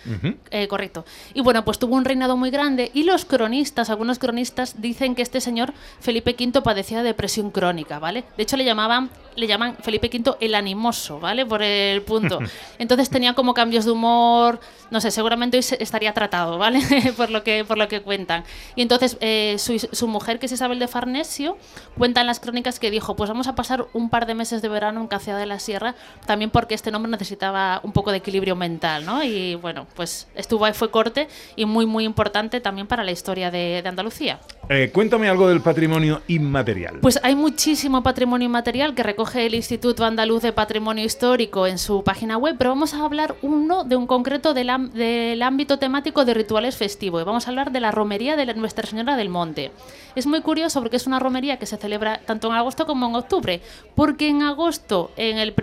Eh, 0.51 0.67
correcto. 0.67 1.05
Y 1.33 1.41
bueno, 1.41 1.63
pues 1.63 1.77
tuvo 1.77 1.95
un 1.95 2.05
reinado 2.05 2.35
muy 2.35 2.49
grande 2.49 2.91
y 2.93 3.03
los 3.03 3.25
cronistas, 3.25 3.89
algunos 3.89 4.19
cronistas 4.19 4.81
dicen 4.81 5.13
que 5.13 5.21
este 5.21 5.41
señor 5.41 5.73
Felipe 5.99 6.35
V 6.37 6.61
padecía 6.61 6.99
de 6.99 7.03
depresión 7.03 7.51
crónica, 7.51 7.99
¿vale? 7.99 8.23
De 8.35 8.43
hecho 8.43 8.57
le 8.57 8.65
llamaban 8.65 9.09
le 9.37 9.47
llaman 9.47 9.77
Felipe 9.81 10.09
V 10.11 10.35
el 10.39 10.55
animoso, 10.55 11.19
¿vale? 11.19 11.45
Por 11.45 11.61
el 11.61 12.01
punto. 12.01 12.39
Entonces 12.79 13.09
tenía 13.09 13.33
como 13.33 13.53
cambios 13.53 13.85
de 13.85 13.91
humor, 13.91 14.59
no 14.89 14.99
sé, 14.99 15.11
seguramente 15.11 15.57
hoy 15.57 15.65
estaría 15.79 16.11
tratado, 16.13 16.57
¿vale? 16.57 16.81
por 17.17 17.29
lo 17.29 17.43
que 17.43 17.63
por 17.63 17.77
lo 17.77 17.87
que 17.87 18.01
cuentan. 18.01 18.43
Y 18.75 18.81
entonces 18.81 19.17
eh, 19.21 19.55
su, 19.59 19.77
su 19.79 20.07
mujer, 20.07 20.39
que 20.39 20.47
es 20.47 20.51
Isabel 20.51 20.79
de 20.79 20.87
Farnesio, 20.87 21.57
cuenta 21.97 22.21
en 22.21 22.27
las 22.27 22.39
crónicas 22.39 22.79
que 22.79 22.89
dijo, 22.89 23.15
pues 23.15 23.29
vamos 23.29 23.47
a 23.47 23.53
pasar 23.53 23.85
un 23.93 24.09
par 24.09 24.25
de 24.25 24.33
meses 24.33 24.61
de 24.63 24.69
verano 24.69 25.01
en 25.01 25.07
Cacea 25.07 25.37
de 25.37 25.45
la 25.45 25.59
Sierra, 25.59 25.93
también 26.25 26.49
porque 26.49 26.73
este 26.73 26.89
nombre 26.89 27.11
necesitaba 27.11 27.79
un 27.83 27.93
poco 27.93 28.11
de 28.11 28.17
equilibrio 28.17 28.55
mental, 28.55 29.05
¿no? 29.05 29.23
Y 29.23 29.53
bueno, 29.55 29.85
pues 29.95 30.27
estuvo 30.33 30.65
ahí, 30.65 30.73
fue 30.73 30.89
corte 30.89 31.27
y 31.55 31.65
muy, 31.65 31.85
muy 31.85 32.05
importante 32.05 32.59
también 32.59 32.87
para 32.87 33.03
la 33.03 33.11
historia 33.11 33.51
de, 33.51 33.81
de 33.83 33.89
Andalucía. 33.89 34.39
Eh, 34.69 34.89
cuéntame 34.91 35.29
algo 35.29 35.47
del 35.47 35.61
patrimonio 35.61 36.23
inmaterial. 36.27 36.99
Pues 37.01 37.19
hay 37.23 37.35
muchísimo 37.35 38.03
patrimonio 38.03 38.47
inmaterial 38.47 38.95
que 38.95 39.03
recoge 39.03 39.26
el 39.35 39.55
Instituto 39.55 40.05
Andaluz 40.05 40.41
de 40.41 40.53
Patrimonio 40.53 41.03
Histórico 41.03 41.67
en 41.67 41.77
su 41.77 42.03
página 42.03 42.37
web, 42.37 42.55
pero 42.57 42.71
vamos 42.71 42.93
a 42.93 43.03
hablar 43.03 43.35
uno 43.41 43.83
de 43.83 43.95
un 43.95 44.07
concreto 44.07 44.53
del, 44.53 44.71
del 44.93 45.41
ámbito 45.41 45.77
temático 45.79 46.25
de 46.25 46.33
rituales 46.33 46.75
festivos. 46.75 47.25
Vamos 47.25 47.47
a 47.47 47.49
hablar 47.49 47.71
de 47.71 47.79
la 47.79 47.91
romería 47.91 48.35
de 48.35 48.53
Nuestra 48.53 48.87
Señora 48.87 49.15
del 49.15 49.29
Monte. 49.29 49.71
Es 50.15 50.25
muy 50.25 50.41
curioso 50.41 50.81
porque 50.81 50.97
es 50.97 51.07
una 51.07 51.19
romería 51.19 51.57
que 51.57 51.65
se 51.65 51.77
celebra 51.77 52.19
tanto 52.25 52.47
en 52.47 52.55
agosto 52.55 52.85
como 52.85 53.07
en 53.07 53.15
octubre, 53.15 53.61
porque 53.95 54.29
en 54.29 54.43
agosto 54.43 55.11
en 55.17 55.37
el 55.37 55.53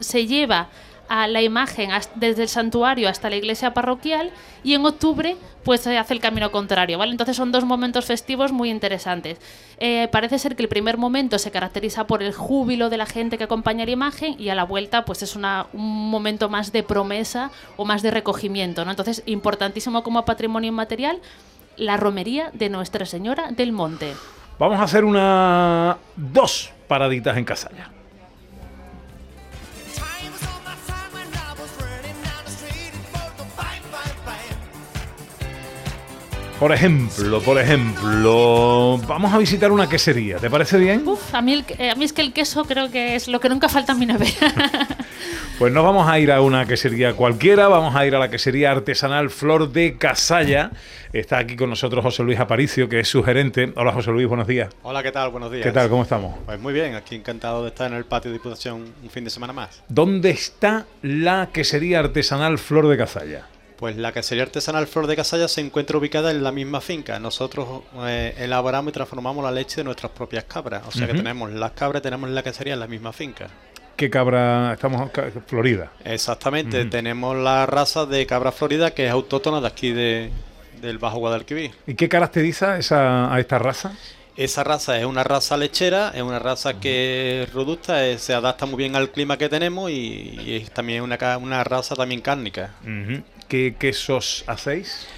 se 0.00 0.26
lleva 0.26 0.68
a 1.08 1.26
la 1.26 1.42
imagen 1.42 1.90
desde 2.14 2.42
el 2.42 2.48
santuario 2.48 3.08
hasta 3.08 3.30
la 3.30 3.36
iglesia 3.36 3.74
parroquial 3.74 4.30
y 4.62 4.74
en 4.74 4.84
octubre 4.84 5.36
pues 5.64 5.80
se 5.82 5.98
hace 5.98 6.14
el 6.14 6.20
camino 6.20 6.50
contrario, 6.50 6.98
¿vale? 6.98 7.12
Entonces 7.12 7.36
son 7.36 7.52
dos 7.52 7.64
momentos 7.64 8.06
festivos 8.06 8.52
muy 8.52 8.70
interesantes. 8.70 9.38
Eh, 9.78 10.08
parece 10.10 10.38
ser 10.38 10.56
que 10.56 10.62
el 10.62 10.68
primer 10.68 10.96
momento 10.96 11.38
se 11.38 11.50
caracteriza 11.50 12.06
por 12.06 12.22
el 12.22 12.32
júbilo 12.32 12.90
de 12.90 12.96
la 12.96 13.06
gente 13.06 13.38
que 13.38 13.44
acompaña 13.44 13.84
la 13.84 13.90
imagen 13.90 14.36
y 14.38 14.48
a 14.48 14.54
la 14.54 14.64
vuelta 14.64 15.04
pues 15.04 15.22
es 15.22 15.36
una, 15.36 15.66
un 15.72 16.10
momento 16.10 16.48
más 16.48 16.72
de 16.72 16.82
promesa 16.82 17.50
o 17.76 17.84
más 17.84 18.02
de 18.02 18.10
recogimiento, 18.10 18.84
¿no? 18.84 18.90
Entonces 18.90 19.22
importantísimo 19.26 20.02
como 20.02 20.24
patrimonio 20.24 20.68
inmaterial 20.68 21.20
la 21.76 21.96
romería 21.96 22.50
de 22.52 22.68
Nuestra 22.68 23.06
Señora 23.06 23.50
del 23.50 23.72
Monte. 23.72 24.14
Vamos 24.58 24.80
a 24.80 24.82
hacer 24.82 25.04
una 25.04 25.98
dos 26.16 26.72
paraditas 26.88 27.36
en 27.36 27.44
Casalla. 27.44 27.97
Por 36.58 36.72
ejemplo, 36.72 37.40
por 37.40 37.56
ejemplo, 37.60 38.98
vamos 39.06 39.32
a 39.32 39.38
visitar 39.38 39.70
una 39.70 39.88
quesería. 39.88 40.38
¿Te 40.38 40.50
parece 40.50 40.76
bien? 40.76 41.06
Uf, 41.06 41.32
a 41.32 41.40
mí, 41.40 41.52
el- 41.52 41.64
eh, 41.78 41.90
a 41.90 41.94
mí 41.94 42.04
es 42.04 42.12
que 42.12 42.20
el 42.20 42.32
queso 42.32 42.64
creo 42.64 42.90
que 42.90 43.14
es 43.14 43.28
lo 43.28 43.38
que 43.38 43.48
nunca 43.48 43.68
falta 43.68 43.92
en 43.92 43.98
mi 44.00 44.06
nevera. 44.06 44.32
Pues 45.58 45.72
no 45.72 45.82
vamos 45.82 46.08
a 46.08 46.16
ir 46.20 46.30
a 46.30 46.40
una 46.40 46.66
quesería 46.66 47.14
cualquiera, 47.14 47.66
vamos 47.66 47.96
a 47.96 48.06
ir 48.06 48.14
a 48.14 48.20
la 48.20 48.30
quesería 48.30 48.70
artesanal 48.70 49.28
Flor 49.28 49.72
de 49.72 49.96
Casalla. 49.98 50.70
Está 51.12 51.38
aquí 51.38 51.56
con 51.56 51.68
nosotros 51.68 52.00
José 52.04 52.22
Luis 52.22 52.38
Aparicio, 52.38 52.88
que 52.88 53.00
es 53.00 53.08
su 53.08 53.24
gerente. 53.24 53.72
Hola 53.74 53.92
José 53.92 54.12
Luis, 54.12 54.28
buenos 54.28 54.46
días. 54.46 54.68
Hola, 54.84 55.02
¿qué 55.02 55.10
tal? 55.10 55.30
Buenos 55.30 55.50
días. 55.50 55.64
¿Qué 55.64 55.72
tal? 55.72 55.88
¿Cómo 55.88 56.04
estamos? 56.04 56.36
Pues 56.46 56.60
muy 56.60 56.72
bien, 56.72 56.94
aquí 56.94 57.16
encantado 57.16 57.64
de 57.64 57.70
estar 57.70 57.90
en 57.90 57.96
el 57.98 58.04
patio 58.04 58.30
de 58.30 58.36
Diputación 58.38 58.84
un 59.02 59.10
fin 59.10 59.24
de 59.24 59.30
semana 59.30 59.52
más. 59.52 59.82
¿Dónde 59.88 60.30
está 60.30 60.86
la 61.02 61.48
quesería 61.52 61.98
artesanal 61.98 62.56
Flor 62.58 62.86
de 62.86 62.96
Casalla? 62.96 63.46
Pues 63.78 63.96
la 63.96 64.10
quesería 64.10 64.42
artesanal 64.42 64.88
Flor 64.88 65.06
de 65.06 65.14
Casalla 65.14 65.46
se 65.46 65.60
encuentra 65.60 65.96
ubicada 65.98 66.32
en 66.32 66.42
la 66.42 66.50
misma 66.50 66.80
finca. 66.80 67.20
Nosotros 67.20 67.82
eh, 68.06 68.34
elaboramos 68.38 68.90
y 68.90 68.92
transformamos 68.92 69.44
la 69.44 69.52
leche 69.52 69.76
de 69.76 69.84
nuestras 69.84 70.10
propias 70.10 70.44
cabras. 70.44 70.82
O 70.88 70.90
sea 70.90 71.06
que 71.06 71.14
tenemos 71.14 71.52
las 71.52 71.70
cabras, 71.72 72.02
tenemos 72.02 72.28
la 72.28 72.42
quesería 72.42 72.74
en 72.74 72.80
la 72.80 72.88
misma 72.88 73.12
finca. 73.12 73.48
¿Qué 73.94 74.10
cabra? 74.10 74.72
Estamos 74.72 75.10
en 75.16 75.42
Florida. 75.46 75.92
Exactamente, 76.04 76.86
tenemos 76.86 77.36
la 77.36 77.66
raza 77.66 78.04
de 78.04 78.26
cabra 78.26 78.50
florida 78.50 78.90
que 78.92 79.06
es 79.06 79.12
autóctona 79.12 79.60
de 79.60 79.66
aquí 79.68 79.92
de, 79.92 80.32
del 80.80 80.98
Bajo 80.98 81.18
Guadalquivir. 81.18 81.70
¿Y 81.86 81.94
qué 81.94 82.08
caracteriza 82.08 82.78
esa, 82.78 83.32
a 83.32 83.38
esta 83.38 83.60
raza? 83.60 83.92
Esa 84.36 84.62
raza 84.62 84.98
es 84.98 85.04
una 85.04 85.24
raza 85.24 85.56
lechera, 85.56 86.12
es 86.14 86.22
una 86.22 86.38
raza 86.40 86.80
que 86.80 87.42
es 87.42 87.52
robusta, 87.52 88.06
eh, 88.06 88.18
se 88.18 88.34
adapta 88.34 88.66
muy 88.66 88.76
bien 88.76 88.94
al 88.94 89.10
clima 89.10 89.36
que 89.36 89.48
tenemos 89.48 89.90
y, 89.90 90.38
y 90.44 90.56
es 90.56 90.70
también 90.70 91.02
una, 91.02 91.38
una 91.38 91.64
raza 91.64 91.96
también 91.96 92.20
cárnica. 92.20 92.74
¿Qué 93.48 93.76
quesos 93.78 94.44
hacéis? 94.46 95.08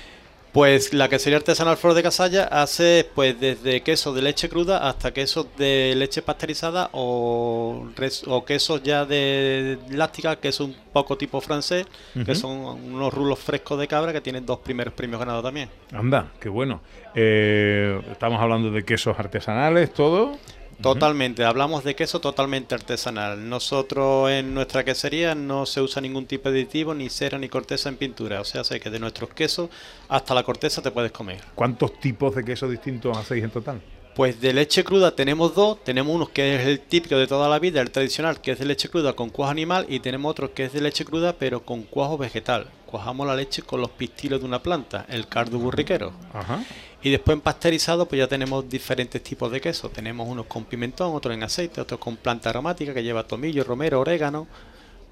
Pues 0.53 0.93
la 0.93 1.09
quesería 1.09 1.37
artesanal 1.37 1.77
Flor 1.77 1.95
de 1.95 2.03
Casalla 2.03 2.45
hace 2.45 3.09
pues 3.15 3.39
desde 3.39 3.83
quesos 3.83 4.17
de 4.17 4.23
leche 4.23 4.49
cruda 4.49 4.89
hasta 4.89 5.13
quesos 5.13 5.47
de 5.57 5.95
leche 5.97 6.23
pasteurizada 6.23 6.91
o, 6.93 7.87
o 8.27 8.45
quesos 8.45 8.83
ya 8.83 9.05
de 9.05 9.79
láctica, 9.91 10.37
que 10.37 10.49
es 10.49 10.59
un 10.59 10.75
poco 10.93 11.17
tipo 11.17 11.41
francés, 11.41 11.87
que 12.27 12.35
son 12.35 12.59
unos 12.95 13.15
rulos 13.15 13.39
frescos 13.39 13.79
de 13.79 13.87
cabra 13.87 14.13
que 14.13 14.21
tienen 14.21 14.45
dos 14.45 14.59
primeros 14.59 14.93
premios 14.93 15.21
ganados 15.21 15.45
también. 15.45 15.69
Anda, 15.93 16.33
qué 16.41 16.49
bueno. 16.49 16.81
Eh, 17.15 18.01
estamos 18.11 18.41
hablando 18.41 18.73
de 18.73 18.85
quesos 18.85 19.17
artesanales, 19.19 19.95
todo. 19.95 20.37
Totalmente, 20.83 21.45
hablamos 21.45 21.85
de 21.85 21.95
queso 21.95 22.21
totalmente 22.21 22.75
artesanal. 22.75 23.49
Nosotros 23.49 24.31
en 24.31 24.55
nuestra 24.55 24.85
quesería 24.85 25.35
no 25.35 25.67
se 25.67 25.83
usa 25.83 26.01
ningún 26.01 26.27
tipo 26.27 26.51
de 26.51 26.61
aditivo, 26.61 26.95
ni 26.95 27.11
cera, 27.11 27.39
ni 27.39 27.49
corteza 27.49 27.89
en 27.89 27.97
pintura. 27.97 28.41
O 28.41 28.45
sea, 28.45 28.65
sé 28.65 28.81
que 28.81 28.89
de 28.89 28.99
nuestros 28.99 29.31
quesos 29.31 29.69
hasta 30.09 30.35
la 30.35 30.43
corteza 30.43 30.81
te 30.81 30.91
puedes 30.91 31.13
comer. 31.13 31.41
¿Cuántos 31.55 32.01
tipos 32.01 32.35
de 32.35 32.45
quesos 32.45 32.71
distintos 32.71 33.17
hacéis 33.17 33.45
en 33.45 33.51
total? 33.51 33.81
Pues 34.15 34.41
de 34.41 34.53
leche 34.53 34.85
cruda 34.85 35.15
tenemos 35.15 35.55
dos. 35.55 35.83
Tenemos 35.85 36.15
uno 36.15 36.27
que 36.27 36.57
es 36.57 36.67
el 36.67 36.81
típico 36.81 37.17
de 37.17 37.27
toda 37.27 37.49
la 37.49 37.59
vida, 37.59 37.81
el 37.81 37.91
tradicional, 37.91 38.41
que 38.41 38.53
es 38.53 38.59
de 38.59 38.65
leche 38.65 38.89
cruda 38.89 39.13
con 39.15 39.31
cuajo 39.31 39.51
animal. 39.51 39.87
Y 39.89 40.01
tenemos 40.01 40.31
otro 40.31 40.53
que 40.53 40.65
es 40.65 40.73
de 40.73 40.81
leche 40.81 41.05
cruda 41.05 41.35
pero 41.39 41.65
con 41.65 41.83
cuajo 41.83 42.19
vegetal. 42.19 42.69
Cuajamos 42.87 43.27
la 43.27 43.37
leche 43.37 43.63
con 43.63 43.81
los 43.81 43.91
pistilos 43.91 44.41
de 44.41 44.47
una 44.47 44.63
planta, 44.63 45.07
el 45.09 45.29
cardo 45.29 45.59
burriquero. 45.59 46.13
Ajá. 46.33 46.65
Y 47.03 47.11
después 47.11 47.35
en 47.35 47.41
pasteurizado, 47.41 48.07
pues 48.07 48.19
ya 48.19 48.27
tenemos 48.27 48.69
diferentes 48.69 49.23
tipos 49.23 49.51
de 49.51 49.61
queso. 49.61 49.89
Tenemos 49.89 50.29
unos 50.29 50.47
con 50.47 50.65
pimentón, 50.65 51.15
otros 51.15 51.35
en 51.35 51.43
aceite, 51.43 51.81
otros 51.81 51.99
con 51.99 52.17
planta 52.17 52.51
aromática 52.51 52.93
que 52.93 53.03
lleva 53.03 53.27
tomillo, 53.27 53.65
romero, 53.65 54.01
orégano. 54.01 54.47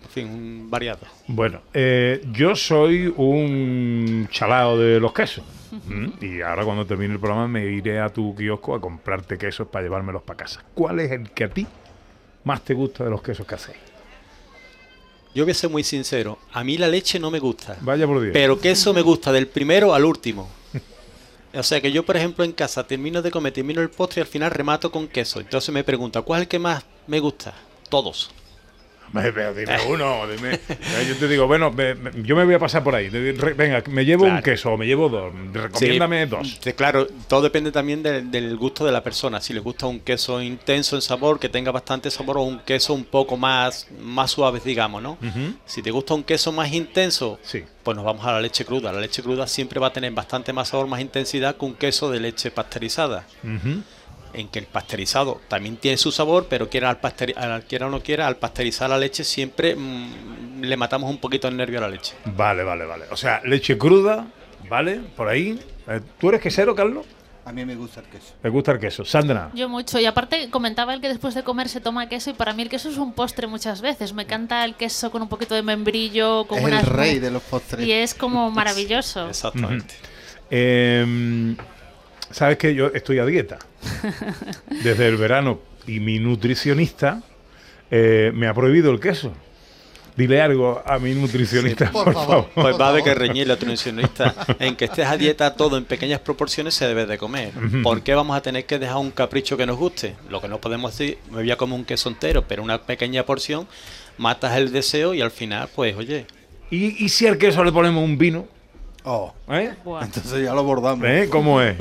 En 0.04 0.08
fin, 0.10 0.28
un 0.28 0.70
variado. 0.70 1.00
Bueno, 1.26 1.60
eh, 1.74 2.22
yo 2.32 2.54
soy 2.56 3.12
un 3.16 4.28
chalao 4.30 4.78
de 4.78 5.00
los 5.00 5.12
quesos. 5.12 5.44
Mm, 5.86 6.24
Y 6.24 6.40
ahora 6.40 6.64
cuando 6.64 6.86
termine 6.86 7.12
el 7.14 7.20
programa 7.20 7.46
me 7.46 7.66
iré 7.66 8.00
a 8.00 8.08
tu 8.08 8.34
kiosco 8.34 8.74
a 8.74 8.80
comprarte 8.80 9.36
quesos 9.36 9.68
para 9.68 9.82
llevármelos 9.82 10.22
para 10.22 10.38
casa. 10.38 10.64
¿Cuál 10.74 11.00
es 11.00 11.10
el 11.12 11.30
que 11.30 11.44
a 11.44 11.50
ti 11.50 11.66
más 12.44 12.62
te 12.64 12.72
gusta 12.74 13.04
de 13.04 13.10
los 13.10 13.22
quesos 13.22 13.46
que 13.46 13.54
hacéis? 13.54 13.78
Yo 15.34 15.44
voy 15.44 15.52
a 15.52 15.54
ser 15.54 15.68
muy 15.70 15.84
sincero. 15.84 16.38
A 16.52 16.64
mí 16.64 16.78
la 16.78 16.88
leche 16.88 17.18
no 17.20 17.30
me 17.30 17.38
gusta. 17.38 17.76
Vaya 17.82 18.06
por 18.06 18.20
Dios. 18.20 18.32
Pero 18.32 18.58
queso 18.58 18.94
me 18.94 19.02
gusta 19.02 19.30
del 19.30 19.46
primero 19.46 19.94
al 19.94 20.04
último. 20.04 20.48
O 21.54 21.62
sea 21.62 21.80
que 21.80 21.90
yo, 21.92 22.04
por 22.04 22.16
ejemplo, 22.16 22.44
en 22.44 22.52
casa 22.52 22.86
termino 22.86 23.22
de 23.22 23.30
comer, 23.30 23.52
termino 23.52 23.80
el 23.80 23.88
postre 23.90 24.20
y 24.20 24.22
al 24.22 24.26
final 24.28 24.50
remato 24.50 24.90
con 24.90 25.08
queso. 25.08 25.40
Entonces 25.40 25.72
me 25.72 25.84
pregunta, 25.84 26.22
¿cuál 26.22 26.40
es 26.40 26.44
el 26.44 26.48
que 26.48 26.58
más 26.58 26.84
me 27.06 27.20
gusta? 27.20 27.54
Todos. 27.88 28.30
Pero 29.12 29.54
dime 29.54 29.76
uno, 29.88 30.26
dime. 30.26 30.54
Eh, 30.68 31.06
Yo 31.08 31.16
te 31.16 31.28
digo, 31.28 31.46
bueno, 31.46 31.70
me- 31.70 31.94
me- 31.94 32.10
yo 32.22 32.36
me 32.36 32.44
voy 32.44 32.54
a 32.54 32.58
pasar 32.58 32.82
por 32.84 32.94
ahí. 32.94 33.08
Venga, 33.08 33.82
me 33.88 34.04
llevo 34.04 34.24
un 34.24 34.42
queso, 34.42 34.72
o 34.72 34.76
me 34.76 34.86
llevo 34.86 35.08
dos. 35.08 35.32
Recomiéndame 35.52 36.24
Sí, 36.24 36.30
dos. 36.30 36.58
claro, 36.76 37.06
todo 37.28 37.42
depende 37.42 37.72
también 37.72 38.02
del, 38.02 38.30
del 38.30 38.56
gusto 38.56 38.84
de 38.84 38.92
la 38.92 39.02
persona. 39.02 39.40
Si 39.40 39.52
le 39.52 39.60
gusta 39.60 39.86
un 39.86 40.00
queso 40.00 40.40
intenso 40.42 40.96
en 40.96 41.02
sabor, 41.02 41.38
que 41.38 41.48
tenga 41.48 41.70
bastante 41.72 42.10
sabor, 42.10 42.38
o 42.38 42.42
un 42.42 42.58
queso 42.60 42.94
un 42.94 43.04
poco 43.04 43.36
más, 43.36 43.86
más 44.00 44.30
suave, 44.30 44.60
digamos, 44.64 45.02
¿no? 45.02 45.18
Si 45.66 45.82
te 45.82 45.90
gusta 45.90 46.14
un 46.14 46.22
queso 46.24 46.52
más 46.52 46.72
intenso, 46.72 47.38
Sí. 47.42 47.64
pues 47.82 47.96
nos 47.96 48.04
vamos 48.04 48.24
a 48.26 48.32
la 48.32 48.40
leche 48.40 48.64
cruda. 48.64 48.92
La 48.92 49.00
leche 49.00 49.22
cruda 49.22 49.46
siempre 49.46 49.80
va 49.80 49.88
a 49.88 49.92
tener 49.92 50.12
bastante 50.12 50.52
más 50.52 50.68
sabor, 50.68 50.86
más 50.86 51.00
intensidad 51.00 51.56
que 51.56 51.64
un 51.64 51.74
queso 51.74 52.10
de 52.10 52.20
leche 52.20 52.50
pasteurizada. 52.50 53.26
Ujú. 53.42 53.82
En 54.34 54.48
que 54.48 54.58
el 54.58 54.66
pasteurizado 54.66 55.40
también 55.48 55.76
tiene 55.76 55.96
su 55.96 56.12
sabor, 56.12 56.46
pero 56.50 56.68
quiera, 56.68 56.90
al 56.90 57.00
pasteuri- 57.00 57.36
al- 57.36 57.64
quiera 57.64 57.86
o 57.86 57.90
no 57.90 58.00
quiera, 58.02 58.26
al 58.26 58.36
pasteurizar 58.36 58.90
la 58.90 58.98
leche 58.98 59.24
siempre 59.24 59.74
mm, 59.74 60.62
le 60.62 60.76
matamos 60.76 61.08
un 61.10 61.18
poquito 61.18 61.48
el 61.48 61.56
nervio 61.56 61.78
a 61.78 61.82
la 61.82 61.88
leche. 61.88 62.14
Vale, 62.36 62.62
vale, 62.62 62.84
vale. 62.84 63.04
O 63.10 63.16
sea, 63.16 63.40
leche 63.44 63.78
cruda, 63.78 64.26
¿vale? 64.68 65.00
Por 65.16 65.28
ahí. 65.28 65.58
Eh, 65.88 66.00
¿Tú 66.20 66.28
eres 66.28 66.40
quesero, 66.42 66.74
Carlos? 66.74 67.06
A 67.46 67.52
mí 67.52 67.64
me 67.64 67.74
gusta 67.76 68.00
el 68.00 68.06
queso. 68.08 68.34
Me 68.42 68.50
gusta 68.50 68.72
el 68.72 68.78
queso. 68.78 69.06
Sandra. 69.06 69.50
Yo 69.54 69.70
mucho. 69.70 69.98
Y 69.98 70.04
aparte 70.04 70.50
comentaba 70.50 70.92
el 70.92 71.00
que 71.00 71.08
después 71.08 71.34
de 71.34 71.42
comer 71.42 71.70
se 71.70 71.80
toma 71.80 72.06
queso 72.06 72.28
y 72.28 72.34
para 72.34 72.52
mí 72.52 72.60
el 72.60 72.68
queso 72.68 72.90
es 72.90 72.98
un 72.98 73.14
postre 73.14 73.46
muchas 73.46 73.80
veces. 73.80 74.12
Me 74.12 74.24
encanta 74.24 74.66
el 74.66 74.74
queso 74.74 75.10
con 75.10 75.22
un 75.22 75.28
poquito 75.30 75.54
de 75.54 75.62
membrillo, 75.62 76.44
con 76.46 76.58
Es 76.58 76.66
el 76.66 76.86
rey 76.86 77.18
de 77.18 77.30
los 77.30 77.42
postres. 77.42 77.86
Y 77.86 77.92
es 77.92 78.12
como 78.14 78.50
maravilloso. 78.52 79.30
Exactamente. 79.30 79.94
Eh, 80.50 81.56
Sabes 82.30 82.58
que 82.58 82.74
yo 82.74 82.88
estoy 82.88 83.18
a 83.18 83.26
dieta 83.26 83.58
desde 84.82 85.08
el 85.08 85.16
verano 85.16 85.60
y 85.86 86.00
mi 86.00 86.18
nutricionista 86.18 87.22
eh, 87.90 88.30
me 88.34 88.46
ha 88.46 88.54
prohibido 88.54 88.90
el 88.90 89.00
queso. 89.00 89.32
Dile 90.18 90.42
algo 90.42 90.82
a 90.84 90.98
mi 90.98 91.14
nutricionista, 91.14 91.86
Sí, 91.86 91.92
por, 91.92 92.12
favor. 92.12 92.50
Pues 92.52 92.76
va 92.78 92.86
a 92.86 92.88
haber 92.88 93.04
que 93.04 93.14
reñir 93.14 93.46
la 93.46 93.54
nutricionista. 93.54 94.34
En 94.58 94.74
que 94.74 94.86
estés 94.86 95.06
a 95.06 95.16
dieta 95.16 95.54
todo 95.54 95.78
en 95.78 95.84
pequeñas 95.84 96.18
proporciones 96.18 96.74
se 96.74 96.88
debe 96.88 97.06
de 97.06 97.16
comer. 97.18 97.52
¿Por 97.84 98.02
qué 98.02 98.14
vamos 98.14 98.36
a 98.36 98.42
tener 98.42 98.66
que 98.66 98.80
dejar 98.80 98.96
un 98.96 99.12
capricho 99.12 99.56
que 99.56 99.64
nos 99.64 99.76
guste? 99.76 100.16
Lo 100.28 100.40
que 100.40 100.48
no 100.48 100.60
podemos 100.60 100.98
decir, 100.98 101.18
me 101.30 101.36
voy 101.36 101.50
a 101.52 101.56
comer 101.56 101.78
un 101.78 101.84
queso 101.84 102.08
entero, 102.08 102.44
pero 102.48 102.64
una 102.64 102.82
pequeña 102.82 103.24
porción, 103.24 103.68
matas 104.16 104.56
el 104.56 104.72
deseo 104.72 105.14
y 105.14 105.20
al 105.20 105.30
final, 105.30 105.68
pues 105.72 105.94
oye. 105.96 106.26
¿Y, 106.68 107.04
y 107.04 107.08
si 107.10 107.28
al 107.28 107.38
queso 107.38 107.62
le 107.62 107.70
ponemos 107.70 108.02
un 108.02 108.18
vino? 108.18 108.48
Oh, 109.10 109.32
¿Eh? 109.48 109.72
entonces 110.02 110.44
ya 110.44 110.52
lo 110.52 110.60
abordamos. 110.60 111.06
¿Eh? 111.08 111.28
¿Cómo 111.30 111.62
es? 111.62 111.76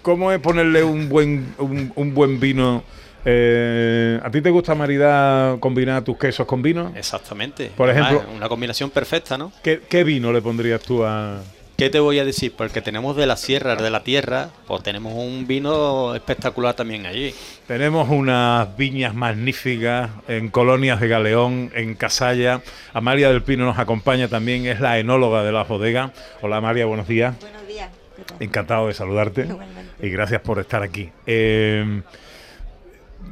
¿Cómo 0.00 0.32
es 0.32 0.38
ponerle 0.40 0.82
un 0.82 1.08
buen, 1.10 1.54
un, 1.58 1.92
un 1.94 2.14
buen 2.14 2.40
vino? 2.40 2.82
Eh, 3.26 4.18
¿A 4.22 4.30
ti 4.30 4.40
te 4.40 4.48
gusta, 4.48 4.74
Maridad, 4.74 5.58
combinar 5.58 6.02
tus 6.02 6.16
quesos 6.16 6.46
con 6.46 6.62
vino? 6.62 6.92
Exactamente. 6.96 7.70
Por 7.76 7.90
ejemplo- 7.90 8.20
Además, 8.20 8.36
una 8.36 8.48
combinación 8.48 8.88
perfecta, 8.88 9.36
¿no? 9.36 9.52
¿Qué, 9.62 9.82
qué 9.86 10.02
vino 10.02 10.32
le 10.32 10.40
pondrías 10.40 10.80
tú 10.80 11.04
a...? 11.04 11.42
¿Qué 11.80 11.88
te 11.88 11.98
voy 11.98 12.18
a 12.18 12.26
decir? 12.26 12.52
Porque 12.54 12.82
tenemos 12.82 13.16
de 13.16 13.26
las 13.26 13.40
sierras 13.40 13.82
de 13.82 13.88
la 13.88 14.04
tierra, 14.04 14.50
pues 14.66 14.82
tenemos 14.82 15.14
un 15.14 15.46
vino 15.46 16.14
espectacular 16.14 16.74
también 16.74 17.06
allí. 17.06 17.34
Tenemos 17.66 18.10
unas 18.10 18.76
viñas 18.76 19.14
magníficas 19.14 20.10
en 20.28 20.50
Colonias 20.50 21.00
de 21.00 21.08
Galeón, 21.08 21.72
en 21.74 21.94
Casalla. 21.94 22.60
Amalia 22.92 23.30
del 23.30 23.42
Pino 23.42 23.64
nos 23.64 23.78
acompaña 23.78 24.28
también, 24.28 24.66
es 24.66 24.78
la 24.80 24.98
enóloga 24.98 25.42
de 25.42 25.52
la 25.52 25.64
bodega. 25.64 26.12
Hola 26.42 26.58
Amalia, 26.58 26.84
buenos 26.84 27.08
días. 27.08 27.40
Buenos 27.40 27.66
días. 27.66 27.88
Encantado 28.40 28.88
de 28.88 28.92
saludarte 28.92 29.46
Igualmente. 29.46 30.06
y 30.06 30.10
gracias 30.10 30.42
por 30.42 30.58
estar 30.58 30.82
aquí. 30.82 31.08
Eh, 31.24 32.02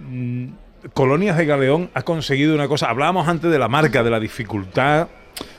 mm, 0.09 0.47
Colonias 0.95 1.37
de 1.37 1.45
Galeón 1.45 1.91
ha 1.93 2.01
conseguido 2.01 2.55
una 2.55 2.67
cosa, 2.67 2.89
hablábamos 2.89 3.29
antes 3.29 3.51
de 3.51 3.59
la 3.59 3.69
marca, 3.69 4.03
de 4.03 4.09
la 4.09 4.19
dificultad 4.19 5.09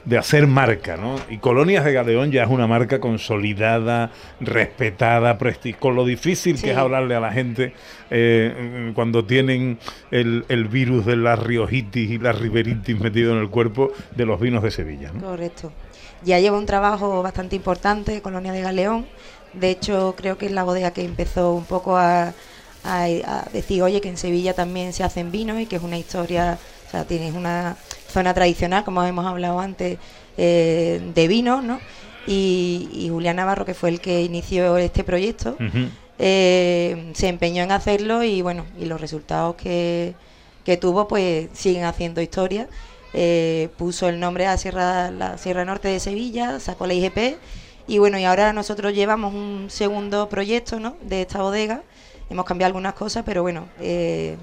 de 0.06 0.18
hacer 0.18 0.48
marca, 0.48 0.98
¿no? 0.98 1.16
Y 1.30 1.38
Colonias 1.38 1.86
de 1.86 1.94
Galeón 1.94 2.32
ya 2.32 2.44
es 2.44 2.50
una 2.50 2.68
marca 2.68 3.00
consolidada, 3.00 4.12
respetada, 4.40 5.38
con 5.80 5.96
lo 5.96 6.06
difícil 6.06 6.60
que 6.62 6.72
es 6.72 6.78
hablarle 6.78 7.16
a 7.16 7.20
la 7.20 7.32
gente 7.32 7.74
eh, 8.10 8.92
cuando 8.96 9.26
tienen 9.26 9.78
el, 10.12 10.46
el 10.50 10.66
virus 10.68 11.06
de 11.06 11.16
la 11.18 11.36
riojitis 11.36 12.10
y 12.12 12.18
la 12.18 12.32
riberitis 12.32 13.00
metido 13.00 13.34
en 13.34 13.40
el 13.40 13.50
cuerpo 13.50 13.92
de 14.16 14.26
los 14.26 14.40
vinos 14.40 14.64
de 14.64 14.72
Sevilla, 14.72 15.12
¿no? 15.14 15.22
Correcto. 15.22 15.72
Ya 16.24 16.40
lleva 16.40 16.58
un 16.58 16.66
trabajo 16.66 17.22
bastante 17.22 17.56
importante, 17.56 18.22
Colonia 18.22 18.52
de 18.52 18.62
Galeón. 18.62 19.06
De 19.54 19.70
hecho, 19.70 20.16
creo 20.18 20.38
que 20.38 20.48
es 20.48 20.52
la 20.52 20.64
bodega 20.64 20.92
que 20.92 21.04
empezó 21.04 21.54
un 21.54 21.66
poco 21.66 21.98
a, 21.98 22.34
a- 22.84 23.04
a 23.06 23.46
decir, 23.54 23.82
oye, 23.84 24.02
que 24.02 24.10
en 24.10 24.18
Sevilla 24.18 24.54
también 24.54 24.94
se 24.94 25.04
hacen 25.04 25.32
vinos 25.32 25.60
y 25.60 25.66
que 25.66 25.78
es 25.78 25.84
una 25.84 25.98
historia, 25.98 26.58
o 26.88 26.92
sea, 26.92 27.06
tienes 27.06 27.34
una 27.34 27.76
zona 28.10 28.34
tradicional, 28.34 28.84
como 28.84 29.04
hemos 29.04 29.26
hablado 29.26 29.60
antes, 29.60 29.98
eh, 30.38 31.02
de 31.14 31.28
vinos, 31.28 31.64
¿no? 31.64 31.80
Y, 32.28 32.90
y 32.92 33.10
Julián 33.10 33.38
Navarro, 33.38 33.66
que 33.66 33.74
fue 33.74 33.90
el 33.90 34.02
que 34.02 34.22
inició 34.24 34.78
este 34.78 35.04
proyecto, 35.04 35.58
eh, 36.20 37.12
se 37.14 37.28
empeñó 37.28 37.64
en 37.64 37.72
hacerlo 37.72 38.24
y 38.24 38.42
bueno, 38.42 38.66
y 38.78 38.86
los 38.86 39.00
resultados 39.00 39.56
que, 39.56 40.14
que 40.66 40.78
tuvo 40.78 41.08
pues 41.08 41.48
siguen 41.54 41.86
haciendo 41.86 42.22
historia. 42.22 42.68
Eh, 43.14 43.70
puso 43.78 44.08
el 44.08 44.20
nombre 44.20 44.46
a 44.46 44.58
Sierra, 44.58 45.10
la 45.10 45.38
Sierra 45.38 45.66
Norte 45.66 45.88
de 45.88 46.00
Sevilla, 46.00 46.60
sacó 46.60 46.86
la 46.86 46.94
IGP 46.94 47.38
y 47.88 47.98
bueno, 47.98 48.20
y 48.20 48.26
ahora 48.26 48.54
nosotros 48.54 48.94
llevamos 48.94 49.34
un 49.34 49.66
segundo 49.70 50.30
proyecto 50.30 50.80
¿no? 50.80 50.96
de 51.02 51.22
esta 51.22 51.42
bodega. 51.42 51.82
Hemos 52.30 52.46
cambiado 52.46 52.68
algunas 52.68 52.94
cosas, 52.94 53.24
pero 53.26 53.42
bueno, 53.42 53.68
eh, 53.80 54.38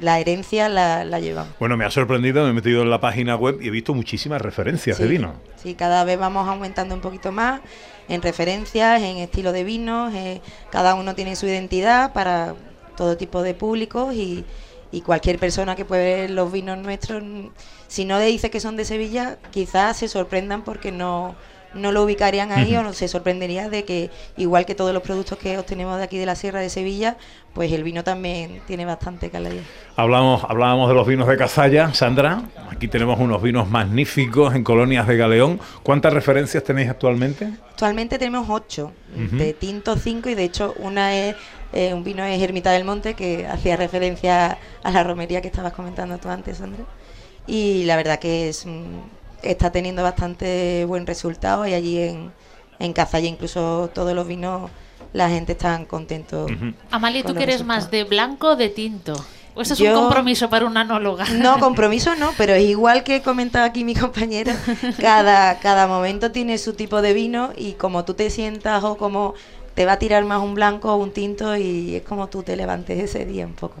la 0.00 0.18
herencia 0.20 0.68
la, 0.68 1.04
la 1.04 1.20
llevamos. 1.20 1.54
Bueno, 1.58 1.76
me 1.76 1.84
ha 1.84 1.90
sorprendido, 1.90 2.44
me 2.44 2.50
he 2.50 2.52
metido 2.52 2.82
en 2.82 2.90
la 2.90 3.00
página 3.00 3.36
web 3.36 3.58
y 3.60 3.68
he 3.68 3.70
visto 3.70 3.94
muchísimas 3.94 4.40
referencias 4.42 4.98
de 4.98 5.06
vino. 5.06 5.34
Sí, 5.62 5.74
cada 5.74 6.04
vez 6.04 6.18
vamos 6.18 6.48
aumentando 6.48 6.94
un 6.94 7.00
poquito 7.00 7.32
más 7.32 7.60
en 8.08 8.20
referencias, 8.20 9.00
en 9.00 9.18
estilo 9.18 9.52
de 9.52 9.64
vinos. 9.64 10.12
eh, 10.14 10.40
cada 10.70 10.94
uno 10.94 11.14
tiene 11.14 11.36
su 11.36 11.46
identidad 11.46 12.12
para 12.12 12.54
todo 12.96 13.16
tipo 13.16 13.42
de 13.42 13.54
públicos 13.54 14.14
y, 14.14 14.44
y 14.92 15.00
cualquier 15.00 15.38
persona 15.38 15.74
que 15.74 15.84
puede 15.84 16.22
ver 16.22 16.30
los 16.30 16.52
vinos 16.52 16.78
nuestros, 16.78 17.22
si 17.88 18.04
no 18.04 18.18
le 18.18 18.26
dice 18.26 18.50
que 18.50 18.60
son 18.60 18.76
de 18.76 18.84
Sevilla, 18.84 19.38
quizás 19.50 19.96
se 19.96 20.08
sorprendan 20.08 20.62
porque 20.62 20.92
no, 20.92 21.34
no 21.74 21.92
lo 21.92 22.02
ubicarían 22.04 22.52
ahí 22.52 22.72
Ujú. 22.72 22.80
o 22.80 22.82
no 22.84 22.92
se 22.92 23.08
sorprendería 23.08 23.68
de 23.68 23.84
que, 23.84 24.10
igual 24.36 24.66
que 24.66 24.74
todos 24.74 24.92
los 24.92 25.02
productos 25.02 25.38
que 25.38 25.58
obtenemos 25.58 25.98
de 25.98 26.04
aquí 26.04 26.18
de 26.18 26.26
la 26.26 26.36
Sierra 26.36 26.60
de 26.60 26.70
Sevilla, 26.70 27.16
pues 27.52 27.70
el 27.72 27.84
vino 27.84 28.02
también 28.04 28.60
tiene 28.66 28.84
bastante 28.84 29.30
calidad. 29.30 29.62
Hablamos, 29.96 30.44
hablábamos 30.48 30.88
de 30.88 30.94
los 30.94 31.06
vinos 31.06 31.28
de 31.28 31.36
Cazalla, 31.36 31.94
Sandra. 31.94 32.42
Aquí 32.70 32.88
tenemos 32.88 33.18
unos 33.20 33.40
vinos 33.42 33.68
magníficos 33.68 34.54
en 34.54 34.64
colonias 34.64 35.06
de 35.06 35.16
Galeón. 35.16 35.60
¿Cuántas 35.82 36.12
referencias 36.12 36.64
tenéis 36.64 36.88
actualmente? 36.90 37.52
Actualmente 37.70 38.18
tenemos 38.18 38.48
ocho, 38.50 38.92
de 39.14 39.52
tinto 39.52 39.96
cinco 39.96 40.28
y 40.28 40.34
de 40.34 40.44
hecho 40.44 40.74
una 40.78 41.14
es 41.14 41.36
eh, 41.72 41.92
un 41.92 42.04
vino 42.04 42.24
es 42.24 42.40
Ermita 42.40 42.70
del 42.70 42.84
Monte 42.84 43.14
que 43.14 43.46
hacía 43.46 43.76
referencia 43.76 44.58
a 44.82 44.90
la 44.92 45.02
romería 45.02 45.40
que 45.40 45.48
estabas 45.48 45.72
comentando 45.72 46.18
tú 46.18 46.28
antes, 46.28 46.58
Sandra. 46.58 46.84
Y 47.46 47.84
la 47.84 47.96
verdad 47.96 48.18
que 48.20 48.48
es 48.48 48.64
mm, 48.64 49.00
está 49.50 49.70
teniendo 49.70 50.02
bastante 50.02 50.84
buen 50.86 51.06
resultado 51.06 51.66
y 51.66 51.74
allí 51.74 51.98
en, 52.00 52.32
en 52.78 52.92
Cazalla 52.92 53.28
incluso 53.28 53.90
todos 53.94 54.14
los 54.14 54.26
vinos 54.26 54.70
la 55.12 55.28
gente 55.28 55.52
está 55.52 55.82
contento. 55.86 56.46
Amalia, 56.90 57.22
¿tú 57.22 57.34
quieres 57.34 57.56
resultados. 57.60 57.82
más 57.84 57.90
de 57.90 58.04
blanco 58.04 58.48
o 58.50 58.56
de 58.56 58.68
tinto? 58.68 59.14
¿O 59.54 59.62
eso 59.62 59.74
es 59.74 59.78
Yo- 59.78 59.94
un 59.96 60.02
compromiso 60.06 60.50
para 60.50 60.66
una 60.66 60.80
anóloga? 60.80 61.24
No, 61.34 61.60
compromiso 61.60 62.16
no, 62.16 62.32
pero 62.36 62.54
es 62.54 62.64
igual 62.64 63.04
que 63.04 63.22
comentaba 63.22 63.66
aquí 63.66 63.84
mi 63.84 63.94
compañera, 63.94 64.56
cada, 65.00 65.60
cada 65.60 65.86
momento 65.86 66.32
tiene 66.32 66.58
su 66.58 66.72
tipo 66.72 67.00
de 67.02 67.12
vino 67.12 67.50
y 67.56 67.74
como 67.74 68.04
tú 68.04 68.14
te 68.14 68.30
sientas 68.30 68.82
o 68.82 68.96
como 68.96 69.34
te 69.74 69.86
va 69.86 69.92
a 69.92 69.98
tirar 70.00 70.24
más 70.24 70.40
un 70.42 70.54
blanco 70.54 70.92
o 70.92 70.96
un 70.96 71.12
tinto 71.12 71.56
y 71.56 71.94
es 71.96 72.02
como 72.02 72.26
tú 72.28 72.42
te 72.42 72.56
levantes 72.56 72.98
ese 72.98 73.24
día 73.26 73.46
un 73.46 73.54
poco. 73.54 73.76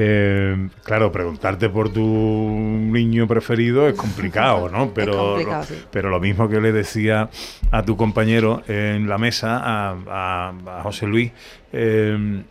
Eh, 0.00 0.68
claro, 0.84 1.10
preguntarte 1.10 1.68
por 1.68 1.92
tu 1.92 2.00
niño 2.00 3.26
preferido 3.26 3.88
es 3.88 3.94
complicado, 3.94 4.68
¿no? 4.68 4.94
Pero, 4.94 5.12
complicado, 5.34 5.60
lo, 5.62 5.66
sí. 5.66 5.74
pero 5.90 6.08
lo 6.08 6.20
mismo 6.20 6.48
que 6.48 6.60
le 6.60 6.70
decía 6.70 7.28
a 7.72 7.82
tu 7.82 7.96
compañero 7.96 8.62
en 8.68 9.08
la 9.08 9.18
mesa, 9.18 9.56
a, 9.58 9.96
a- 10.08 10.78
a 10.78 10.82
José 10.84 11.06
Luis, 11.06 11.32
eh, 11.72 12.42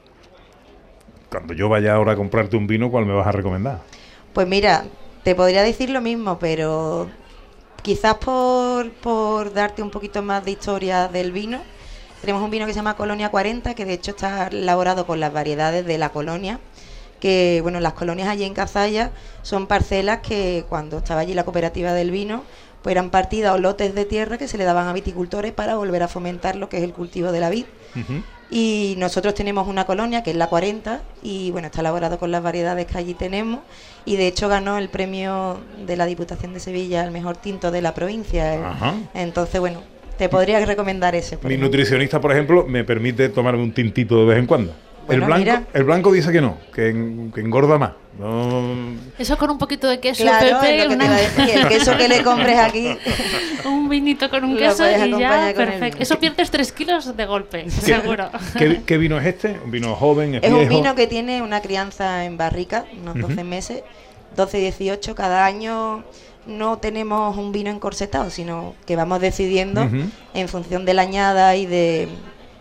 cuando 1.29 1.53
yo 1.53 1.69
vaya 1.69 1.93
ahora 1.93 2.13
a 2.13 2.15
comprarte 2.17 2.57
un 2.57 2.67
vino, 2.67 2.89
¿cuál 2.91 3.05
me 3.05 3.13
vas 3.13 3.27
a 3.27 3.31
recomendar? 3.31 3.79
Pues 4.33 4.45
mira, 4.45 4.83
te 5.23 5.33
podría 5.33 5.63
decir 5.63 5.89
lo 5.89 6.01
mismo, 6.01 6.39
pero 6.39 7.07
quizás 7.81 8.15
por, 8.15 8.91
por 8.91 9.53
darte 9.53 9.81
un 9.81 9.89
poquito 9.89 10.21
más 10.21 10.43
de 10.43 10.51
historia 10.51 11.07
del 11.07 11.31
vino, 11.31 11.61
tenemos 12.21 12.41
un 12.41 12.49
vino 12.51 12.65
que 12.65 12.73
se 12.73 12.77
llama 12.79 12.95
Colonia 12.95 13.29
40, 13.29 13.73
que 13.73 13.85
de 13.85 13.93
hecho 13.93 14.11
está 14.11 14.47
elaborado 14.47 15.05
con 15.05 15.19
las 15.21 15.31
variedades 15.31 15.85
de 15.85 15.97
la 15.97 16.09
colonia, 16.09 16.59
que 17.19 17.59
bueno, 17.61 17.79
las 17.79 17.93
colonias 17.93 18.29
allí 18.29 18.43
en 18.43 18.53
Cazalla 18.53 19.11
son 19.41 19.67
parcelas 19.67 20.19
que 20.19 20.65
cuando 20.69 20.99
estaba 20.99 21.21
allí 21.21 21.33
la 21.33 21.43
cooperativa 21.43 21.93
del 21.93 22.11
vino, 22.11 22.43
pues 22.81 22.93
eran 22.93 23.09
partidas 23.09 23.53
o 23.53 23.57
lotes 23.57 23.95
de 23.95 24.05
tierra 24.05 24.37
que 24.37 24.47
se 24.47 24.57
le 24.57 24.63
daban 24.63 24.87
a 24.87 24.93
viticultores 24.93 25.51
para 25.51 25.75
volver 25.75 26.03
a 26.03 26.07
fomentar 26.07 26.55
lo 26.55 26.69
que 26.69 26.77
es 26.77 26.83
el 26.83 26.93
cultivo 26.93 27.31
de 27.31 27.39
la 27.39 27.49
vid. 27.49 27.65
Y 28.49 28.95
nosotros 28.97 29.33
tenemos 29.33 29.67
una 29.67 29.85
colonia 29.85 30.23
que 30.23 30.31
es 30.31 30.37
la 30.37 30.47
40 30.47 31.01
y 31.21 31.51
bueno, 31.51 31.67
está 31.67 31.81
elaborado 31.81 32.17
con 32.17 32.31
las 32.31 32.41
variedades 32.41 32.85
que 32.85 32.97
allí 32.97 33.13
tenemos 33.13 33.59
y 34.05 34.15
de 34.15 34.27
hecho 34.27 34.47
ganó 34.47 34.77
el 34.77 34.87
premio 34.87 35.59
de 35.85 35.97
la 35.97 36.05
Diputación 36.05 36.53
de 36.53 36.61
Sevilla 36.61 37.03
al 37.03 37.11
mejor 37.11 37.35
tinto 37.35 37.71
de 37.71 37.81
la 37.81 37.93
provincia. 37.93 38.71
Ajá. 38.71 38.93
Entonces, 39.13 39.59
bueno, 39.59 39.81
te 40.17 40.29
podría 40.29 40.65
recomendar 40.65 41.13
ese. 41.13 41.35
Mi 41.35 41.47
ejemplo. 41.47 41.67
nutricionista, 41.67 42.21
por 42.21 42.31
ejemplo, 42.31 42.65
me 42.65 42.85
permite 42.85 43.27
tomarme 43.29 43.63
un 43.63 43.73
tintito 43.73 44.19
de 44.21 44.25
vez 44.25 44.37
en 44.37 44.45
cuando. 44.45 44.73
Bueno, 45.07 45.23
el, 45.23 45.27
blanco, 45.27 45.39
mira. 45.39 45.63
el 45.73 45.83
blanco 45.83 46.11
dice 46.11 46.31
que 46.31 46.41
no, 46.41 46.57
que, 46.73 46.89
en- 46.89 47.31
que 47.33 47.41
engorda 47.41 47.77
más. 47.77 47.91
No, 48.19 48.75
Eso 49.19 49.37
con 49.37 49.51
un 49.51 49.57
poquito 49.59 49.87
de 49.87 49.99
queso, 49.99 50.23
Claro, 50.23 50.59
Pepe, 50.59 50.77
es 50.79 50.83
lo 50.83 50.89
que 50.89 50.95
te 50.97 51.05
una- 51.05 51.15
a 51.15 51.19
decir, 51.19 51.49
el 51.59 51.67
queso 51.67 51.97
que 51.97 52.07
le 52.07 52.23
compres 52.23 52.57
aquí. 52.57 52.97
un 53.65 53.87
vinito 53.89 54.29
con 54.29 54.43
un 54.43 54.53
Lo 54.55 54.59
queso 54.59 54.83
y 54.89 55.11
ya, 55.19 55.49
el 55.49 55.55
perfecto. 55.55 55.85
vino. 55.85 55.97
Eso 56.03 56.19
pierdes 56.19 56.49
tres 56.51 56.71
kilos 56.71 57.15
de 57.15 57.25
golpe, 57.25 57.69
seguro. 57.69 58.29
¿Qué, 58.57 58.81
qué 58.85 58.97
vino 58.97 59.19
es 59.19 59.25
este? 59.27 59.59
¿Un 59.63 59.69
vino 59.71 59.95
joven? 59.95 60.35
¿Es, 60.35 60.43
Es 60.43 60.51
un 60.51 60.59
viejo? 60.59 60.73
vino 60.75 60.95
que 60.95 61.05
tiene 61.07 61.41
una 61.41 61.61
crianza 61.61 62.25
en 62.25 62.37
barrica, 62.37 62.85
unos 63.01 63.15
Ujú. 63.17 63.27
12 63.29 63.43
meses, 63.43 63.83
12-18. 64.35 65.13
Cada 65.13 65.45
año 65.45 66.03
no 66.47 66.77
tenemos 66.79 67.37
un 67.37 67.51
vino 67.51 67.69
encorsetado, 67.69 68.29
sino 68.29 68.73
que 68.85 68.95
vamos 68.95 69.21
decidiendo 69.21 69.83
Ujú. 69.83 69.97
en 70.33 70.47
función 70.47 70.85
de 70.85 70.93
la 70.95 71.03
añada 71.03 71.55
y 71.55 71.65
de 71.65 72.07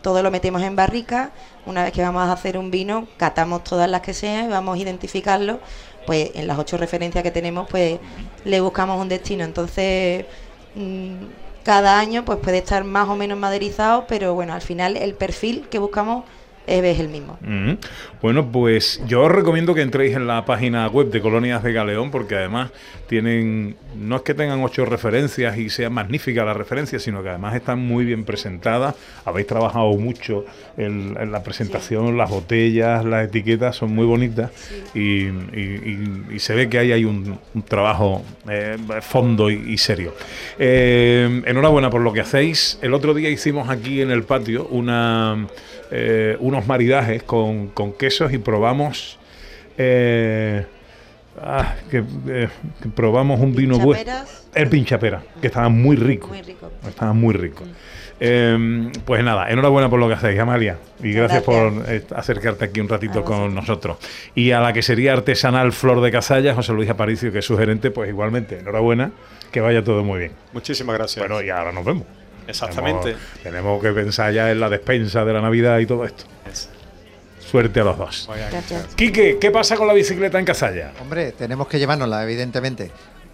todo 0.02 0.22
lo 0.22 0.30
metemos 0.30 0.62
en 0.62 0.76
barrica. 0.76 1.30
Una 1.66 1.84
vez 1.84 1.92
que 1.92 2.02
vamos 2.02 2.22
a 2.22 2.32
hacer 2.32 2.56
un 2.56 2.70
vino, 2.70 3.08
catamos 3.16 3.64
todas 3.64 3.90
las 3.90 4.00
que 4.00 4.14
sean 4.14 4.46
y 4.46 4.48
vamos 4.48 4.76
a 4.76 4.82
identificarlo. 4.82 5.60
Pues 6.06 6.30
en 6.34 6.46
las 6.46 6.58
ocho 6.58 6.76
referencias 6.76 7.24
que 7.24 7.32
tenemos, 7.32 7.68
pues 7.68 7.98
le 8.44 8.60
buscamos 8.60 9.00
un 9.00 9.08
destino. 9.08 9.44
Entonces, 9.44 10.24
mm, 10.76 11.14
cada 11.64 11.98
año 11.98 12.24
pues 12.24 12.38
puede 12.38 12.58
estar 12.58 12.84
más 12.84 13.08
o 13.08 13.16
menos 13.16 13.36
maderizado, 13.38 14.06
pero 14.06 14.34
bueno, 14.34 14.54
al 14.54 14.62
final 14.62 14.96
el 14.96 15.14
perfil 15.14 15.68
que 15.68 15.80
buscamos 15.80 16.24
es, 16.66 16.98
el 17.00 17.08
mismo. 17.08 17.38
Mm. 17.42 17.72
Bueno, 18.22 18.50
pues 18.50 19.00
yo 19.06 19.22
os 19.22 19.30
recomiendo 19.32 19.74
que 19.74 19.82
entréis 19.82 20.16
en 20.16 20.26
la 20.26 20.44
página 20.44 20.88
web 20.88 21.10
de 21.10 21.20
Colonias 21.20 21.62
de 21.62 21.72
Galeón, 21.72 22.10
porque 22.10 22.34
además 22.34 22.70
tienen, 23.08 23.76
no 23.96 24.16
es 24.16 24.22
que 24.22 24.34
tengan 24.34 24.62
ocho 24.64 24.84
referencias 24.84 25.56
y 25.58 25.70
sea 25.70 25.90
magnífica 25.90 26.44
la 26.44 26.54
referencia, 26.54 26.98
sino 26.98 27.22
que 27.22 27.28
además 27.28 27.54
están 27.54 27.78
muy 27.78 28.04
bien 28.04 28.24
presentadas. 28.24 28.94
Habéis 29.24 29.46
trabajado 29.46 29.92
mucho 29.94 30.44
en, 30.76 31.16
en 31.20 31.30
la 31.30 31.42
presentación, 31.44 32.16
las 32.16 32.30
botellas, 32.30 33.04
las 33.04 33.26
etiquetas 33.28 33.76
son 33.76 33.94
muy 33.94 34.06
bonitas 34.06 34.50
y, 34.94 35.26
y- 35.26 35.30
y- 35.54 36.26
y 36.34 36.38
se 36.40 36.54
ve 36.54 36.68
que 36.68 36.78
ahí 36.78 36.90
hay 36.92 37.04
un, 37.04 37.38
un 37.54 37.62
trabajo 37.62 38.24
eh, 38.50 38.76
fondo 39.02 39.50
y, 39.50 39.72
y 39.72 39.78
serio. 39.78 40.14
Eh, 40.58 41.42
enhorabuena 41.46 41.90
por 41.90 42.00
lo 42.00 42.12
que 42.12 42.20
hacéis. 42.20 42.78
El 42.82 42.94
otro 42.94 43.14
día 43.14 43.30
hicimos 43.30 43.68
aquí 43.68 44.00
en 44.00 44.10
el 44.10 44.24
patio 44.24 44.66
una, 44.70 45.46
eh, 45.90 46.36
unos 46.56 46.66
maridajes 46.66 47.22
con, 47.22 47.68
con 47.68 47.92
quesos 47.92 48.32
y 48.32 48.38
probamos. 48.38 49.18
eh, 49.78 50.64
ah, 51.42 51.74
que, 51.90 52.02
eh, 52.28 52.48
que 52.82 52.88
probamos 52.88 53.40
un 53.40 53.54
vino 53.54 53.78
bueno. 53.78 54.10
El 54.54 54.68
pinchapera, 54.68 55.22
que 55.40 55.48
estaba 55.48 55.68
muy 55.68 55.96
rico. 55.96 56.28
Muy 56.28 56.40
rico. 56.42 56.70
Estaba 56.88 57.12
muy 57.12 57.34
rico. 57.34 57.62
Eh, 58.18 58.90
pues 59.04 59.22
nada, 59.22 59.50
enhorabuena 59.50 59.90
por 59.90 60.00
lo 60.00 60.08
que 60.08 60.14
hacéis, 60.14 60.40
Amalia. 60.40 60.78
Y 61.02 61.12
gracias, 61.12 61.42
por 61.42 61.84
eh, 61.86 62.02
acercarte 62.14 62.64
aquí 62.64 62.80
un 62.80 62.88
ratito 62.88 63.22
con 63.22 63.54
nosotros. 63.54 63.98
Y 64.34 64.52
a 64.52 64.60
la 64.60 64.72
que 64.72 64.80
sería 64.80 65.12
artesanal 65.12 65.72
Flor 65.72 66.00
de 66.00 66.10
Cazalla, 66.10 66.54
José 66.54 66.72
Luis 66.72 66.88
Aparicio, 66.88 67.30
que 67.30 67.40
es 67.40 67.44
su 67.44 67.58
gerente, 67.58 67.90
pues 67.90 68.08
igualmente, 68.08 68.60
enhorabuena, 68.60 69.10
que 69.52 69.60
vaya 69.60 69.84
todo 69.84 70.02
muy 70.02 70.20
bien. 70.20 70.32
Muchísimas 70.54 70.96
gracias. 70.96 71.28
Bueno, 71.28 71.42
y 71.42 71.50
ahora 71.50 71.72
nos 71.72 71.84
vemos. 71.84 72.04
Exactamente. 72.48 73.02
Tenemos, 73.02 73.42
tenemos 73.42 73.82
que 73.82 73.92
pensar 73.92 74.32
ya 74.32 74.50
en 74.50 74.60
la 74.60 74.70
despensa 74.70 75.22
de 75.26 75.32
la 75.34 75.42
Navidad 75.42 75.78
y 75.80 75.86
todo 75.86 76.06
esto. 76.06 76.24
Suerte 77.56 77.80
a 77.80 77.84
los 77.84 77.96
dos. 77.96 78.28
Gracias. 78.50 78.94
Quique, 78.96 79.38
¿qué 79.40 79.50
pasa 79.50 79.76
con 79.76 79.86
la 79.86 79.94
bicicleta 79.94 80.38
en 80.38 80.44
Cazalla? 80.44 80.92
Hombre, 81.00 81.32
tenemos 81.32 81.66
que 81.68 81.78
llevárnosla, 81.78 82.22
evidentemente. 82.22 82.90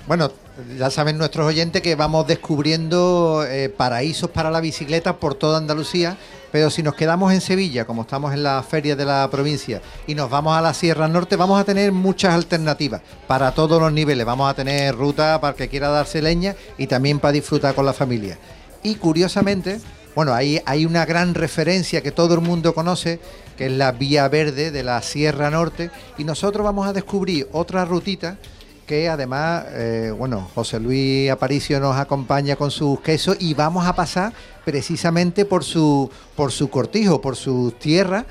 Bueno, 0.07 0.31
ya 0.79 0.91
saben 0.91 1.19
nuestros 1.19 1.45
oyentes 1.45 1.83
que 1.83 1.97
vamos 1.97 2.29
descubriendo 2.29 3.45
eh, 3.45 3.69
paraísos 3.69 4.31
para 4.31 4.49
la 4.53 4.61
bicicleta 4.61 5.17
por 5.17 5.35
toda 5.35 5.59
Andalucía, 5.59 6.17
pero 6.53 6.71
si 6.71 6.85
nos 6.85 6.95
quedamos 6.95 7.33
en 7.33 7.41
Sevilla, 7.41 7.85
como 7.85 8.03
estamos 8.03 8.33
en 8.33 8.45
la 8.45 8.63
feria 8.63 8.95
de 8.95 9.05
la 9.05 9.29
provincia, 9.29 9.83
y 10.07 10.15
nos 10.15 10.31
vamos 10.31 10.57
a 10.57 10.61
la 10.61 10.73
Sierra 10.73 11.09
Norte, 11.09 11.35
vamos 11.35 11.61
a 11.61 11.65
tener 11.65 11.91
muchas 11.91 12.33
alternativas 12.33 13.01
para 13.27 13.51
todos 13.51 13.83
los 13.83 13.93
niveles. 13.93 14.25
Vamos 14.25 14.49
a 14.49 14.55
tener 14.55 14.95
ruta 14.95 15.41
para 15.41 15.51
el 15.51 15.57
que 15.57 15.69
quiera 15.69 15.89
darse 15.89 16.23
leña 16.23 16.55
y 16.79 16.87
también 16.87 17.19
para 17.19 17.33
disfrutar 17.33 17.75
con 17.75 17.87
la 17.87 17.93
familia. 17.93 18.39
Y 18.85 18.95
curiosamente, 18.95 19.81
bueno, 20.15 20.33
hay, 20.33 20.63
hay 20.65 20.87
una 20.87 21.07
gran 21.07 21.35
referencia 21.35 22.03
que 22.03 22.13
todo 22.13 22.35
el 22.35 22.41
mundo 22.41 22.73
conoce, 22.73 23.19
que 23.57 23.67
es 23.67 23.73
la 23.73 23.93
Vía 23.93 24.29
Verde 24.29 24.71
de 24.71 24.83
la 24.83 25.01
Sierra 25.03 25.51
Norte, 25.51 25.91
y 26.19 26.25
nosotros 26.25 26.65
vamos 26.65 26.87
a 26.87 26.93
descubrir 26.93 27.49
otra 27.53 27.85
rutita 27.85 28.39
que 28.87 29.09
además, 29.09 29.65
eh, 29.71 30.13
bueno, 30.17 30.49
José 30.55 30.81
Luis 30.81 31.31
Aparicio 31.31 31.79
nos 31.81 31.97
acompaña 31.97 32.57
con 32.57 32.71
sus 32.71 33.01
quesos 33.01 33.37
y 33.39 33.55
vamos 33.55 33.87
a 33.87 33.95
pasar 33.95 34.33
precisamente 34.65 35.45
por 35.45 35.65
su, 35.65 36.11
por 36.37 36.53
su 36.53 36.69
cortijo, 36.69 37.21
por 37.21 37.37
sus 37.37 37.79
tierras. 37.79 38.25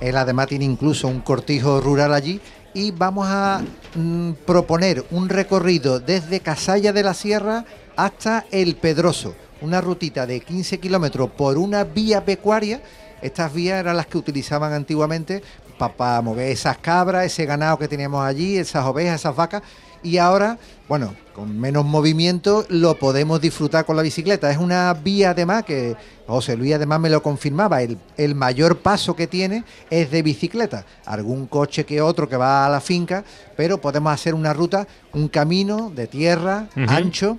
Él 0.00 0.16
además 0.16 0.46
tiene 0.46 0.64
incluso 0.64 1.08
un 1.08 1.20
cortijo 1.20 1.80
rural 1.80 2.14
allí 2.14 2.40
y 2.72 2.90
vamos 2.90 3.26
a 3.28 3.62
mm, 3.94 4.32
proponer 4.44 5.04
un 5.10 5.28
recorrido 5.28 5.98
desde 5.98 6.40
Casalla 6.40 6.92
de 6.92 7.02
la 7.02 7.14
Sierra 7.14 7.64
hasta 7.96 8.44
El 8.50 8.76
Pedroso, 8.76 9.34
una 9.60 9.80
rutita 9.80 10.26
de 10.26 10.40
15 10.40 10.78
kilómetros 10.78 11.30
por 11.30 11.58
una 11.58 11.84
vía 11.84 12.24
pecuaria. 12.24 12.82
Estas 13.22 13.52
vías 13.52 13.80
eran 13.80 13.96
las 13.96 14.06
que 14.06 14.18
utilizaban 14.18 14.72
antiguamente 14.72 15.42
para 15.78 16.20
mover 16.22 16.48
esas 16.48 16.78
cabras, 16.78 17.26
ese 17.26 17.44
ganado 17.44 17.78
que 17.78 17.88
teníamos 17.88 18.24
allí, 18.24 18.56
esas 18.56 18.84
ovejas, 18.84 19.20
esas 19.20 19.36
vacas. 19.36 19.62
Y 20.02 20.18
ahora, 20.18 20.58
bueno, 20.88 21.14
con 21.34 21.58
menos 21.58 21.84
movimiento 21.84 22.64
lo 22.68 22.98
podemos 22.98 23.40
disfrutar 23.40 23.84
con 23.84 23.96
la 23.96 24.02
bicicleta. 24.02 24.50
Es 24.50 24.58
una 24.58 24.94
vía 24.94 25.30
además 25.30 25.64
que 25.64 25.96
José 26.26 26.56
Luis 26.56 26.74
además 26.74 27.00
me 27.00 27.10
lo 27.10 27.22
confirmaba, 27.22 27.82
el, 27.82 27.98
el 28.16 28.34
mayor 28.34 28.78
paso 28.78 29.16
que 29.16 29.26
tiene 29.26 29.64
es 29.90 30.10
de 30.10 30.22
bicicleta. 30.22 30.84
Algún 31.04 31.46
coche 31.46 31.84
que 31.84 32.00
otro 32.00 32.28
que 32.28 32.36
va 32.36 32.66
a 32.66 32.70
la 32.70 32.80
finca, 32.80 33.24
pero 33.56 33.80
podemos 33.80 34.12
hacer 34.12 34.34
una 34.34 34.52
ruta, 34.52 34.86
un 35.12 35.28
camino 35.28 35.90
de 35.90 36.06
tierra 36.06 36.68
ancho, 36.88 37.38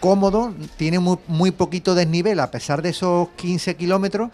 cómodo, 0.00 0.54
tiene 0.76 0.98
muy, 0.98 1.18
muy 1.26 1.50
poquito 1.50 1.94
desnivel 1.94 2.40
a 2.40 2.50
pesar 2.50 2.82
de 2.82 2.90
esos 2.90 3.28
15 3.36 3.76
kilómetros, 3.76 4.30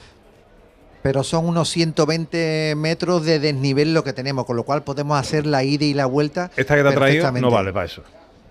pero 1.02 1.24
son 1.24 1.46
unos 1.46 1.68
120 1.70 2.74
metros 2.76 3.24
de 3.24 3.38
desnivel 3.38 3.94
lo 3.94 4.04
que 4.04 4.12
tenemos, 4.12 4.44
con 4.46 4.56
lo 4.56 4.62
cual 4.64 4.82
podemos 4.84 5.18
hacer 5.18 5.46
la 5.46 5.64
ida 5.64 5.84
y 5.84 5.94
la 5.94 6.06
vuelta. 6.06 6.50
Esta 6.56 6.76
que 6.76 6.82
te 6.82 6.88
ha 6.88 6.94
traído 6.94 7.32
no 7.32 7.50
vale 7.50 7.72
para 7.72 7.86
eso. 7.86 8.02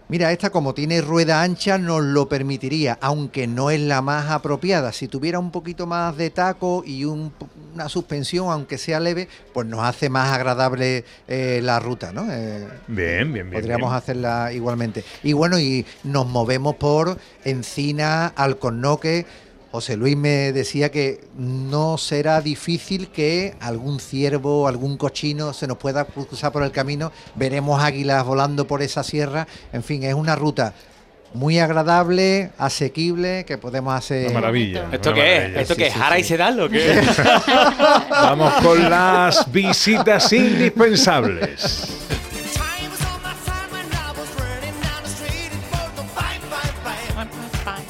Mira, 0.10 0.30
esta 0.34 0.50
como 0.50 0.74
tiene 0.74 1.00
rueda 1.00 1.42
ancha 1.42 1.78
nos 1.78 2.02
lo 2.04 2.28
permitiría, 2.28 2.98
aunque 3.00 3.48
no 3.48 3.70
es 3.72 3.80
la 3.80 4.02
más 4.02 4.30
apropiada. 4.30 4.92
Si 4.92 5.08
tuviera 5.08 5.40
un 5.40 5.52
poquito 5.52 5.88
más 5.88 6.18
de 6.18 6.30
taco 6.30 6.84
y 6.86 7.06
un- 7.06 7.32
una 7.74 7.88
suspensión, 7.88 8.50
aunque 8.52 8.78
sea 8.78 9.00
leve, 9.00 9.30
pues 9.54 9.66
nos 9.68 9.80
hace 9.86 10.10
más 10.10 10.34
agradable 10.34 11.06
eh, 11.30 11.62
la 11.64 11.80
ruta, 11.80 12.12
¿no? 12.12 12.28
Eh, 12.30 12.68
Bien, 12.88 13.32
bien, 13.32 13.50
bien. 13.50 13.62
Podríamos 13.62 13.90
bien. 13.92 13.98
hacerla 13.98 14.52
igualmente. 14.52 15.06
Y 15.24 15.32
bueno, 15.32 15.58
y 15.58 15.86
nos 16.04 16.28
movemos 16.28 16.76
por 16.76 17.18
Encina, 17.46 18.28
Alcornoque. 18.36 19.26
José 19.72 19.96
Luis 19.96 20.18
me 20.18 20.52
decía 20.52 20.92
que 20.92 21.22
no 21.38 21.98
será 21.98 22.42
difícil 22.42 23.08
que 23.08 23.56
algún 23.62 24.02
ciervo, 24.02 24.68
algún 24.68 24.98
cochino 24.98 25.54
se 25.54 25.66
nos 25.66 25.78
pueda 25.78 26.04
cruzar 26.04 26.52
por 26.52 26.64
el 26.64 26.72
camino. 26.72 27.14
Veremos 27.36 27.82
águilas 27.82 28.26
volando 28.26 28.68
por 28.68 28.82
esa 28.82 29.02
sierra. 29.02 29.48
En 29.72 29.82
fin, 29.82 30.04
es 30.04 30.14
una 30.14 30.36
ruta 30.36 30.74
muy 31.34 31.60
agradable, 31.60 32.52
asequible, 32.58 33.46
que 33.46 33.58
podemos 33.58 33.94
hacer. 33.96 34.26
Una 34.32 34.42
maravilla. 34.42 34.90
¿Esto 34.92 35.12
una 35.12 35.22
qué 35.22 35.30
maravilla. 35.38 35.62
es? 35.62 35.62
¿Esto 35.62 35.74
Sí, 35.76 35.80
qué 35.80 35.88
es? 35.88 35.94
sí, 35.94 36.00
¿Jara 36.00 36.20
y. 36.20 36.24
Sedal 36.26 36.60
o 36.60 36.70
qué? 36.70 37.02
Vamos 38.10 38.54
con 38.62 38.90
las 38.90 39.50
visitas 39.50 40.34
indispensables. 40.34 41.88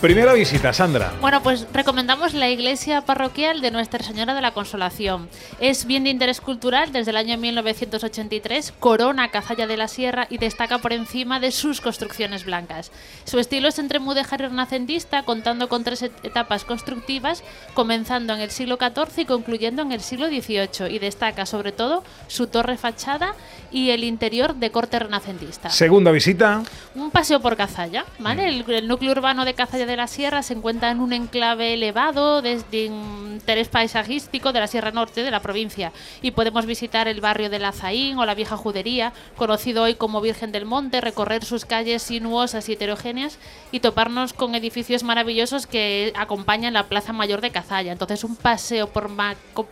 Primera 0.01 0.33
visita, 0.33 0.73
Sandra. 0.73 1.13
Bueno, 1.21 1.43
pues 1.43 1.67
recomendamos 1.73 2.33
la 2.33 2.49
iglesia 2.49 3.01
parroquial 3.01 3.61
de 3.61 3.69
Nuestra 3.69 4.03
Señora 4.03 4.33
de 4.33 4.41
la 4.41 4.51
Consolación. 4.51 5.29
Es 5.59 5.85
bien 5.85 6.03
de 6.05 6.09
interés 6.09 6.41
cultural 6.41 6.91
desde 6.91 7.11
el 7.11 7.17
año 7.17 7.37
1983, 7.37 8.73
corona 8.79 9.29
Cazalla 9.29 9.67
de 9.67 9.77
la 9.77 9.87
Sierra 9.87 10.25
y 10.31 10.39
destaca 10.39 10.79
por 10.79 10.91
encima 10.91 11.39
de 11.39 11.51
sus 11.51 11.81
construcciones 11.81 12.45
blancas. 12.45 12.91
Su 13.25 13.37
estilo 13.37 13.67
es 13.67 13.77
entre 13.77 13.99
mudéjar 13.99 14.41
y 14.41 14.45
renacentista, 14.45 15.21
contando 15.21 15.69
con 15.69 15.83
tres 15.83 16.01
et- 16.01 16.11
etapas 16.25 16.65
constructivas, 16.65 17.43
comenzando 17.75 18.33
en 18.33 18.39
el 18.41 18.49
siglo 18.49 18.77
XIV 18.81 19.19
y 19.21 19.25
concluyendo 19.25 19.83
en 19.83 19.91
el 19.91 20.01
siglo 20.01 20.29
XVIII, 20.29 20.89
y 20.89 20.97
destaca 20.97 21.45
sobre 21.45 21.73
todo 21.73 22.03
su 22.27 22.47
torre 22.47 22.77
fachada 22.77 23.35
y 23.71 23.91
el 23.91 24.03
interior 24.03 24.55
de 24.55 24.71
corte 24.71 24.97
renacentista. 24.97 25.69
Segunda 25.69 26.09
visita. 26.09 26.63
Un 26.95 27.11
paseo 27.11 27.39
por 27.39 27.55
Cazalla, 27.55 28.03
¿vale? 28.17 28.47
El, 28.49 28.65
el 28.67 28.87
núcleo 28.87 29.11
urbano 29.11 29.45
de 29.45 29.53
Cazalla 29.53 29.90
de 29.91 29.97
la 29.97 30.07
Sierra 30.07 30.41
se 30.41 30.53
encuentra 30.53 30.89
en 30.89 31.01
un 31.01 31.11
enclave 31.11 31.73
elevado 31.73 32.41
de, 32.41 32.63
de 32.71 32.85
interés 32.85 33.67
paisajístico 33.67 34.53
de 34.53 34.61
la 34.61 34.67
Sierra 34.67 34.91
Norte 34.91 35.21
de 35.21 35.31
la 35.31 35.41
provincia 35.41 35.91
y 36.21 36.31
podemos 36.31 36.65
visitar 36.65 37.09
el 37.09 37.19
barrio 37.19 37.49
de 37.49 37.59
La 37.59 37.73
Zaín 37.73 38.17
o 38.17 38.25
la 38.25 38.33
Vieja 38.33 38.55
Judería, 38.55 39.11
conocido 39.35 39.83
hoy 39.83 39.95
como 39.95 40.21
Virgen 40.21 40.53
del 40.53 40.65
Monte, 40.65 41.01
recorrer 41.01 41.43
sus 41.43 41.65
calles 41.65 42.03
sinuosas 42.03 42.69
y 42.69 42.73
heterogéneas 42.73 43.37
y 43.73 43.81
toparnos 43.81 44.31
con 44.31 44.55
edificios 44.55 45.03
maravillosos 45.03 45.67
que 45.67 46.13
acompañan 46.15 46.73
la 46.73 46.87
Plaza 46.87 47.11
Mayor 47.11 47.41
de 47.41 47.51
Cazalla. 47.51 47.91
Entonces 47.91 48.23
un 48.23 48.37
paseo 48.37 48.87
por, 48.87 49.11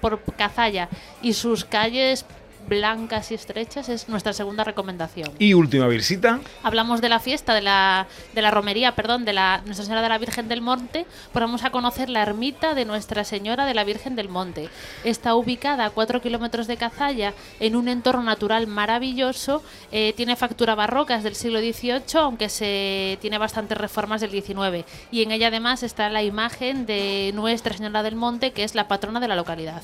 por 0.01 0.21
Cazalla 0.35 0.89
y 1.21 1.31
sus 1.31 1.63
calles 1.63 2.25
blancas 2.69 3.31
y 3.31 3.33
estrechas 3.33 3.89
es 3.89 4.07
nuestra 4.07 4.31
segunda 4.31 4.63
recomendación. 4.63 5.31
Y 5.39 5.53
última 5.53 5.87
visita. 5.87 6.39
Hablamos 6.63 7.01
de 7.01 7.09
la 7.09 7.19
fiesta, 7.19 7.53
de 7.53 7.61
la, 7.61 8.07
de 8.33 8.41
la 8.41 8.51
romería, 8.51 8.95
perdón, 8.95 9.25
de 9.25 9.33
la 9.33 9.61
Nuestra 9.65 9.85
Señora 9.85 10.01
de 10.01 10.09
la 10.09 10.17
Virgen 10.17 10.47
del 10.47 10.61
Monte, 10.61 11.05
pues 11.33 11.43
vamos 11.43 11.63
a 11.63 11.71
conocer 11.71 12.09
la 12.09 12.21
ermita 12.21 12.75
de 12.75 12.85
Nuestra 12.85 13.23
Señora 13.23 13.65
de 13.65 13.73
la 13.73 13.83
Virgen 13.83 14.15
del 14.15 14.29
Monte. 14.29 14.69
Está 15.03 15.35
ubicada 15.35 15.85
a 15.85 15.89
4 15.89 16.21
kilómetros 16.21 16.67
de 16.67 16.77
Cazalla, 16.77 17.33
en 17.59 17.75
un 17.75 17.87
entorno 17.87 18.23
natural 18.23 18.67
maravilloso, 18.67 19.63
eh, 19.91 20.13
tiene 20.15 20.35
factura 20.35 20.75
barroca, 20.75 21.15
es 21.15 21.23
del 21.23 21.35
siglo 21.35 21.59
XVIII, 21.59 22.03
aunque 22.15 22.49
se 22.49 23.17
tiene 23.21 23.37
bastantes 23.37 23.77
reformas 23.77 24.21
del 24.21 24.31
XIX. 24.31 24.85
Y 25.11 25.23
en 25.23 25.31
ella 25.31 25.47
además 25.47 25.83
está 25.83 26.09
la 26.09 26.23
imagen 26.23 26.85
de 26.85 27.31
Nuestra 27.33 27.75
Señora 27.75 28.03
del 28.03 28.15
Monte, 28.15 28.51
que 28.51 28.63
es 28.63 28.75
la 28.75 28.87
patrona 28.87 29.19
de 29.19 29.27
la 29.27 29.35
localidad. 29.35 29.81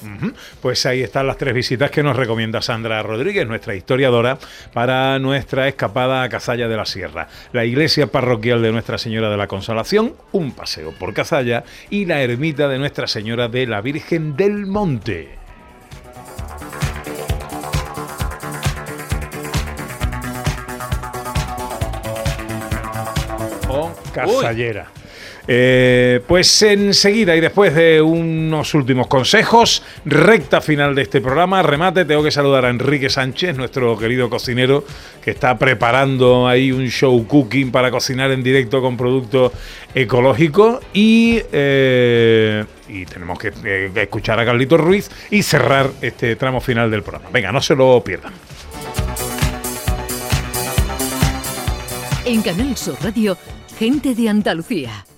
Pues 0.62 0.86
ahí 0.86 1.02
están 1.02 1.28
las 1.28 1.38
tres 1.38 1.54
visitas 1.54 1.90
que 1.92 2.04
nos 2.04 2.16
recomienda 2.16 2.62
Sandra 2.76 3.02
Rodríguez, 3.04 3.48
nuestra 3.48 3.74
historiadora, 3.74 4.38
para 4.74 5.18
nuestra 5.18 5.70
escapada 5.70 6.24
a 6.24 6.28
Cazalla 6.28 6.68
de 6.68 6.76
la 6.76 6.86
Sierra. 6.86 7.30
La 7.54 7.64
iglesia 7.64 8.08
parroquial 8.08 8.62
de 8.62 8.74
Nuestra 8.74 8.98
Señora 8.98 9.30
de 9.30 9.38
la 9.38 9.48
Consolación, 9.48 10.14
un 10.34 10.52
paseo 10.52 10.92
por 10.92 11.14
Cazalla 11.14 11.64
y 11.90 12.04
la 12.04 12.22
ermita 12.22 12.68
de 12.68 12.78
Nuestra 12.78 13.08
Señora 13.08 13.48
de 13.48 13.66
la 13.66 13.80
Virgen 13.80 14.36
del 14.36 14.66
Monte. 14.66 15.38
O 23.70 23.96
Cazallera. 24.14 24.88
Eh, 25.48 26.22
pues 26.28 26.62
enseguida 26.62 27.36
y 27.36 27.40
después 27.40 27.76
de 27.76 28.02
unos 28.02 28.74
últimos 28.74 29.08
consejos, 29.08 29.84
recta 30.06 30.62
final 30.62 30.96
de 30.96 31.04
este 31.04 31.22
programa, 31.22 31.62
remate, 31.62 32.06
tengo 32.06 32.24
que 32.24 32.32
saludar 32.32 32.66
a 32.66 32.70
Enrique 32.70 33.10
Sánchez, 33.10 33.56
nuestro 33.56 33.98
querido 33.98 34.30
cocinero, 34.30 34.84
que 35.24 35.32
está 35.32 35.58
preparando 35.58 36.48
ahí 36.48 36.72
un 36.72 36.88
show 36.88 37.26
cooking 37.28 37.72
para 37.72 37.92
cocinar 37.92 38.32
en 38.32 38.44
directo 38.44 38.82
con 38.82 38.98
productos 38.98 39.52
ecológicos 39.94 40.80
y, 40.94 41.42
eh, 41.52 42.66
y 42.90 43.06
tenemos 43.06 43.38
que, 43.38 43.52
eh, 43.64 43.92
escuchar 43.96 44.40
a 44.40 44.46
Carlitos 44.46 44.80
Ruiz 44.80 45.10
y 45.32 45.44
cerrar 45.44 45.92
este 46.02 46.36
tramo 46.36 46.60
final 46.60 46.90
del 46.90 47.04
programa. 47.04 47.30
Venga, 47.32 47.52
no 47.52 47.62
se 47.62 47.76
lo 47.76 48.04
pierdan. 48.04 48.34
En 52.26 52.42
Canal 52.42 52.76
Sur 52.76 52.98
Radio, 53.04 53.38
Gente 53.78 54.16
de 54.16 54.30
Andalucía, 54.30 55.06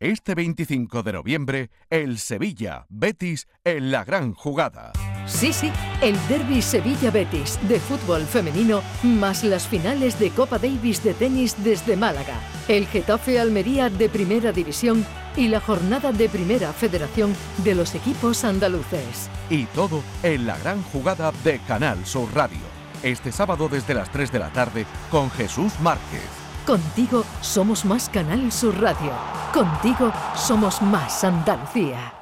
Este 0.00 0.36
25 0.36 1.02
de 1.02 1.12
noviembre, 1.12 1.70
el 1.90 2.20
Sevilla 2.20 2.86
Betis 2.88 3.48
en 3.64 3.90
la 3.90 4.04
gran 4.04 4.32
jugada. 4.32 4.92
Sí, 5.26 5.52
sí, 5.52 5.72
el 6.00 6.16
derby 6.28 6.62
Sevilla-Betis 6.62 7.58
de 7.68 7.80
fútbol 7.80 8.22
femenino, 8.22 8.80
más 9.02 9.42
las 9.42 9.66
finales 9.66 10.16
de 10.20 10.30
Copa 10.30 10.60
Davis 10.60 11.02
de 11.02 11.14
tenis 11.14 11.56
desde 11.64 11.96
Málaga, 11.96 12.38
el 12.68 12.86
Getafe-Almería 12.86 13.90
de 13.90 14.08
Primera 14.08 14.52
División 14.52 15.04
y 15.36 15.48
la 15.48 15.58
jornada 15.58 16.12
de 16.12 16.28
Primera 16.28 16.72
Federación 16.72 17.34
de 17.64 17.74
los 17.74 17.96
equipos 17.96 18.44
andaluces. 18.44 19.28
Y 19.50 19.64
todo 19.64 20.04
en 20.22 20.46
la 20.46 20.56
gran 20.58 20.80
jugada 20.80 21.32
de 21.42 21.58
Canal 21.66 22.06
Sur 22.06 22.32
Radio. 22.36 22.60
Este 23.02 23.32
sábado 23.32 23.68
desde 23.68 23.94
las 23.94 24.12
3 24.12 24.30
de 24.30 24.38
la 24.38 24.52
tarde 24.52 24.86
con 25.10 25.28
Jesús 25.32 25.72
Márquez. 25.80 26.37
Contigo 26.68 27.24
somos 27.40 27.86
más 27.86 28.10
Canal 28.10 28.52
Sur 28.52 28.78
Radio. 28.78 29.10
Contigo 29.54 30.12
somos 30.36 30.82
más 30.82 31.24
Andalucía. 31.24 32.12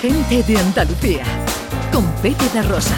Gente 0.00 0.44
de 0.44 0.58
Andalucía, 0.58 1.24
con 1.92 2.04
Pepe 2.22 2.48
da 2.54 2.62
Rosa. 2.62 2.94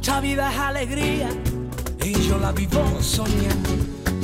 Esta 0.00 0.20
vida 0.20 0.50
es 0.50 0.58
alegría 0.58 1.28
y 2.02 2.12
yo 2.22 2.36
la 2.38 2.50
vivo 2.50 2.84
soñando. 3.00 3.70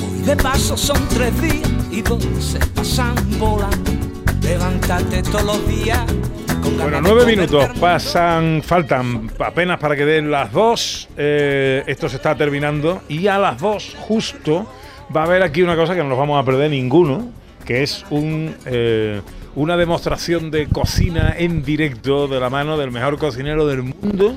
Hoy 0.03 0.19
de 0.25 0.35
paso 0.35 0.75
son 0.75 1.01
tres 1.07 1.41
días 1.41 1.69
y 1.91 2.01
dos 2.01 2.21
se 2.41 2.59
pasan 2.75 3.15
volando. 3.39 3.91
Levantarte 4.41 5.23
todos 5.23 5.45
los 5.45 5.67
días. 5.69 6.05
Bueno, 6.77 7.01
nueve 7.01 7.25
minutos 7.25 7.67
pasan, 7.79 8.61
faltan 8.63 9.29
apenas 9.39 9.79
para 9.79 9.95
que 9.95 10.05
den 10.05 10.29
las 10.29 10.51
dos. 10.51 11.09
Eh, 11.17 11.83
esto 11.87 12.09
se 12.09 12.17
está 12.17 12.35
terminando 12.35 13.01
y 13.07 13.27
a 13.27 13.37
las 13.37 13.59
dos 13.59 13.95
justo 13.99 14.67
va 15.15 15.21
a 15.21 15.25
haber 15.25 15.43
aquí 15.43 15.61
una 15.61 15.75
cosa 15.75 15.95
que 15.95 16.03
no 16.03 16.09
nos 16.09 16.17
vamos 16.17 16.41
a 16.41 16.45
perder 16.45 16.71
ninguno, 16.71 17.29
que 17.65 17.83
es 17.83 18.05
un 18.09 18.55
eh, 18.65 19.21
una 19.55 19.77
demostración 19.77 20.51
de 20.51 20.67
cocina 20.67 21.35
en 21.37 21.63
directo 21.63 22.27
de 22.27 22.39
la 22.39 22.49
mano 22.49 22.77
del 22.77 22.91
mejor 22.91 23.17
cocinero 23.17 23.65
del 23.67 23.83
mundo. 23.83 24.35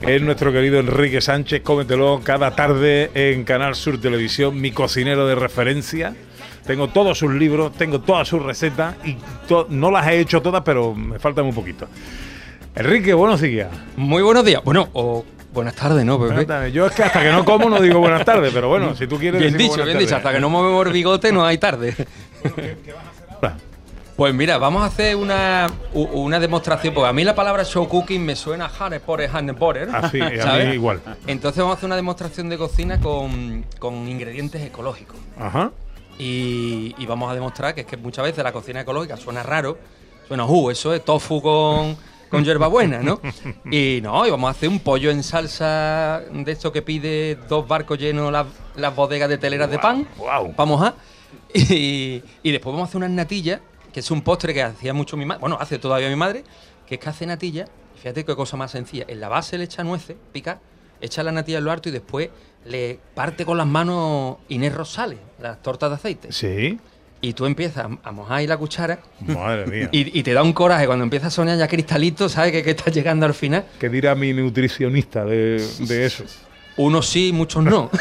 que 0.00 0.16
Es 0.16 0.22
nuestro 0.22 0.52
querido 0.52 0.80
Enrique 0.80 1.20
Sánchez, 1.20 1.62
cómetelo 1.62 2.20
cada 2.22 2.54
tarde 2.54 3.10
en 3.14 3.44
Canal 3.44 3.74
Sur 3.74 4.00
Televisión, 4.00 4.60
mi 4.60 4.70
cocinero 4.70 5.26
de 5.26 5.34
referencia. 5.34 6.14
Tengo 6.70 6.86
todos 6.86 7.18
sus 7.18 7.32
libros, 7.32 7.72
tengo 7.72 8.00
todas 8.00 8.28
sus 8.28 8.40
recetas 8.40 8.94
y 9.04 9.16
to- 9.48 9.66
no 9.70 9.90
las 9.90 10.06
he 10.06 10.20
hecho 10.20 10.40
todas, 10.40 10.62
pero 10.62 10.94
me 10.94 11.18
faltan 11.18 11.44
un 11.46 11.52
poquito. 11.52 11.88
Enrique, 12.76 13.12
buenos 13.12 13.40
días. 13.40 13.66
Muy 13.96 14.22
buenos 14.22 14.44
días. 14.44 14.62
Bueno, 14.62 14.88
o 14.92 15.24
buenas 15.52 15.74
tardes, 15.74 16.04
¿no, 16.04 16.16
Pepe? 16.16 16.26
Buenas 16.28 16.46
tardes. 16.46 16.72
Yo 16.72 16.86
es 16.86 16.92
que 16.92 17.02
hasta 17.02 17.22
que 17.22 17.32
no 17.32 17.44
como 17.44 17.68
no 17.68 17.80
digo 17.80 17.98
buenas 17.98 18.24
tardes, 18.24 18.52
pero 18.54 18.68
bueno, 18.68 18.94
si 18.96 19.08
tú 19.08 19.18
quieres 19.18 19.40
Bien 19.40 19.58
dicho, 19.58 19.82
bien 19.84 19.98
dicho. 19.98 20.14
Hasta 20.14 20.32
que 20.32 20.38
no 20.38 20.48
movemos 20.48 20.86
el 20.86 20.92
bigote 20.92 21.32
no 21.32 21.44
hay 21.44 21.58
tarde. 21.58 21.92
ahora? 23.42 23.56
Pues 24.14 24.32
mira, 24.32 24.56
vamos 24.58 24.84
a 24.84 24.86
hacer 24.86 25.16
una, 25.16 25.66
una 25.92 26.38
demostración, 26.38 26.94
porque 26.94 27.08
a 27.08 27.12
mí 27.12 27.24
la 27.24 27.34
palabra 27.34 27.64
show 27.64 27.88
cooking 27.88 28.24
me 28.24 28.36
suena 28.36 28.66
a 28.66 28.90
Potter, 29.00 29.28
Harry 29.32 29.52
Potter. 29.54 29.88
Ah, 29.92 30.08
a 30.12 30.62
igual. 30.72 31.00
Entonces 31.26 31.58
vamos 31.58 31.74
a 31.74 31.78
hacer 31.78 31.86
una 31.86 31.96
demostración 31.96 32.48
de 32.48 32.58
cocina 32.58 33.00
con, 33.00 33.64
con 33.80 34.06
ingredientes 34.06 34.62
ecológicos. 34.62 35.16
Ajá. 35.36 35.72
Y, 36.20 36.94
y 36.98 37.06
vamos 37.06 37.30
a 37.30 37.34
demostrar 37.34 37.74
que 37.74 37.80
es 37.80 37.86
que 37.86 37.96
muchas 37.96 38.24
veces 38.24 38.44
la 38.44 38.52
cocina 38.52 38.82
ecológica 38.82 39.16
suena 39.16 39.42
raro, 39.42 39.78
suena, 40.28 40.44
uh, 40.44 40.70
eso 40.70 40.92
es 40.92 41.02
tofu 41.02 41.40
con, 41.40 41.96
con 42.28 42.44
hierbabuena, 42.44 43.00
¿no? 43.00 43.22
Y 43.70 44.00
no, 44.02 44.26
y 44.26 44.30
vamos 44.30 44.48
a 44.48 44.50
hacer 44.50 44.68
un 44.68 44.80
pollo 44.80 45.10
en 45.10 45.22
salsa 45.22 46.20
de 46.30 46.52
esto 46.52 46.70
que 46.72 46.82
pide 46.82 47.36
dos 47.48 47.66
barcos 47.66 47.98
llenos 47.98 48.30
las, 48.30 48.46
las 48.76 48.94
bodegas 48.94 49.30
de 49.30 49.38
teleras 49.38 49.70
de 49.70 49.78
pan. 49.78 50.06
Vamos 50.56 50.82
a. 50.82 50.94
Y, 51.54 52.22
y 52.42 52.52
después 52.52 52.72
vamos 52.74 52.88
a 52.88 52.90
hacer 52.90 52.98
unas 52.98 53.10
natillas, 53.10 53.60
que 53.90 54.00
es 54.00 54.10
un 54.10 54.20
postre 54.20 54.52
que 54.52 54.62
hacía 54.62 54.92
mucho 54.92 55.16
mi 55.16 55.24
madre, 55.24 55.40
bueno, 55.40 55.56
hace 55.58 55.78
todavía 55.78 56.10
mi 56.10 56.16
madre, 56.16 56.44
que 56.86 56.96
es 56.96 57.00
que 57.00 57.08
hace 57.08 57.24
natilla. 57.24 57.66
Fíjate 57.96 58.24
qué 58.26 58.36
cosa 58.36 58.58
más 58.58 58.72
sencilla. 58.72 59.06
En 59.08 59.20
la 59.20 59.28
base 59.28 59.56
le 59.56 59.64
echa 59.64 59.84
nueces, 59.84 60.16
pica, 60.32 60.60
echa 61.00 61.22
la 61.22 61.32
natilla 61.32 61.58
en 61.58 61.64
lo 61.64 61.72
harto 61.72 61.88
y 61.88 61.92
después 61.92 62.28
le 62.64 62.98
parte 63.14 63.44
con 63.44 63.56
las 63.58 63.66
manos 63.66 64.36
Inés 64.48 64.74
Rosales, 64.74 65.18
las 65.40 65.62
tortas 65.62 65.90
de 65.90 65.94
aceite. 65.96 66.32
Sí. 66.32 66.78
Y 67.22 67.34
tú 67.34 67.44
empiezas 67.44 67.86
a 68.02 68.12
mojar 68.12 68.38
ahí 68.38 68.46
la 68.46 68.56
cuchara. 68.56 69.00
Madre 69.20 69.66
mía. 69.66 69.88
Y, 69.92 70.18
y 70.18 70.22
te 70.22 70.32
da 70.32 70.42
un 70.42 70.52
coraje 70.54 70.86
cuando 70.86 71.02
empieza 71.04 71.26
a 71.26 71.30
soñar 71.30 71.58
ya 71.58 71.68
cristalito, 71.68 72.28
¿sabes? 72.28 72.52
Que, 72.52 72.62
que 72.62 72.70
está 72.70 72.90
llegando 72.90 73.26
al 73.26 73.34
final. 73.34 73.66
¿Qué 73.78 73.88
dirá 73.90 74.14
mi 74.14 74.32
nutricionista 74.32 75.24
de, 75.24 75.62
de 75.80 76.06
eso? 76.06 76.24
Unos 76.76 77.06
sí, 77.08 77.30
muchos 77.34 77.62
no. 77.62 77.90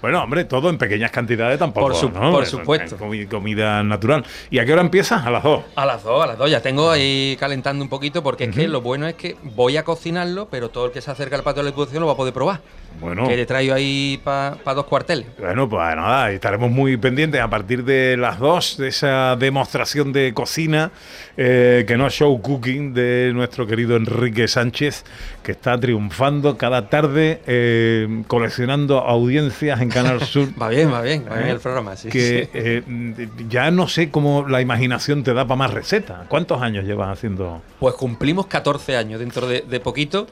Bueno, 0.00 0.22
hombre, 0.22 0.44
todo 0.44 0.70
en 0.70 0.78
pequeñas 0.78 1.10
cantidades 1.10 1.58
tampoco, 1.58 1.88
Por 1.88 1.96
su- 1.96 2.10
¿no? 2.10 2.30
por 2.32 2.42
Es- 2.44 2.50
supuesto. 2.50 2.94
es 2.96 3.00
comi- 3.00 3.28
comida 3.28 3.82
natural. 3.82 4.24
¿Y 4.50 4.58
a 4.58 4.64
qué 4.64 4.72
hora 4.72 4.82
empiezas? 4.82 5.26
A 5.26 5.30
las 5.30 5.42
dos. 5.42 5.64
A 5.74 5.84
las 5.86 6.02
dos, 6.04 6.22
a 6.22 6.26
las 6.26 6.38
dos. 6.38 6.50
Ya 6.50 6.60
tengo 6.62 6.90
ahí 6.90 7.36
calentando 7.40 7.82
un 7.82 7.88
poquito 7.90 8.22
porque 8.22 8.44
es 8.44 8.54
que 8.54 8.68
lo 8.68 8.80
bueno 8.80 9.06
es 9.08 9.14
que 9.14 9.36
voy 9.42 9.76
a 9.76 9.82
cocinarlo, 9.84 10.48
pero 10.50 10.68
todo 10.70 10.86
el 10.86 10.92
que 10.92 11.00
se 11.00 11.10
acerca 11.10 11.36
al 11.36 11.42
patio 11.42 11.62
de 11.62 11.70
la 11.70 11.70
Diputación 11.72 12.00
lo 12.00 12.06
va 12.06 12.12
a 12.12 12.16
poder 12.16 12.32
probar. 12.34 12.60
Bueno. 13.00 13.28
Que 13.28 13.36
le 13.36 13.44
traigo 13.44 13.74
ahí 13.74 14.18
para 14.24 14.56
dos 14.74 14.86
cuarteles. 14.86 15.26
Bueno, 15.38 15.68
pues 15.68 15.94
nada, 15.94 16.30
estaremos 16.30 16.70
muy 16.70 16.96
pendientes 16.96 17.40
a 17.40 17.48
partir 17.48 17.84
de 17.84 18.16
las 18.16 18.38
dos 18.38 18.76
de 18.78 18.88
esa 18.88 19.36
demostración 19.36 20.12
de 20.12 20.32
cocina, 20.32 20.90
eh, 21.36 21.84
que 21.86 21.96
no 21.98 22.06
es 22.06 22.14
show 22.14 22.40
cooking, 22.40 22.94
de 22.94 23.30
nuestro 23.34 23.66
querido 23.66 23.94
Enrique 23.96 24.48
Sánchez, 24.48 25.04
que 25.42 25.52
está 25.52 25.78
triunfando 25.78 26.56
cada 26.56 26.88
tarde, 26.88 27.42
eh, 27.46 28.22
coleccionando 28.26 28.98
audiencias 29.00 29.80
en 29.82 29.87
Canal 29.88 30.20
Sur. 30.24 30.48
Va 30.60 30.68
bien, 30.68 30.92
va 30.92 31.00
bien, 31.02 31.24
va 31.30 31.36
bien 31.36 31.48
¿Eh? 31.48 31.52
el 31.52 31.60
programa, 31.60 31.96
sí. 31.96 32.08
que 32.08 32.48
eh, 32.54 33.28
ya 33.48 33.70
no 33.70 33.88
sé 33.88 34.10
cómo 34.10 34.46
la 34.48 34.60
imaginación 34.60 35.22
te 35.24 35.34
da 35.34 35.46
para 35.46 35.56
más 35.56 35.72
recetas. 35.74 36.26
¿Cuántos 36.28 36.60
años 36.62 36.84
llevas 36.84 37.10
haciendo? 37.10 37.62
Pues 37.80 37.94
cumplimos 37.94 38.46
14 38.46 38.96
años 38.96 39.20
dentro 39.20 39.46
de, 39.46 39.62
de 39.62 39.80
poquito 39.80 40.26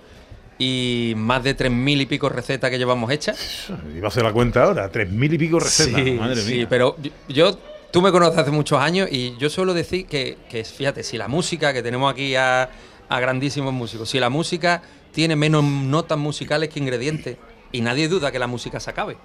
y 0.59 1.13
más 1.17 1.43
de 1.45 1.55
3.000 1.57 2.01
y 2.01 2.07
pico 2.07 2.29
recetas 2.29 2.71
que 2.71 2.79
llevamos 2.79 3.11
hechas. 3.11 3.69
Iba 3.97 4.07
a 4.07 4.09
hacer 4.09 4.23
la 4.23 4.33
cuenta 4.33 4.65
ahora, 4.65 4.89
tres 4.91 5.11
mil 5.11 5.33
y 5.33 5.39
pico 5.39 5.59
recetas, 5.61 6.03
Sí, 6.03 6.13
madre 6.13 6.37
sí, 6.41 6.55
mía. 6.55 6.67
pero 6.69 6.97
yo- 7.03 7.11
yo, 7.29 7.59
tú 7.91 8.01
me 8.01 8.11
conoces 8.11 8.39
hace 8.39 8.51
muchos 8.51 8.81
años 8.81 9.09
y 9.11 9.37
yo 9.39 9.51
suelo 9.51 9.75
decir 9.75 10.07
que, 10.07 10.39
que, 10.49 10.65
fíjate, 10.65 11.03
si 11.03 11.19
la 11.19 11.29
música, 11.29 11.73
que 11.75 11.83
tenemos 11.83 12.11
aquí 12.11 12.35
a, 12.37 12.71
a 13.09 13.21
grandísimos 13.21 13.73
músicos, 13.75 14.09
si 14.09 14.19
la 14.19 14.31
música 14.31 14.81
tiene 15.13 15.37
menos 15.37 15.63
notas 15.63 16.17
musicales 16.19 16.71
que 16.71 16.79
ingredientes 16.81 17.37
y 17.73 17.81
nadie 17.83 18.09
duda 18.09 18.33
que 18.33 18.39
la 18.39 18.47
música 18.47 18.81
se 18.81 18.89
acabe, 18.91 19.17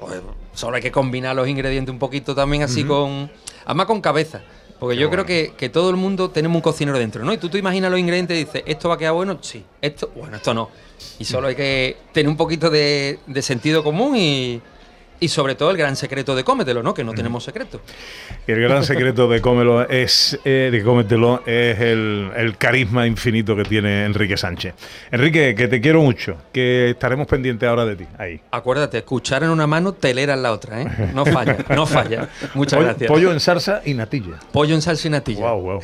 pues 0.00 0.20
solo 0.54 0.76
hay 0.76 0.82
que 0.82 0.90
combinar 0.90 1.36
los 1.36 1.46
ingredientes 1.46 1.92
un 1.92 1.98
poquito 1.98 2.34
también 2.34 2.62
así 2.62 2.84
con... 2.84 3.30
Además 3.64 3.86
con 3.86 4.00
cabeza. 4.00 4.42
Porque 4.78 4.96
Qué 4.96 5.02
yo 5.02 5.10
creo 5.10 5.26
que, 5.26 5.52
que 5.56 5.68
todo 5.68 5.90
el 5.90 5.96
mundo 5.96 6.30
tenemos 6.30 6.56
un 6.56 6.62
cocinero 6.62 6.98
dentro, 6.98 7.22
¿no? 7.22 7.34
Y 7.34 7.38
tú 7.38 7.50
te 7.50 7.58
imaginas 7.58 7.90
los 7.90 8.00
ingredientes 8.00 8.36
y 8.36 8.44
dices, 8.44 8.62
¿esto 8.66 8.88
va 8.88 8.94
a 8.94 8.98
quedar 8.98 9.12
bueno? 9.12 9.38
Sí. 9.42 9.62
Esto, 9.82 10.10
bueno, 10.16 10.38
esto 10.38 10.54
no. 10.54 10.70
Y 11.18 11.24
solo 11.26 11.48
hay 11.48 11.54
que 11.54 11.98
tener 12.12 12.28
un 12.28 12.36
poquito 12.36 12.70
de, 12.70 13.18
de 13.26 13.42
sentido 13.42 13.84
común 13.84 14.16
y, 14.16 14.62
y 15.20 15.28
sobre 15.28 15.54
todo 15.54 15.70
el 15.70 15.76
gran 15.76 15.96
secreto 15.96 16.34
de 16.34 16.42
cómetelo, 16.44 16.82
¿no? 16.82 16.94
Que 16.94 17.04
no 17.04 17.12
tenemos 17.12 17.44
secreto. 17.44 17.80
El 18.46 18.60
gran 18.60 18.82
secreto 18.84 19.28
de 19.28 19.40
cómelo 19.40 19.88
es 19.88 20.38
eh, 20.44 20.70
de 20.72 20.82
cómetelo 20.82 21.42
es 21.46 21.78
el, 21.78 22.30
el 22.36 22.56
carisma 22.56 23.06
infinito 23.06 23.54
que 23.54 23.64
tiene 23.64 24.04
Enrique 24.06 24.36
Sánchez. 24.36 24.74
Enrique, 25.10 25.54
que 25.54 25.68
te 25.68 25.80
quiero 25.80 26.02
mucho, 26.02 26.36
que 26.52 26.90
estaremos 26.90 27.26
pendientes 27.26 27.68
ahora 27.68 27.84
de 27.84 27.96
ti. 27.96 28.06
Ahí. 28.18 28.40
Acuérdate, 28.50 28.98
escuchar 28.98 29.42
en 29.42 29.50
una 29.50 29.66
mano, 29.66 29.92
telera 29.92 30.34
en 30.34 30.42
la 30.42 30.52
otra, 30.52 30.82
¿eh? 30.82 30.86
No 31.14 31.24
falla, 31.26 31.58
no 31.68 31.86
falla. 31.86 32.28
Muchas 32.54 32.78
Pollo- 32.78 32.86
gracias. 32.86 33.08
Pollo 33.08 33.32
en 33.32 33.40
salsa 33.40 33.82
y 33.84 33.94
natilla. 33.94 34.38
Pollo 34.52 34.74
en 34.74 34.82
salsa 34.82 35.06
y 35.08 35.10
natilla. 35.10 35.40
Wow, 35.52 35.60
wow. 35.62 35.80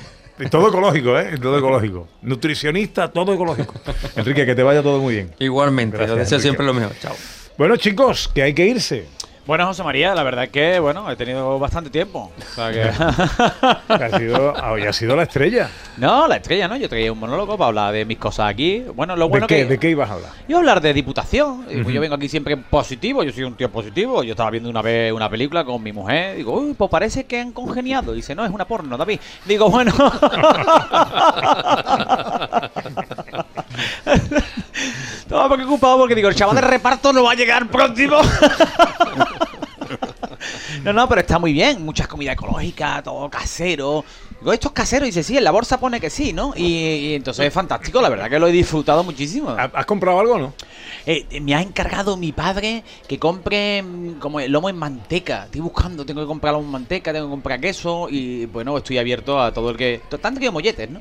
Todo 0.51 0.68
ecológico, 0.68 1.18
¿eh? 1.18 1.39
Todo 1.41 1.59
ecológico. 1.59 2.09
Nutricionista, 2.22 3.09
todo 3.11 3.32
ecológico. 3.34 3.74
Enrique, 4.16 4.45
que 4.45 4.55
te 4.55 4.62
vaya 4.62 4.82
todo 4.82 4.99
muy 5.01 5.14
bien. 5.14 5.34
Igualmente, 5.39 5.97
Gracias, 5.97 6.12
os 6.12 6.18
deseo 6.18 6.37
Enrique. 6.37 6.43
siempre 6.43 6.66
lo 6.66 6.74
mejor. 6.74 6.93
Chao. 7.01 7.14
Bueno, 7.57 7.76
chicos, 7.78 8.28
que 8.34 8.43
hay 8.43 8.53
que 8.53 8.66
irse. 8.66 9.07
Bueno, 9.47 9.64
José 9.66 9.84
María, 9.84 10.12
la 10.14 10.24
verdad 10.24 10.44
es 10.44 10.51
que, 10.51 10.80
bueno, 10.80 11.09
he 11.09 11.14
tenido 11.14 11.57
bastante 11.61 11.88
tiempo. 11.88 12.32
O 12.51 12.55
sea 12.57 12.72
que- 12.72 12.90
Ha 13.88 14.18
sido, 14.18 14.53
hoy 14.72 14.82
ha 14.86 14.92
sido 14.92 15.14
la 15.14 15.22
estrella. 15.24 15.68
no, 15.99 16.26
la 16.26 16.36
estrella, 16.36 16.66
¿no? 16.68 16.76
Yo 16.76 16.88
traía 16.88 17.12
un 17.12 17.18
monólogo 17.20 17.57
para 17.57 17.68
hablar 17.68 17.92
de 17.92 18.05
mis 18.05 18.18
cosas 18.18 18.49
aquí. 18.51 18.82
Bueno, 18.94 19.14
lo 19.14 19.28
bueno 19.28 19.47
¿De, 19.47 19.55
qué, 19.55 19.62
que... 19.62 19.68
¿De 19.68 19.78
qué 19.78 19.90
ibas 19.90 20.11
a 20.11 20.14
hablar? 20.14 20.30
Yo 20.49 20.59
hablar 20.59 20.80
de 20.80 20.92
diputación. 20.92 21.64
pues. 21.64 21.86
Yo 21.94 22.01
vengo 22.01 22.14
aquí 22.16 22.28
siempre 22.28 22.57
positivo, 22.57 23.22
yo 23.22 23.30
soy 23.32 23.44
un 23.44 23.55
tío 23.55 23.70
positivo. 23.70 24.22
Yo 24.24 24.32
estaba 24.32 24.51
viendo 24.51 24.68
una 24.68 24.82
vez 24.82 25.12
una 25.12 25.28
película 25.30 25.64
con 25.64 25.80
mi 25.82 25.92
mujer. 25.92 26.36
Digo, 26.36 26.53
uy, 26.55 26.74
pues 26.74 26.90
parece 26.90 27.24
que 27.24 27.38
han 27.40 27.53
congeniado. 27.53 28.12
Dice, 28.12 28.34
no, 28.34 28.44
es 28.44 28.51
una 28.51 28.64
porno, 28.66 28.97
David. 28.97 29.20
Digo, 29.44 29.70
bueno. 29.70 29.92
Estaba 35.18 35.55
preocupado 35.55 35.99
porque 35.99 36.14
digo, 36.14 36.28
el 36.28 36.34
chaval 36.34 36.55
de 36.57 36.61
reparto 36.62 37.12
no 37.12 37.24
va 37.24 37.32
a 37.32 37.34
llegar 37.34 37.66
próximo. 37.68 38.18
No, 40.84 40.92
no, 40.92 41.08
pero 41.08 41.20
está 41.20 41.38
muy 41.38 41.52
bien. 41.52 41.84
Muchas 41.84 42.08
comida 42.08 42.32
ecológica, 42.32 43.02
todo 43.02 43.28
casero. 43.30 44.04
Digo, 44.40 44.52
esto 44.52 44.68
es 44.68 44.74
casero. 44.74 45.04
Y 45.04 45.08
dice, 45.08 45.22
sí, 45.22 45.36
en 45.36 45.44
la 45.44 45.50
bolsa 45.50 45.78
pone 45.78 46.00
que 46.00 46.10
sí, 46.10 46.32
¿no? 46.32 46.52
Y, 46.56 46.64
y 46.64 47.14
entonces 47.14 47.46
es 47.46 47.52
fantástico. 47.52 48.00
La 48.00 48.08
verdad 48.08 48.28
que 48.28 48.38
lo 48.38 48.46
he 48.46 48.52
disfrutado 48.52 49.02
muchísimo. 49.04 49.50
¿Has 49.50 49.86
comprado 49.86 50.20
algo 50.20 50.34
o 50.34 50.38
no? 50.38 50.54
Eh, 51.06 51.26
eh, 51.30 51.40
me 51.40 51.54
ha 51.54 51.62
encargado 51.62 52.16
mi 52.16 52.32
padre 52.32 52.82
que 53.06 53.18
compre 53.18 53.82
mm, 53.82 54.18
como 54.18 54.40
el 54.40 54.50
lomo 54.52 54.68
en 54.68 54.76
manteca. 54.76 55.44
Estoy 55.44 55.60
buscando, 55.60 56.04
tengo 56.04 56.20
que 56.20 56.26
comprar 56.26 56.52
lomo 56.54 56.66
en 56.66 56.72
manteca, 56.72 57.12
tengo 57.12 57.26
que 57.26 57.30
comprar 57.30 57.60
queso. 57.60 58.08
Y 58.10 58.46
bueno, 58.46 58.76
estoy 58.76 58.98
abierto 58.98 59.40
a 59.40 59.52
todo 59.52 59.70
el 59.70 59.76
que. 59.76 60.00
Tanto 60.20 60.40
que 60.40 60.50
molletes, 60.50 60.90
¿no? 60.90 61.00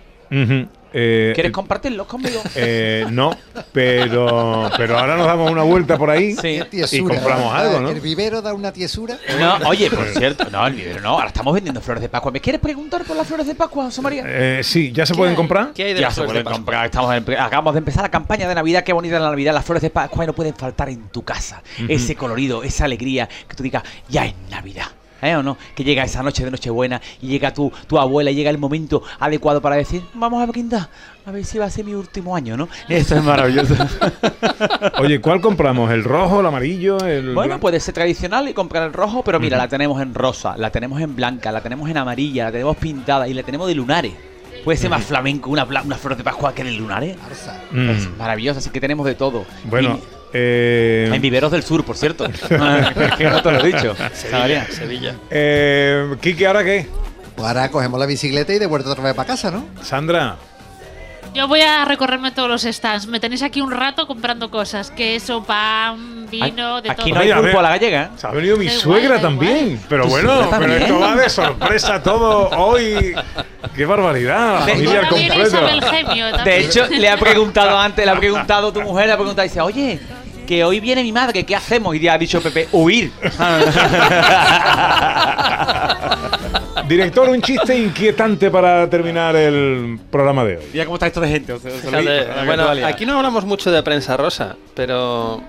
Eh, 0.97 1.31
¿Quieres 1.35 1.51
compartirlos 1.51 2.07
conmigo? 2.07 2.41
eh, 2.55 3.05
no, 3.11 3.35
pero, 3.73 4.69
pero 4.77 4.97
ahora 4.97 5.17
nos 5.17 5.27
damos 5.27 5.51
una 5.51 5.63
vuelta 5.63 5.97
por 5.97 6.09
ahí 6.09 6.35
Sí. 6.35 6.61
y 6.93 6.99
compramos 7.01 7.53
algo, 7.53 7.81
¿no? 7.81 7.89
El 7.89 7.99
vivero 7.99 8.41
da 8.41 8.53
una 8.53 8.71
tiesura. 8.71 9.17
No, 9.37 9.57
oye, 9.67 9.89
por 9.91 10.05
cierto, 10.07 10.49
no, 10.49 10.65
el 10.65 10.73
vivero 10.73 11.01
no. 11.01 11.09
Ahora 11.09 11.27
estamos 11.27 11.53
vendiendo 11.53 11.81
flores 11.81 12.01
de 12.01 12.07
Pascua. 12.07 12.31
¿Me 12.31 12.39
quieres 12.39 12.61
preguntar 12.61 13.03
por 13.03 13.17
las 13.17 13.27
flores 13.27 13.45
de 13.45 13.55
Pascua, 13.55 13.83
José 13.85 14.01
María? 14.01 14.23
Eh, 14.25 14.61
sí, 14.63 14.93
¿ya 14.93 15.05
se 15.05 15.13
pueden 15.15 15.35
comprar? 15.35 15.73
ya 15.73 16.11
se 16.11 16.23
pueden 16.23 16.45
comprar. 16.45 16.85
Estamos 16.85 17.13
en- 17.13 17.29
acabamos 17.39 17.73
de 17.73 17.79
empezar 17.79 18.03
la 18.03 18.09
campaña 18.11 18.47
de 18.47 18.55
Navidad. 18.55 18.83
Qué 18.85 18.93
bonita 18.93 19.19
la 19.19 19.29
Navidad. 19.31 19.53
Las 19.53 19.65
flores 19.65 19.81
de 19.81 19.89
Pascua 19.89 20.25
no 20.25 20.31
pueden 20.33 20.55
faltar 20.55 20.87
en 20.87 21.09
tu 21.09 21.23
casa. 21.23 21.61
Ese 21.89 22.15
colorido, 22.15 22.63
esa 22.63 22.85
alegría, 22.85 23.27
que 23.49 23.53
tú 23.55 23.63
digas, 23.63 23.83
ya 24.07 24.25
es 24.27 24.33
Navidad. 24.49 24.85
¿Eh 25.21 25.35
o 25.35 25.41
no? 25.43 25.57
Que 25.75 25.83
llega 25.83 26.03
esa 26.03 26.21
noche 26.21 26.43
de 26.45 26.51
Nochebuena 26.51 27.01
y 27.21 27.27
llega 27.27 27.53
tu, 27.53 27.71
tu 27.87 27.97
abuela 27.97 28.31
y 28.31 28.35
llega 28.35 28.49
el 28.49 28.57
momento 28.57 29.01
adecuado 29.19 29.61
para 29.61 29.75
decir, 29.77 30.03
vamos 30.13 30.43
a 30.43 30.45
brindar, 30.45 30.89
a 31.25 31.31
ver 31.31 31.45
si 31.45 31.57
va 31.57 31.65
a 31.65 31.69
ser 31.69 31.85
mi 31.85 31.93
último 31.93 32.35
año, 32.35 32.55
¿no? 32.57 32.67
Esto 32.89 33.15
es 33.15 33.23
maravilloso. 33.23 33.75
Oye, 34.99 35.19
¿cuál 35.21 35.41
compramos? 35.41 35.91
¿El 35.91 36.03
rojo, 36.03 36.41
el 36.41 36.45
amarillo? 36.45 36.97
El 37.05 37.33
Bueno, 37.33 37.55
blan- 37.55 37.59
puede 37.59 37.79
ser 37.79 37.93
tradicional 37.93 38.47
y 38.49 38.53
comprar 38.53 38.83
el 38.83 38.93
rojo, 38.93 39.23
pero 39.23 39.39
mira, 39.39 39.57
Ujú. 39.57 39.63
la 39.63 39.67
tenemos 39.69 40.01
en 40.01 40.13
rosa, 40.13 40.55
la 40.57 40.69
tenemos 40.69 41.01
en 41.01 41.15
blanca, 41.15 41.51
la 41.51 41.61
tenemos 41.61 41.89
en 41.89 41.97
amarilla, 41.97 42.45
la 42.45 42.51
tenemos 42.51 42.77
pintada 42.77 43.27
y 43.27 43.33
la 43.33 43.43
tenemos 43.43 43.67
de 43.67 43.75
lunares. 43.75 44.13
Puede 44.63 44.77
ser 44.77 44.89
más 44.89 45.03
flamenco 45.05 45.49
una, 45.51 45.63
una 45.63 45.95
flor 45.97 46.17
de 46.17 46.23
Pascua 46.23 46.53
que 46.53 46.63
de 46.63 46.71
lunares. 46.71 47.15
Mm. 47.71 47.89
Es 47.89 48.09
maravilloso, 48.17 48.59
así 48.59 48.69
que 48.71 48.79
tenemos 48.81 49.05
de 49.05 49.13
todo. 49.15 49.45
Bueno, 49.65 49.99
Y- 50.01 50.14
eh, 50.37 51.09
en 51.13 51.21
Viveros 51.21 51.51
del 51.51 51.63
Sur, 51.63 51.83
por 51.85 51.95
cierto. 51.97 52.25
que 53.17 53.23
no 53.29 53.41
te 53.41 53.51
lo 53.51 53.59
he 53.63 53.67
dicho. 53.71 53.95
Sevilla, 54.13 54.67
Sevilla. 54.69 55.15
eh, 55.29 56.15
Quique, 56.21 56.45
¿ahora 56.45 56.63
qué? 56.63 56.87
Pues 57.35 57.47
ahora 57.47 57.69
cogemos 57.71 57.99
la 57.99 58.05
bicicleta 58.05 58.53
y 58.53 58.59
de 58.59 58.65
vuelta 58.65 58.89
otra 58.91 59.03
vez 59.03 59.13
para 59.13 59.27
casa, 59.27 59.51
¿no? 59.51 59.65
Sandra, 59.81 60.35
Yo 61.33 61.47
voy 61.49 61.59
a 61.61 61.83
recorrerme 61.83 62.31
todos 62.31 62.47
los 62.49 62.61
stands. 62.63 63.07
Me 63.07 63.19
tenéis 63.19 63.43
aquí 63.43 63.59
un 63.59 63.71
rato 63.71 64.07
comprando 64.07 64.49
cosas. 64.49 64.89
Queso, 64.91 65.43
pan, 65.43 66.27
vino, 66.31 66.81
de 66.81 66.95
todo. 66.95 67.05
Oye, 67.19 67.33
ver, 67.41 67.53
gallega. 67.53 68.11
Se 68.15 68.25
ha 68.27 68.31
venido 68.31 68.55
mi 68.55 68.67
Da 68.67 68.71
suegra 68.71 69.19
también. 69.19 69.81
Pero 69.89 70.07
bueno, 70.07 70.29
pero 70.39 70.49
también. 70.49 70.81
esto 70.83 70.97
va 70.99 71.15
de 71.17 71.29
sorpresa 71.29 72.01
todo 72.01 72.49
hoy. 72.51 73.13
¡Qué 73.75 73.85
barbaridad! 73.85 74.59
La 74.61 74.65
De- 74.65 74.85
completo. 75.09 75.43
Isabel 75.47 75.83
Gemio. 75.83 76.37
De 76.37 76.57
hecho, 76.59 76.87
le 76.87 77.09
ha 77.09 77.17
preguntado 77.17 77.77
antes, 77.79 78.05
le 78.05 78.11
ha 78.11 78.15
preguntado 78.17 78.71
tu 78.71 78.81
mujer, 78.81 79.07
le 79.07 79.11
ha 79.11 79.17
preguntado, 79.17 79.43
dice, 79.45 79.59
oye, 79.59 79.99
que 80.45 80.63
hoy 80.63 80.79
viene 80.79 81.03
mi 81.03 81.11
madre, 81.11 81.43
¿qué 81.43 81.55
hacemos? 81.55 81.95
Y 81.95 81.99
ya 81.99 82.13
ha 82.13 82.17
dicho 82.17 82.41
Pepe, 82.41 82.67
huir. 82.71 83.11
Director, 86.87 87.29
un 87.29 87.41
chiste 87.41 87.77
inquietante 87.77 88.51
para 88.51 88.89
terminar 88.89 89.35
el 89.35 89.99
programa 90.11 90.43
de 90.43 90.57
hoy. 90.57 90.63
Mira 90.73 90.85
cómo 90.85 90.95
está 90.97 91.07
esto 91.07 91.21
de 91.21 91.29
gente. 91.29 91.53
o 91.53 91.59
sea, 91.59 91.71
Fíjate, 91.71 92.27
bueno, 92.45 92.67
aquí 92.85 93.05
no 93.05 93.17
hablamos 93.17 93.45
mucho 93.45 93.71
de 93.71 93.81
prensa 93.83 94.17
rosa, 94.17 94.55
pero 94.75 95.41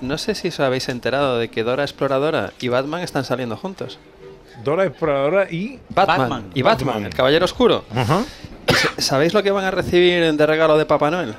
no 0.00 0.18
sé 0.18 0.34
si 0.34 0.48
os 0.48 0.60
habéis 0.60 0.88
enterado 0.88 1.38
de 1.38 1.48
que 1.48 1.62
Dora 1.64 1.82
Exploradora 1.82 2.52
y 2.60 2.68
Batman 2.68 3.00
están 3.02 3.24
saliendo 3.24 3.56
juntos. 3.56 3.98
Dora 4.62 4.84
Exploradora 4.84 5.50
y 5.50 5.78
Batman, 5.88 6.18
Batman. 6.18 6.50
y 6.54 6.62
Batman, 6.62 6.86
Batman. 6.86 7.06
el 7.06 7.14
Caballero 7.14 7.44
Oscuro. 7.46 7.84
¿Y 8.68 8.72
sa- 8.74 8.90
¿Sabéis 8.98 9.34
lo 9.34 9.42
que 9.42 9.50
van 9.50 9.64
a 9.64 9.70
recibir 9.70 10.32
de 10.34 10.46
regalo 10.46 10.76
de 10.78 10.86
Papá 10.86 11.10
Noel? 11.10 11.34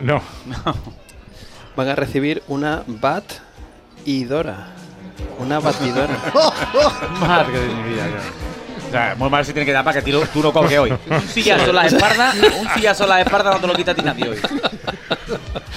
No. 0.00 0.22
Van 1.76 1.88
a 1.88 1.94
recibir 1.94 2.42
una 2.48 2.82
Bat 2.86 3.24
y 4.04 4.24
Dora. 4.24 4.68
Una 5.38 5.58
batidora. 5.60 6.16
Madre 7.20 7.58
de 7.60 7.66
mi 7.74 7.82
vida, 7.90 8.06
ya. 8.08 8.88
O 8.88 8.90
sea, 8.90 9.14
muy 9.16 9.30
mal 9.30 9.44
se 9.44 9.52
tiene 9.52 9.64
que 9.64 9.72
dar 9.72 9.84
para 9.84 10.00
que 10.00 10.04
tiro- 10.10 10.26
tú 10.32 10.42
no 10.42 10.52
coges 10.52 10.78
hoy. 10.78 10.92
Un 11.08 11.20
sillazo 11.22 11.70
en 11.70 11.76
la 11.76 11.86
espalda, 11.86 12.32
un 12.60 12.68
sillazo 12.74 13.04
en 13.04 13.08
la 13.08 13.20
espalda 13.22 13.52
no 13.52 13.58
te 13.60 13.66
lo 13.66 13.74
quita 13.74 13.92
a 13.92 13.94
ti 13.94 14.02
nadie 14.02 14.28
hoy. 14.28 14.38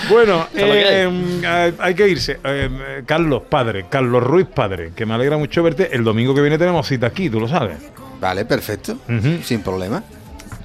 Bueno, 0.10 0.48
que 0.54 0.64
eh, 1.04 1.10
eh, 1.44 1.74
hay 1.80 1.96
que 1.96 2.08
irse. 2.10 2.34
Eh, 2.44 2.70
eh, 2.72 3.04
Carlos, 3.06 3.44
padre, 3.50 3.86
Carlos 3.90 4.22
Ruiz, 4.22 4.48
padre, 4.54 4.92
que 4.96 5.06
me 5.06 5.14
alegra 5.14 5.38
mucho 5.38 5.64
verte. 5.64 5.96
El 5.96 6.04
domingo 6.04 6.36
que 6.36 6.42
viene 6.42 6.58
tenemos 6.58 6.88
cita 6.88 7.08
aquí, 7.08 7.30
tú 7.30 7.40
lo 7.40 7.48
sabes. 7.48 7.78
Vale, 8.20 8.44
perfecto. 8.46 8.98
Sin 9.44 9.62
problema. 9.62 10.04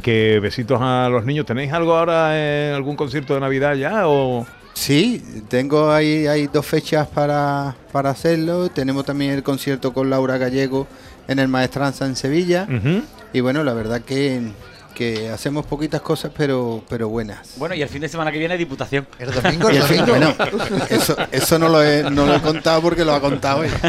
Que 0.03 0.41
besitos 0.41 0.81
a 0.83 1.09
los 1.09 1.25
niños. 1.25 1.47
¿Tenéis 1.47 1.73
algo 1.73 1.97
ahora 1.97 2.37
en 2.37 2.75
algún 2.75 2.97
concierto 2.97 3.35
de 3.35 3.41
Navidad 3.41 3.75
ya 3.75 4.09
o...? 4.09 4.47
Sí, 4.81 5.23
tengo 5.51 5.93
ahí 5.93 6.27
hay 6.27 6.47
dos 6.47 6.65
fechas 6.65 7.07
para, 7.07 7.77
para 7.93 8.09
hacerlo. 8.09 8.71
Tenemos 8.71 9.05
también 9.05 9.33
el 9.33 9.43
concierto 9.43 9.93
con 9.93 10.09
Laura 10.09 10.39
Gallego 10.39 10.87
en 11.29 11.39
el 11.39 11.49
Maestranza 11.49 12.07
en 12.07 12.17
Sevilla. 12.17 12.67
Y 13.35 13.41
bueno, 13.41 13.63
la 13.63 13.75
verdad 13.75 14.01
que, 14.01 14.41
que 14.95 15.29
hacemos 15.29 15.67
poquitas 15.67 16.01
cosas, 16.01 16.33
pero, 16.35 16.83
pero 16.89 17.11
buenas. 17.11 17.57
Bueno, 17.59 17.75
y 17.75 17.83
el 17.83 17.91
fin 17.91 18.01
de 18.01 18.09
semana 18.09 18.33
que 18.33 18.39
viene, 18.39 18.57
Diputación. 18.57 19.07
El 19.19 19.31
domingo, 19.33 19.71
Y 19.71 19.77
el 19.77 19.83
fin- 19.83 20.05
bueno, 20.07 20.35
eso, 20.89 21.15
eso 21.31 21.59
no, 21.59 21.69
lo 21.69 21.83
he, 21.83 22.11
no 22.11 22.25
lo 22.25 22.37
he 22.37 22.41
contado 22.41 22.81
porque 22.81 23.05
lo 23.05 23.13
ha 23.13 23.21
contado 23.21 23.63
él. 23.65 23.71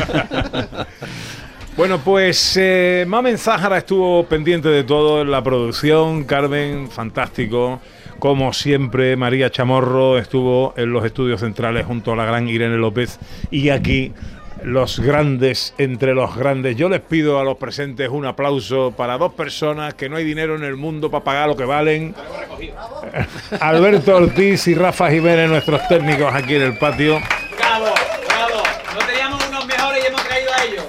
Bueno, 1.78 2.00
pues 2.04 2.58
eh, 2.58 3.06
Mamen 3.08 3.38
Zájara 3.38 3.78
estuvo 3.78 4.26
pendiente 4.26 4.68
de 4.68 4.84
todo 4.84 5.22
en 5.22 5.32
la 5.32 5.42
producción. 5.42 6.26
Carmen, 6.26 6.92
fantástico. 6.92 7.80
Como 8.22 8.54
siempre, 8.54 9.16
María 9.16 9.50
Chamorro 9.50 10.20
estuvo 10.20 10.76
en 10.78 10.94
los 10.94 11.04
estudios 11.06 11.40
centrales 11.40 11.88
junto 11.88 12.14
a 12.14 12.16
la 12.16 12.24
gran 12.24 12.48
Irene 12.48 12.78
López. 12.78 13.18
Y 13.50 13.70
aquí, 13.70 14.14
los 14.64 15.00
grandes 15.00 15.74
entre 15.80 16.14
los 16.14 16.36
grandes. 16.36 16.76
Yo 16.76 16.88
les 16.88 17.02
pido 17.02 17.40
a 17.40 17.44
los 17.44 17.58
presentes 17.58 18.10
un 18.10 18.28
aplauso 18.28 18.94
para 18.96 19.18
dos 19.18 19.34
personas 19.34 19.96
que 19.96 20.08
no 20.08 20.18
hay 20.18 20.24
dinero 20.24 20.56
en 20.56 20.64
el 20.64 20.76
mundo 20.76 21.10
para 21.10 21.24
pagar 21.24 21.48
lo 21.48 21.58
que 21.58 21.66
valen. 21.66 22.14
Alberto 23.60 24.16
Ortiz 24.18 24.68
y 24.68 24.76
Rafa 24.76 25.10
Jiménez, 25.10 25.50
nuestros 25.50 25.88
técnicos 25.88 26.32
aquí 26.32 26.54
en 26.54 26.62
el 26.62 26.78
patio. 26.78 27.20
Bravo, 27.58 27.86
bravo. 28.28 28.64
No 28.94 29.08
teníamos 29.08 29.48
unos 29.50 29.66
mejores 29.66 30.04
y 30.04 30.08
hemos 30.08 30.24
traído 30.28 30.52
a 30.54 30.64
ellos. 30.64 30.86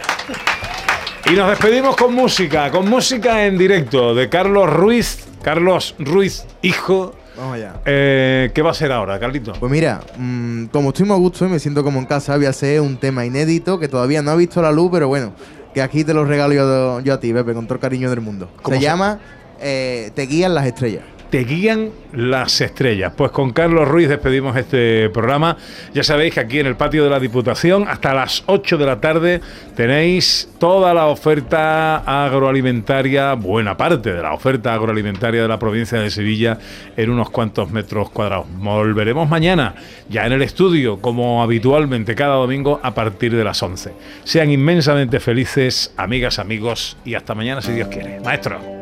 Y 1.30 1.30
nos 1.30 1.48
despedimos 1.48 1.96
con 1.96 2.12
música, 2.12 2.70
con 2.70 2.90
música 2.90 3.46
en 3.46 3.56
directo 3.56 4.14
de 4.14 4.28
Carlos 4.28 4.68
Ruiz, 4.68 5.26
Carlos 5.42 5.94
Ruiz, 5.98 6.44
hijo. 6.60 7.14
Vamos 7.36 7.54
allá. 7.54 7.74
Eh, 7.86 8.50
¿Qué 8.54 8.62
va 8.62 8.70
a 8.72 8.74
ser 8.74 8.92
ahora, 8.92 9.18
Carlito? 9.18 9.52
Pues 9.58 9.72
mira, 9.72 10.00
mm, 10.18 10.66
como 10.66 10.90
estoy 10.90 11.06
muy 11.06 11.16
a 11.16 11.18
gusto 11.18 11.46
y 11.46 11.48
me 11.48 11.58
siento 11.58 11.82
como 11.82 11.98
en 11.98 12.04
casa, 12.06 12.36
voy 12.36 12.46
a 12.46 12.50
hacer 12.50 12.80
un 12.80 12.96
tema 12.98 13.24
inédito 13.24 13.78
que 13.78 13.88
todavía 13.88 14.20
no 14.22 14.30
ha 14.30 14.36
visto 14.36 14.60
la 14.60 14.70
luz, 14.70 14.90
pero 14.92 15.08
bueno, 15.08 15.32
que 15.72 15.80
aquí 15.80 16.04
te 16.04 16.12
lo 16.12 16.24
regalo 16.24 16.52
yo, 16.52 17.00
yo 17.00 17.14
a 17.14 17.20
ti, 17.20 17.32
Pepe, 17.32 17.54
con 17.54 17.64
todo 17.66 17.74
el 17.76 17.80
cariño 17.80 18.10
del 18.10 18.20
mundo. 18.20 18.50
¿Cómo 18.62 18.74
Se 18.76 18.80
se- 18.80 18.86
llama 18.86 19.18
eh, 19.60 20.10
Te 20.14 20.22
guían 20.26 20.54
las 20.54 20.66
estrellas. 20.66 21.04
Te 21.32 21.44
guían 21.44 21.92
las 22.12 22.60
estrellas. 22.60 23.14
Pues 23.16 23.30
con 23.30 23.54
Carlos 23.54 23.88
Ruiz 23.88 24.06
despedimos 24.06 24.54
este 24.54 25.08
programa. 25.08 25.56
Ya 25.94 26.02
sabéis 26.02 26.34
que 26.34 26.40
aquí 26.40 26.58
en 26.58 26.66
el 26.66 26.76
patio 26.76 27.04
de 27.04 27.08
la 27.08 27.18
Diputación, 27.18 27.88
hasta 27.88 28.12
las 28.12 28.42
8 28.44 28.76
de 28.76 28.84
la 28.84 29.00
tarde, 29.00 29.40
tenéis 29.74 30.50
toda 30.58 30.92
la 30.92 31.06
oferta 31.06 32.24
agroalimentaria, 32.26 33.32
buena 33.32 33.78
parte 33.78 34.12
de 34.12 34.20
la 34.20 34.34
oferta 34.34 34.74
agroalimentaria 34.74 35.40
de 35.40 35.48
la 35.48 35.58
provincia 35.58 35.98
de 35.98 36.10
Sevilla, 36.10 36.58
en 36.98 37.08
unos 37.08 37.30
cuantos 37.30 37.70
metros 37.70 38.10
cuadrados. 38.10 38.44
Volveremos 38.58 39.26
mañana, 39.26 39.74
ya 40.10 40.26
en 40.26 40.32
el 40.32 40.42
estudio, 40.42 41.00
como 41.00 41.42
habitualmente 41.42 42.14
cada 42.14 42.34
domingo, 42.34 42.78
a 42.82 42.92
partir 42.92 43.34
de 43.34 43.42
las 43.42 43.62
11. 43.62 43.94
Sean 44.24 44.50
inmensamente 44.50 45.18
felices, 45.18 45.94
amigas, 45.96 46.38
amigos, 46.38 46.98
y 47.06 47.14
hasta 47.14 47.34
mañana 47.34 47.62
si 47.62 47.72
Dios 47.72 47.88
quiere. 47.88 48.20
Maestro. 48.20 48.81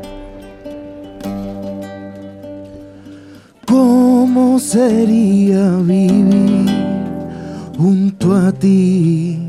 ¿Cómo 3.71 4.59
sería 4.59 5.77
vivir 5.77 6.69
junto 7.77 8.35
a 8.35 8.51
ti, 8.51 9.39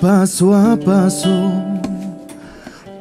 paso 0.00 0.54
a 0.54 0.76
paso? 0.76 1.50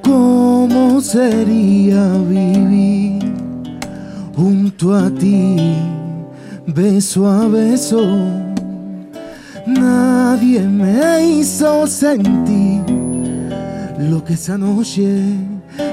¿Cómo 0.02 1.02
sería 1.02 2.04
vivir 2.28 3.32
junto 4.36 4.96
a 4.96 5.12
ti, 5.12 5.56
beso 6.66 7.28
a 7.28 7.48
beso? 7.48 8.02
Nadie 9.68 10.62
me 10.62 11.26
hizo 11.26 11.86
sentir 11.86 12.82
lo 14.00 14.24
que 14.24 14.34
esa 14.34 14.58
noche 14.58 15.26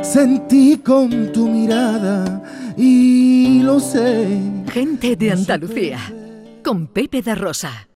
sentí 0.01 0.79
con 0.79 1.31
tu 1.35 1.47
mirada 1.47 2.43
y 2.77 3.61
lo 3.63 3.81
sé. 3.81 4.39
Gente 4.73 5.17
de 5.17 5.33
Andalucía, 5.33 5.99
con 6.63 6.87
Pepe 6.87 7.23
da 7.23 7.35
Rosa. 7.35 7.89